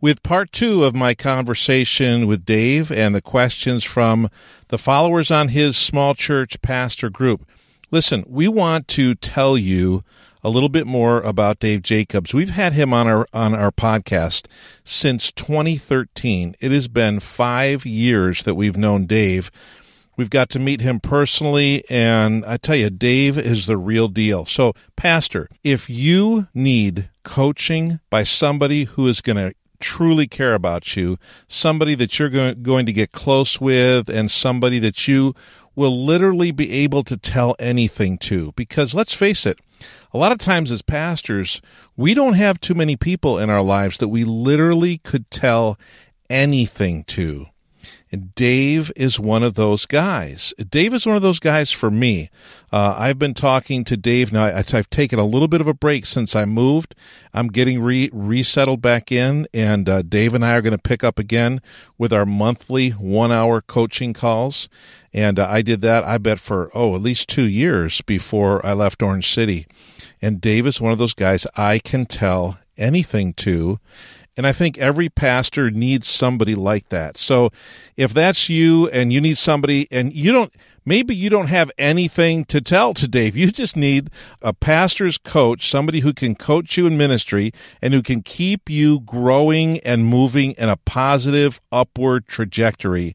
with 0.00 0.22
part 0.22 0.52
two 0.52 0.84
of 0.84 0.94
my 0.94 1.14
conversation 1.14 2.26
with 2.26 2.44
Dave 2.44 2.92
and 2.92 3.14
the 3.14 3.20
questions 3.20 3.84
from 3.84 4.30
the 4.68 4.78
followers 4.78 5.30
on 5.30 5.48
his 5.48 5.76
small 5.76 6.14
church 6.14 6.62
pastor 6.62 7.10
group. 7.10 7.46
Listen, 7.90 8.24
we 8.26 8.48
want 8.48 8.88
to 8.88 9.14
tell 9.14 9.58
you 9.58 10.04
a 10.42 10.48
little 10.48 10.68
bit 10.68 10.86
more 10.86 11.20
about 11.22 11.58
Dave 11.58 11.82
Jacobs. 11.82 12.32
We've 12.32 12.50
had 12.50 12.72
him 12.72 12.94
on 12.94 13.08
our 13.08 13.26
on 13.32 13.54
our 13.54 13.72
podcast 13.72 14.46
since 14.84 15.32
2013. 15.32 16.54
It 16.60 16.70
has 16.70 16.86
been 16.88 17.18
5 17.18 17.84
years 17.84 18.44
that 18.44 18.54
we've 18.54 18.76
known 18.76 19.06
Dave 19.06 19.50
We've 20.16 20.30
got 20.30 20.48
to 20.50 20.58
meet 20.58 20.80
him 20.80 20.98
personally, 20.98 21.84
and 21.90 22.44
I 22.46 22.56
tell 22.56 22.76
you, 22.76 22.88
Dave 22.88 23.36
is 23.36 23.66
the 23.66 23.76
real 23.76 24.08
deal. 24.08 24.46
So, 24.46 24.72
Pastor, 24.96 25.48
if 25.62 25.90
you 25.90 26.48
need 26.54 27.10
coaching 27.22 28.00
by 28.08 28.22
somebody 28.22 28.84
who 28.84 29.06
is 29.08 29.20
going 29.20 29.36
to 29.36 29.54
truly 29.78 30.26
care 30.26 30.54
about 30.54 30.96
you, 30.96 31.18
somebody 31.48 31.94
that 31.96 32.18
you're 32.18 32.54
going 32.54 32.86
to 32.86 32.92
get 32.94 33.12
close 33.12 33.60
with, 33.60 34.08
and 34.08 34.30
somebody 34.30 34.78
that 34.78 35.06
you 35.06 35.34
will 35.74 36.04
literally 36.04 36.50
be 36.50 36.72
able 36.72 37.04
to 37.04 37.18
tell 37.18 37.54
anything 37.58 38.16
to. 38.16 38.52
Because 38.56 38.94
let's 38.94 39.12
face 39.12 39.44
it, 39.44 39.58
a 40.14 40.18
lot 40.18 40.32
of 40.32 40.38
times 40.38 40.70
as 40.70 40.80
pastors, 40.80 41.60
we 41.94 42.14
don't 42.14 42.34
have 42.34 42.58
too 42.58 42.74
many 42.74 42.96
people 42.96 43.38
in 43.38 43.50
our 43.50 43.60
lives 43.60 43.98
that 43.98 44.08
we 44.08 44.24
literally 44.24 44.96
could 44.96 45.30
tell 45.30 45.78
anything 46.30 47.04
to. 47.04 47.48
And 48.12 48.32
Dave 48.36 48.92
is 48.94 49.18
one 49.18 49.42
of 49.42 49.54
those 49.54 49.84
guys. 49.84 50.54
Dave 50.70 50.94
is 50.94 51.06
one 51.06 51.16
of 51.16 51.22
those 51.22 51.40
guys 51.40 51.72
for 51.72 51.90
me. 51.90 52.30
Uh, 52.72 52.94
I've 52.96 53.18
been 53.18 53.34
talking 53.34 53.82
to 53.82 53.96
Dave 53.96 54.32
now. 54.32 54.44
I, 54.44 54.62
have 54.68 54.90
taken 54.90 55.18
a 55.18 55.24
little 55.24 55.48
bit 55.48 55.60
of 55.60 55.66
a 55.66 55.74
break 55.74 56.06
since 56.06 56.36
I 56.36 56.44
moved. 56.44 56.94
I'm 57.34 57.48
getting 57.48 57.80
re- 57.80 58.10
resettled 58.12 58.80
back 58.80 59.10
in, 59.10 59.48
and 59.52 59.88
uh, 59.88 60.02
Dave 60.02 60.34
and 60.34 60.44
I 60.44 60.54
are 60.54 60.62
going 60.62 60.70
to 60.70 60.78
pick 60.78 61.02
up 61.02 61.18
again 61.18 61.60
with 61.98 62.12
our 62.12 62.24
monthly 62.24 62.90
one 62.90 63.32
hour 63.32 63.60
coaching 63.60 64.12
calls. 64.12 64.68
And 65.12 65.40
uh, 65.40 65.48
I 65.50 65.62
did 65.62 65.80
that, 65.80 66.04
I 66.04 66.18
bet, 66.18 66.38
for, 66.38 66.70
oh, 66.74 66.94
at 66.94 67.02
least 67.02 67.28
two 67.28 67.48
years 67.48 68.02
before 68.02 68.64
I 68.64 68.72
left 68.72 69.02
Orange 69.02 69.32
City. 69.32 69.66
And 70.22 70.40
Dave 70.40 70.66
is 70.66 70.80
one 70.80 70.92
of 70.92 70.98
those 70.98 71.14
guys 71.14 71.46
I 71.56 71.80
can 71.80 72.06
tell 72.06 72.58
anything 72.76 73.32
to. 73.34 73.80
And 74.36 74.46
I 74.46 74.52
think 74.52 74.78
every 74.78 75.08
pastor 75.08 75.70
needs 75.70 76.06
somebody 76.06 76.54
like 76.54 76.90
that. 76.90 77.16
So 77.16 77.50
if 77.96 78.12
that's 78.12 78.48
you 78.48 78.88
and 78.90 79.12
you 79.12 79.20
need 79.20 79.38
somebody 79.38 79.88
and 79.90 80.12
you 80.12 80.30
don't, 80.30 80.52
maybe 80.84 81.14
you 81.14 81.30
don't 81.30 81.48
have 81.48 81.70
anything 81.78 82.44
to 82.46 82.60
tell 82.60 82.92
to 82.94 83.08
Dave. 83.08 83.36
You 83.36 83.50
just 83.50 83.76
need 83.76 84.10
a 84.42 84.52
pastor's 84.52 85.16
coach, 85.16 85.70
somebody 85.70 86.00
who 86.00 86.12
can 86.12 86.34
coach 86.34 86.76
you 86.76 86.86
in 86.86 86.98
ministry 86.98 87.52
and 87.80 87.94
who 87.94 88.02
can 88.02 88.22
keep 88.22 88.68
you 88.68 89.00
growing 89.00 89.78
and 89.80 90.04
moving 90.04 90.52
in 90.52 90.68
a 90.68 90.76
positive 90.76 91.60
upward 91.72 92.26
trajectory. 92.26 93.14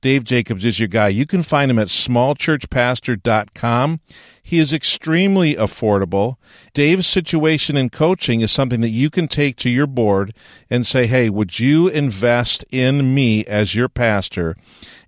Dave 0.00 0.24
Jacobs 0.24 0.64
is 0.64 0.80
your 0.80 0.88
guy. 0.88 1.08
You 1.08 1.26
can 1.26 1.44
find 1.44 1.70
him 1.70 1.78
at 1.78 1.88
smallchurchpastor.com. 1.88 4.00
He 4.44 4.58
is 4.58 4.72
extremely 4.72 5.54
affordable. 5.54 6.36
Dave's 6.74 7.06
situation 7.06 7.76
in 7.76 7.90
coaching 7.90 8.40
is 8.40 8.50
something 8.50 8.80
that 8.80 8.88
you 8.90 9.08
can 9.08 9.28
take 9.28 9.56
to 9.56 9.70
your 9.70 9.86
board 9.86 10.34
and 10.68 10.84
say, 10.84 11.06
hey, 11.06 11.30
would 11.30 11.60
you 11.60 11.86
invest 11.86 12.64
in 12.70 13.14
me 13.14 13.44
as 13.44 13.76
your 13.76 13.88
pastor 13.88 14.56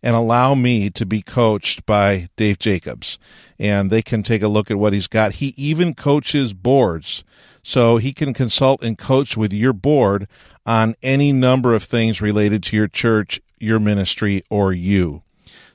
and 0.03 0.15
allow 0.15 0.55
me 0.55 0.89
to 0.91 1.05
be 1.05 1.21
coached 1.21 1.85
by 1.85 2.29
Dave 2.37 2.61
Jacobs? 2.61 3.19
And 3.59 3.91
they 3.91 4.03
can 4.03 4.23
take 4.23 4.43
a 4.43 4.49
look 4.49 4.71
at 4.71 4.79
what 4.79 4.93
he's 4.93 5.09
got. 5.09 5.33
He 5.33 5.53
even 5.57 5.95
coaches 5.95 6.55
boards. 6.55 7.25
So 7.67 7.97
he 7.97 8.13
can 8.13 8.35
consult 8.35 8.85
and 8.85 8.97
coach 8.97 9.37
with 9.37 9.53
your 9.53 9.73
board 9.73 10.29
on 10.65 10.95
any 11.03 11.33
number 11.33 11.75
of 11.75 11.83
things 11.83 12.23
related 12.23 12.63
to 12.65 12.77
your 12.77 12.89
church, 12.89 13.41
your 13.59 13.81
ministry, 13.81 14.45
or 14.49 14.73
you. 14.73 15.24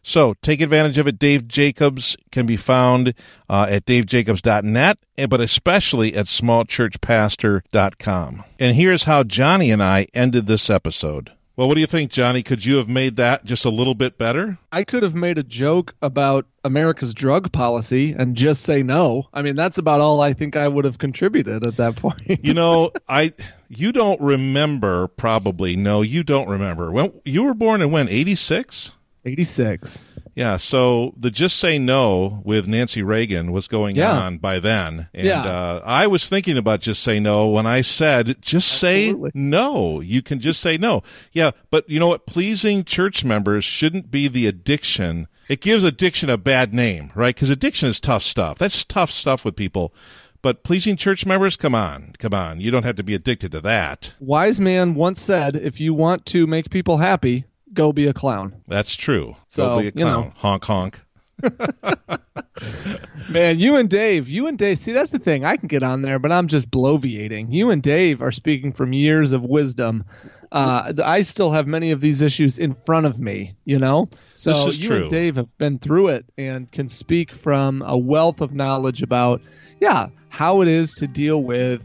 So 0.01 0.33
take 0.41 0.61
advantage 0.61 0.97
of 0.97 1.07
it. 1.07 1.19
Dave 1.19 1.47
Jacobs 1.47 2.17
can 2.31 2.45
be 2.45 2.57
found 2.57 3.13
uh, 3.49 3.67
at 3.69 3.85
davejacobs.net, 3.85 4.97
eh, 5.17 5.27
but 5.27 5.41
especially 5.41 6.15
at 6.15 6.27
smallchurchpastor.com. 6.27 8.43
And 8.59 8.75
here's 8.75 9.03
how 9.03 9.23
Johnny 9.23 9.71
and 9.71 9.83
I 9.83 10.07
ended 10.13 10.45
this 10.45 10.69
episode. 10.69 11.33
Well, 11.59 11.67
what 11.67 11.75
do 11.75 11.81
you 11.81 11.87
think, 11.87 12.09
Johnny? 12.09 12.41
Could 12.41 12.65
you 12.65 12.77
have 12.77 12.87
made 12.87 13.17
that 13.17 13.43
just 13.43 13.65
a 13.65 13.69
little 13.69 13.93
bit 13.93 14.17
better? 14.17 14.57
I 14.71 14.85
could 14.85 15.03
have 15.03 15.13
made 15.13 15.37
a 15.37 15.43
joke 15.43 15.93
about 16.01 16.45
America's 16.63 17.13
drug 17.13 17.51
policy 17.51 18.13
and 18.13 18.37
just 18.37 18.61
say 18.61 18.81
no. 18.81 19.27
I 19.33 19.41
mean, 19.41 19.57
that's 19.57 19.77
about 19.77 19.99
all 19.99 20.21
I 20.21 20.31
think 20.31 20.55
I 20.55 20.69
would 20.69 20.85
have 20.85 20.99
contributed 20.99 21.67
at 21.67 21.75
that 21.75 21.95
point. 21.97 22.45
you 22.45 22.53
know, 22.53 22.91
I 23.09 23.33
you 23.67 23.91
don't 23.91 24.21
remember 24.21 25.09
probably. 25.09 25.75
No, 25.75 26.01
you 26.01 26.23
don't 26.23 26.47
remember. 26.47 26.91
When 26.91 27.11
you 27.25 27.43
were 27.43 27.53
born 27.53 27.81
in 27.81 27.91
when? 27.91 28.07
86? 28.07 28.93
86. 29.25 30.05
Yeah, 30.35 30.57
so 30.57 31.13
the 31.17 31.31
Just 31.31 31.57
Say 31.57 31.77
No 31.79 32.41
with 32.45 32.67
Nancy 32.67 33.03
Reagan 33.03 33.51
was 33.51 33.67
going 33.67 33.95
yeah. 33.95 34.17
on 34.17 34.37
by 34.37 34.59
then. 34.59 35.09
And 35.13 35.27
yeah. 35.27 35.43
uh, 35.43 35.81
I 35.83 36.07
was 36.07 36.29
thinking 36.29 36.57
about 36.57 36.79
Just 36.79 37.03
Say 37.03 37.19
No 37.19 37.47
when 37.49 37.65
I 37.65 37.81
said, 37.81 38.41
just 38.41 38.71
Absolutely. 38.83 39.31
say 39.31 39.39
no. 39.39 39.99
You 39.99 40.21
can 40.21 40.39
just 40.39 40.61
say 40.61 40.77
no. 40.77 41.03
Yeah, 41.33 41.51
but 41.69 41.89
you 41.89 41.99
know 41.99 42.07
what? 42.07 42.25
Pleasing 42.25 42.83
church 42.85 43.25
members 43.25 43.65
shouldn't 43.65 44.11
be 44.11 44.27
the 44.27 44.47
addiction. 44.47 45.27
It 45.49 45.61
gives 45.61 45.83
addiction 45.83 46.29
a 46.29 46.37
bad 46.37 46.73
name, 46.73 47.11
right? 47.15 47.35
Because 47.35 47.49
addiction 47.49 47.89
is 47.89 47.99
tough 47.99 48.23
stuff. 48.23 48.59
That's 48.59 48.85
tough 48.85 49.11
stuff 49.11 49.43
with 49.43 49.55
people. 49.55 49.93
But 50.41 50.63
pleasing 50.63 50.95
church 50.95 51.25
members, 51.25 51.57
come 51.57 51.75
on, 51.75 52.13
come 52.17 52.33
on. 52.33 52.61
You 52.61 52.71
don't 52.71 52.85
have 52.85 52.95
to 52.95 53.03
be 53.03 53.13
addicted 53.13 53.51
to 53.51 53.61
that. 53.61 54.13
Wise 54.21 54.59
man 54.59 54.95
once 54.95 55.21
said, 55.21 55.57
if 55.57 55.81
you 55.81 55.93
want 55.93 56.25
to 56.27 56.47
make 56.47 56.69
people 56.69 56.97
happy, 56.97 57.43
go 57.79 57.93
be 57.93 58.07
a 58.07 58.13
clown. 58.13 58.61
That's 58.67 58.93
true. 58.93 59.37
So, 59.47 59.75
go 59.75 59.79
be 59.79 59.87
a 59.87 59.91
clown. 59.91 60.07
You 60.07 60.25
know. 60.25 60.33
Honk 60.35 60.65
honk. 60.65 60.99
Man, 63.29 63.59
you 63.59 63.77
and 63.77 63.89
Dave, 63.89 64.27
you 64.27 64.47
and 64.47 64.57
Dave, 64.57 64.79
see, 64.79 64.91
that's 64.91 65.11
the 65.11 65.19
thing. 65.19 65.45
I 65.45 65.55
can 65.55 65.67
get 65.67 65.81
on 65.83 66.01
there, 66.01 66.19
but 66.19 66.31
I'm 66.31 66.47
just 66.47 66.69
bloviating. 66.69 67.53
You 67.53 67.69
and 67.69 67.81
Dave 67.81 68.21
are 68.21 68.33
speaking 68.33 68.73
from 68.73 68.91
years 68.91 69.31
of 69.31 69.43
wisdom. 69.43 70.03
Uh, 70.51 70.91
I 71.03 71.21
still 71.21 71.51
have 71.51 71.67
many 71.67 71.91
of 71.91 72.01
these 72.01 72.21
issues 72.21 72.57
in 72.57 72.73
front 72.73 73.05
of 73.05 73.17
me, 73.19 73.55
you 73.63 73.79
know? 73.79 74.09
So 74.35 74.69
you 74.69 74.87
true. 74.87 75.01
and 75.03 75.09
Dave 75.09 75.37
have 75.37 75.57
been 75.57 75.79
through 75.79 76.09
it 76.09 76.25
and 76.37 76.69
can 76.69 76.89
speak 76.89 77.33
from 77.33 77.81
a 77.83 77.97
wealth 77.97 78.41
of 78.41 78.53
knowledge 78.53 79.01
about, 79.01 79.41
yeah, 79.79 80.07
how 80.27 80.61
it 80.61 80.67
is 80.67 80.95
to 80.95 81.07
deal 81.07 81.41
with 81.41 81.81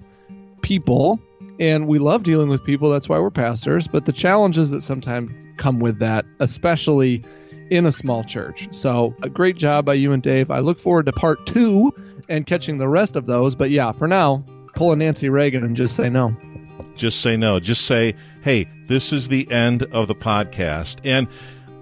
people 0.63 1.21
and 1.59 1.87
we 1.87 1.99
love 1.99 2.23
dealing 2.23 2.49
with 2.49 2.65
people. 2.65 2.91
That's 2.91 3.09
why 3.09 3.19
we're 3.19 3.31
pastors. 3.31 3.87
But 3.87 4.07
the 4.07 4.13
challenges 4.13 4.71
that 4.71 4.83
sometimes 4.83 5.33
come 5.57 5.79
with 5.79 5.99
that, 6.01 6.25
especially 6.41 7.25
in 7.71 7.87
a 7.87 7.93
small 7.93 8.25
church. 8.25 8.69
So, 8.73 9.15
a 9.23 9.29
great 9.29 9.57
job 9.57 9.85
by 9.85 9.95
you 9.95 10.13
and 10.13 10.23
Dave. 10.23 10.51
I 10.51 10.59
look 10.59 10.81
forward 10.81 11.07
to 11.07 11.13
part 11.13 11.47
two 11.47 11.93
and 12.29 12.47
catching 12.47 12.79
the 12.79 12.89
rest 12.89 13.17
of 13.17 13.27
those. 13.27 13.55
But 13.55 13.71
yeah, 13.71 13.93
for 13.93 14.09
now, 14.09 14.45
pull 14.75 14.93
a 14.93 14.97
Nancy 14.97 15.29
Reagan 15.29 15.65
and 15.65 15.77
just 15.77 15.97
say 15.97 16.09
no. 16.09 16.37
Just 16.97 17.21
say 17.21 17.37
no. 17.37 17.61
Just 17.61 17.87
say, 17.87 18.15
hey, 18.43 18.69
this 18.87 19.13
is 19.13 19.29
the 19.29 19.51
end 19.51 19.85
of 19.85 20.09
the 20.09 20.15
podcast. 20.15 20.99
And 21.05 21.27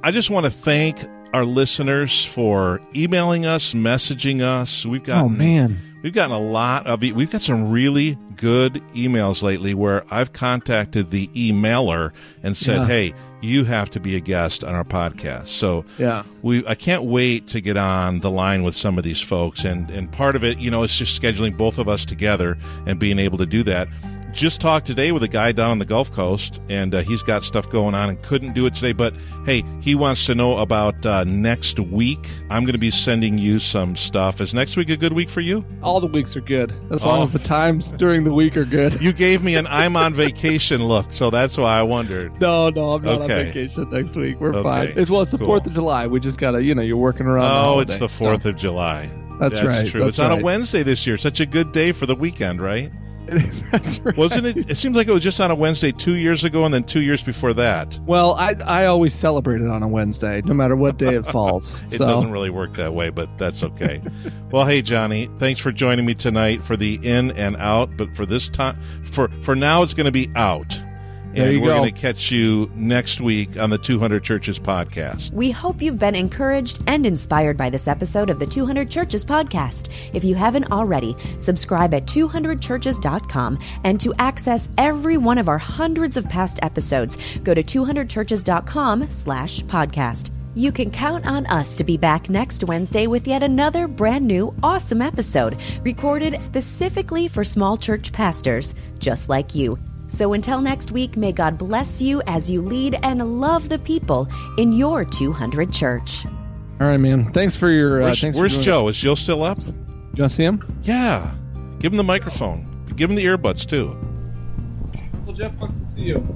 I 0.03 0.11
just 0.11 0.31
want 0.31 0.45
to 0.47 0.51
thank 0.51 0.99
our 1.35 1.45
listeners 1.45 2.25
for 2.25 2.81
emailing 2.95 3.47
us, 3.47 3.73
messaging 3.75 4.41
us. 4.41 4.85
We've 4.85 5.03
got 5.03 5.25
oh 5.25 5.29
man 5.29 5.92
We've 6.03 6.13
gotten 6.13 6.35
a 6.35 6.41
lot 6.41 6.87
of, 6.87 7.01
we've 7.01 7.31
got 7.31 7.43
some 7.43 7.71
really 7.71 8.19
good 8.37 8.75
emails 8.95 9.41
lately 9.43 9.73
where 9.73 10.05
I've 10.11 10.33
contacted 10.33 11.11
the 11.11 11.29
emailer 11.29 12.13
and 12.43 12.57
said, 12.57 12.81
yeah. 12.81 12.87
"Hey, 12.87 13.15
you 13.41 13.65
have 13.65 13.91
to 13.93 14.01
be 14.01 14.17
a 14.17 14.21
guest 14.21 14.65
on 14.65 14.75
our 14.75 14.85
podcast." 14.85 15.47
So, 15.47 15.85
yeah, 15.99 16.25
we 16.43 16.67
I 16.67 16.75
can't 16.75 17.05
wait 17.05 17.47
to 17.49 17.61
get 17.61 17.77
on 17.77 18.19
the 18.19 18.31
line 18.31 18.65
with 18.65 18.75
some 18.75 18.99
of 18.99 19.05
these 19.05 19.21
folks, 19.21 19.65
and 19.65 19.91
and 19.91 20.11
part 20.11 20.35
of 20.35 20.43
it, 20.43 20.59
you 20.59 20.71
know, 20.73 20.83
is 20.83 20.97
just 20.97 21.21
scheduling 21.21 21.57
both 21.57 21.79
of 21.79 21.89
us 21.89 22.05
together 22.05 22.59
and 22.85 22.99
being 22.99 23.21
able 23.21 23.39
to 23.39 23.47
do 23.47 23.63
that 23.63 23.87
just 24.33 24.61
talked 24.61 24.87
today 24.87 25.13
with 25.13 25.23
a 25.23 25.29
guy 25.29 25.53
down 25.53 25.71
on 25.71 25.79
the 25.79 25.85
Gulf 25.85 26.11
Coast, 26.13 26.61
and 26.69 26.95
uh, 26.95 27.03
he's 27.03 27.23
got 27.23 27.45
stuff 27.45 27.69
going 27.71 27.95
on 27.95 28.09
and 28.09 28.21
couldn't 28.23 28.55
do 28.55 28.67
it 28.67 28.75
today. 28.75 28.93
But 28.93 29.15
hey, 29.45 29.63
he 29.81 29.95
wants 29.95 30.27
to 30.27 30.35
know 30.35 30.59
about 30.59 31.05
uh, 31.05 31.25
next 31.25 31.79
week. 31.79 32.27
I'm 32.51 32.65
going 32.65 32.73
to 32.73 32.79
be 32.79 32.91
sending 32.91 33.39
you 33.39 33.59
some 33.59 33.97
stuff. 33.97 34.41
Is 34.41 34.55
next 34.55 34.77
week 34.77 34.91
a 34.91 34.97
good 34.97 35.13
week 35.13 35.29
for 35.29 35.41
you? 35.41 35.65
All 35.83 36.01
the 36.01 36.07
weeks 36.07 36.37
are 36.37 36.41
good, 36.41 36.75
as 36.91 37.05
long 37.05 37.23
as 37.23 37.31
the 37.31 37.39
times 37.39 37.93
during 37.93 38.25
the 38.25 38.33
week 38.33 38.57
are 38.57 38.65
good. 38.65 39.01
You 39.01 39.13
gave 39.13 39.43
me 39.43 39.55
an 39.55 39.67
I'm 39.69 39.97
on 39.97 40.15
vacation 40.23 40.85
look, 40.85 41.13
so 41.13 41.31
that's 41.31 41.57
why 41.57 41.79
I 41.79 41.83
wondered. 41.83 42.41
No, 42.41 42.71
no, 42.71 42.95
I'm 42.95 43.03
not 43.03 43.23
okay. 43.23 43.41
on 43.41 43.47
vacation 43.47 43.91
next 43.91 44.17
week. 44.17 44.41
We're 44.41 44.55
okay. 44.55 44.63
fine. 44.63 44.93
It's 44.97 45.11
well, 45.11 45.23
it's 45.23 45.33
the 45.33 45.39
Fourth 45.39 45.67
of 45.67 45.75
July. 45.75 46.07
We 46.07 46.21
just 46.21 46.39
gotta, 46.39 46.63
you 46.63 46.75
know, 46.75 46.83
you're 46.83 46.97
working 46.97 47.27
around. 47.27 47.51
Oh, 47.51 47.77
the 47.77 47.83
it's 47.83 47.99
the 47.99 48.09
Fourth 48.09 48.43
so. 48.43 48.51
of 48.51 48.57
July. 48.57 49.11
That's, 49.39 49.57
that's 49.57 49.67
right. 49.67 49.89
True. 49.89 50.01
That's 50.01 50.11
it's 50.11 50.19
right. 50.19 50.31
on 50.31 50.41
a 50.41 50.43
Wednesday 50.43 50.83
this 50.83 51.07
year. 51.07 51.17
Such 51.17 51.41
a 51.41 51.47
good 51.47 51.73
day 51.73 51.93
for 51.93 52.07
the 52.07 52.15
weekend, 52.15 52.61
right? 52.61 52.93
right. 54.05 54.17
Wasn't 54.17 54.47
it? 54.47 54.71
It 54.71 54.77
seems 54.77 54.97
like 54.97 55.09
it 55.09 55.13
was 55.13 55.23
just 55.23 55.41
on 55.41 55.51
a 55.51 55.55
Wednesday 55.55 55.93
two 55.93 56.17
years 56.17 56.45
ago, 56.45 56.65
and 56.65 56.73
then 56.73 56.85
two 56.85 57.03
years 57.03 57.23
before 57.23 57.55
that. 57.55 57.99
Well, 58.07 58.35
I 58.35 58.55
I 58.65 58.87
always 58.87 59.15
celebrate 59.15 59.61
it 59.61 59.69
on 59.69 59.83
a 59.83 59.89
Wednesday, 59.89 60.43
no 60.45 60.55
matter 60.55 60.77
what 60.77 60.99
day 60.99 61.15
it 61.15 61.27
falls. 61.27 61.75
it 61.87 61.93
so. 61.93 62.07
doesn't 62.07 62.31
really 62.31 62.51
work 62.51 62.75
that 62.75 62.95
way, 62.95 63.11
but 63.11 63.37
that's 63.39 63.63
okay. 63.63 64.01
well, 64.51 64.67
hey 64.67 64.83
Johnny, 64.83 65.29
thanks 65.39 65.61
for 65.61 65.73
joining 65.73 66.05
me 66.05 66.15
tonight 66.15 66.63
for 66.63 66.77
the 66.77 67.01
in 67.03 67.31
and 67.33 67.57
out. 67.57 67.97
But 67.97 68.15
for 68.17 68.27
this 68.27 68.49
time, 68.49 68.81
for 69.03 69.29
for 69.43 69.57
now, 69.57 69.83
it's 69.83 69.95
going 69.95 70.07
to 70.07 70.13
be 70.13 70.31
out. 70.35 70.81
There 71.35 71.49
and 71.49 71.63
we're 71.63 71.73
going 71.73 71.93
to 71.95 72.01
catch 72.01 72.31
you 72.31 72.71
next 72.75 73.21
week 73.21 73.59
on 73.59 73.71
the 73.71 73.79
200 73.79 74.23
Churches 74.23 74.59
podcast. 74.59 75.33
We 75.33 75.51
hope 75.51 75.81
you've 75.81 75.99
been 75.99 76.15
encouraged 76.15 76.83
and 76.87 77.07
inspired 77.07 77.57
by 77.57 77.71
this 77.71 77.89
episode 77.89 78.29
of 78.29 78.39
the 78.39 78.47
200 78.47 78.91
Churches 78.91 79.25
podcast. 79.25 79.89
If 80.13 80.25
you 80.25 80.35
haven't 80.35 80.71
already, 80.71 81.17
subscribe 81.39 81.95
at 81.95 82.07
200churches.com 82.07 83.59
and 83.85 84.01
to 84.01 84.13
access 84.19 84.69
every 84.77 85.17
one 85.17 85.39
of 85.39 85.49
our 85.49 85.59
hundreds 85.59 86.19
of 86.19 86.29
past 86.29 86.59
episodes, 86.63 87.17
go 87.43 87.55
to 87.55 87.63
200churches.com 87.63 89.11
slash 89.11 89.63
podcast. 89.63 90.33
You 90.55 90.71
can 90.71 90.91
count 90.91 91.27
on 91.27 91.47
us 91.47 91.77
to 91.77 91.85
be 91.85 91.97
back 91.97 92.29
next 92.29 92.65
Wednesday 92.65 93.07
with 93.07 93.27
yet 93.27 93.43
another 93.43 93.89
brand 93.89 94.27
new 94.27 94.55
awesome 94.63 95.01
episode 95.01 95.59
recorded 95.83 96.43
specifically 96.43 97.27
for 97.27 97.43
small 97.43 97.79
church 97.79 98.13
pastors 98.13 98.75
just 98.99 99.31
like 99.31 99.55
you. 99.55 99.79
So 100.13 100.35
until 100.35 100.61
next 100.61 100.93
week, 100.93 101.17
may 101.17 101.33
God 101.33 101.57
bless 101.57 102.03
you 102.03 102.21
as 102.27 102.51
you 102.51 102.61
lead 102.61 102.99
and 103.03 103.41
love 103.41 103.71
the 103.71 103.79
people 103.79 104.29
in 104.59 104.71
your 104.73 105.07
200 105.07 105.73
church. 105.73 106.27
All 106.81 106.87
right, 106.87 106.99
man. 106.99 107.33
Thanks 107.33 107.57
for 107.57 107.71
your. 107.71 108.03
Uh, 108.03 108.05
where's, 108.05 108.21
thanks 108.21 108.37
where's 108.37 108.57
for 108.57 108.63
Joe? 108.63 108.89
Is 108.89 108.97
Joe 108.99 109.15
still 109.15 109.43
up? 109.43 109.57
You 109.59 109.73
want 109.73 110.17
to 110.17 110.29
see 110.29 110.45
him? 110.45 110.81
Yeah. 110.83 111.33
Give 111.79 111.93
him 111.93 111.97
the 111.97 112.05
microphone. 112.05 112.85
Give 112.95 113.09
him 113.09 113.17
the 113.17 113.25
earbuds 113.25 113.67
too. 113.67 113.97
Well, 115.25 115.35
Jeff 115.35 115.55
wants 115.55 115.81
to 115.81 115.87
see 115.87 116.03
you. 116.03 116.27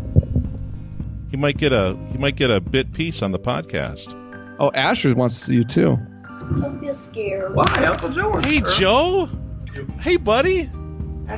he 1.30 1.36
might 1.36 1.58
get 1.58 1.72
a 1.74 1.98
he 2.10 2.16
might 2.18 2.36
get 2.36 2.50
a 2.50 2.62
bit 2.62 2.94
piece 2.94 3.20
on 3.20 3.32
the 3.32 3.38
podcast. 3.38 4.14
Oh, 4.58 4.70
Asher 4.72 5.14
wants 5.14 5.38
to 5.38 5.44
see 5.44 5.54
you 5.54 5.64
too. 5.64 5.98
Don't 6.60 6.80
be 6.80 6.94
scared. 6.94 7.54
Why, 7.54 7.84
Uncle 7.84 8.08
Joe? 8.08 8.40
Hey 8.40 8.60
her. 8.60 8.70
Joe, 8.70 9.28
hey 10.00 10.16
buddy, 10.16 10.62
Ashley, 10.62 10.64
come 10.64 10.64
over 10.64 10.75
Hi, 11.28 11.36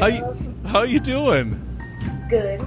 how 0.00 0.06
you, 0.08 0.54
how 0.66 0.82
you 0.82 1.00
doing? 1.00 1.66
Good. 2.28 2.66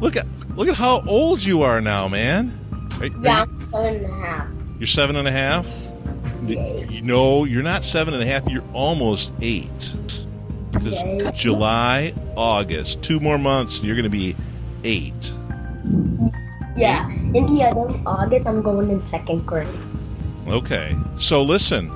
Look 0.00 0.16
at 0.16 0.26
look 0.56 0.68
at 0.68 0.74
how 0.74 1.02
old 1.06 1.42
you 1.42 1.62
are 1.62 1.80
now, 1.80 2.08
man. 2.08 2.52
Are- 3.00 3.04
are 3.04 3.06
Yeah, 3.06 3.44
you- 3.44 3.52
I'm 3.52 3.62
seven 3.62 3.94
and 3.96 4.06
a 4.06 4.14
half. 4.14 4.46
you're 4.78 4.86
seven 4.86 5.16
and 5.16 5.28
a 5.28 5.32
half. 5.32 5.66
Yay. 6.46 6.86
You 6.90 7.02
know, 7.02 7.44
you're 7.44 7.62
not 7.62 7.84
seven 7.84 8.14
and 8.14 8.22
a 8.22 8.26
half. 8.26 8.48
You're 8.48 8.64
almost 8.72 9.32
eight. 9.42 9.92
Because 10.72 11.32
July, 11.32 12.14
August, 12.36 13.02
two 13.02 13.20
more 13.20 13.38
months, 13.38 13.82
you're 13.82 13.96
going 13.96 14.04
to 14.04 14.10
be 14.10 14.36
eight. 14.84 15.32
Yeah, 16.76 17.08
in 17.10 17.46
the 17.46 17.64
other 17.64 17.98
August, 18.06 18.46
I'm 18.46 18.60
going 18.62 18.90
in 18.90 19.04
second 19.06 19.46
grade. 19.46 19.66
Okay. 20.46 20.94
So 21.16 21.42
listen, 21.42 21.90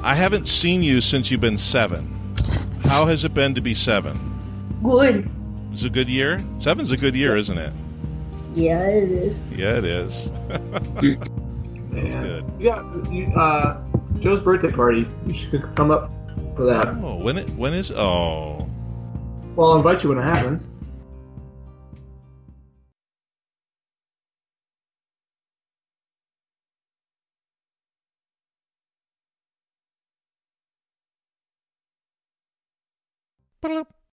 I 0.00 0.14
haven't 0.14 0.46
seen 0.48 0.82
you 0.82 1.00
since 1.00 1.30
you've 1.30 1.40
been 1.40 1.58
seven. 1.58 2.16
How 2.84 3.06
has 3.06 3.24
it 3.24 3.34
been 3.34 3.54
to 3.54 3.60
be 3.60 3.74
seven? 3.74 4.18
Good. 4.82 5.28
It's 5.72 5.84
a 5.84 5.90
good 5.90 6.08
year? 6.08 6.44
Seven's 6.58 6.90
a 6.90 6.96
good 6.96 7.14
year, 7.14 7.36
isn't 7.36 7.56
it? 7.56 7.72
Yeah, 8.54 8.84
it 8.86 9.10
is. 9.10 9.42
Yeah, 9.54 9.78
it 9.78 9.84
is. 9.84 10.30
That's 10.48 12.14
good. 12.14 12.44
You 12.58 12.64
got 12.70 13.12
you, 13.12 13.26
uh, 13.34 13.80
Joe's 14.18 14.40
birthday 14.40 14.70
party. 14.70 15.06
You 15.26 15.32
should 15.32 15.62
come 15.76 15.90
up 15.90 16.10
for 16.56 16.64
that. 16.64 16.88
Oh, 16.88 17.16
when 17.16 17.38
it 17.38 17.48
when 17.50 17.72
is 17.74 17.92
oh 17.92 18.68
Well, 19.54 19.70
I'll 19.72 19.76
invite 19.76 20.02
you 20.02 20.08
when 20.08 20.18
it 20.18 20.22
happens. 20.22 20.66
Ba-da-da. 33.62 33.99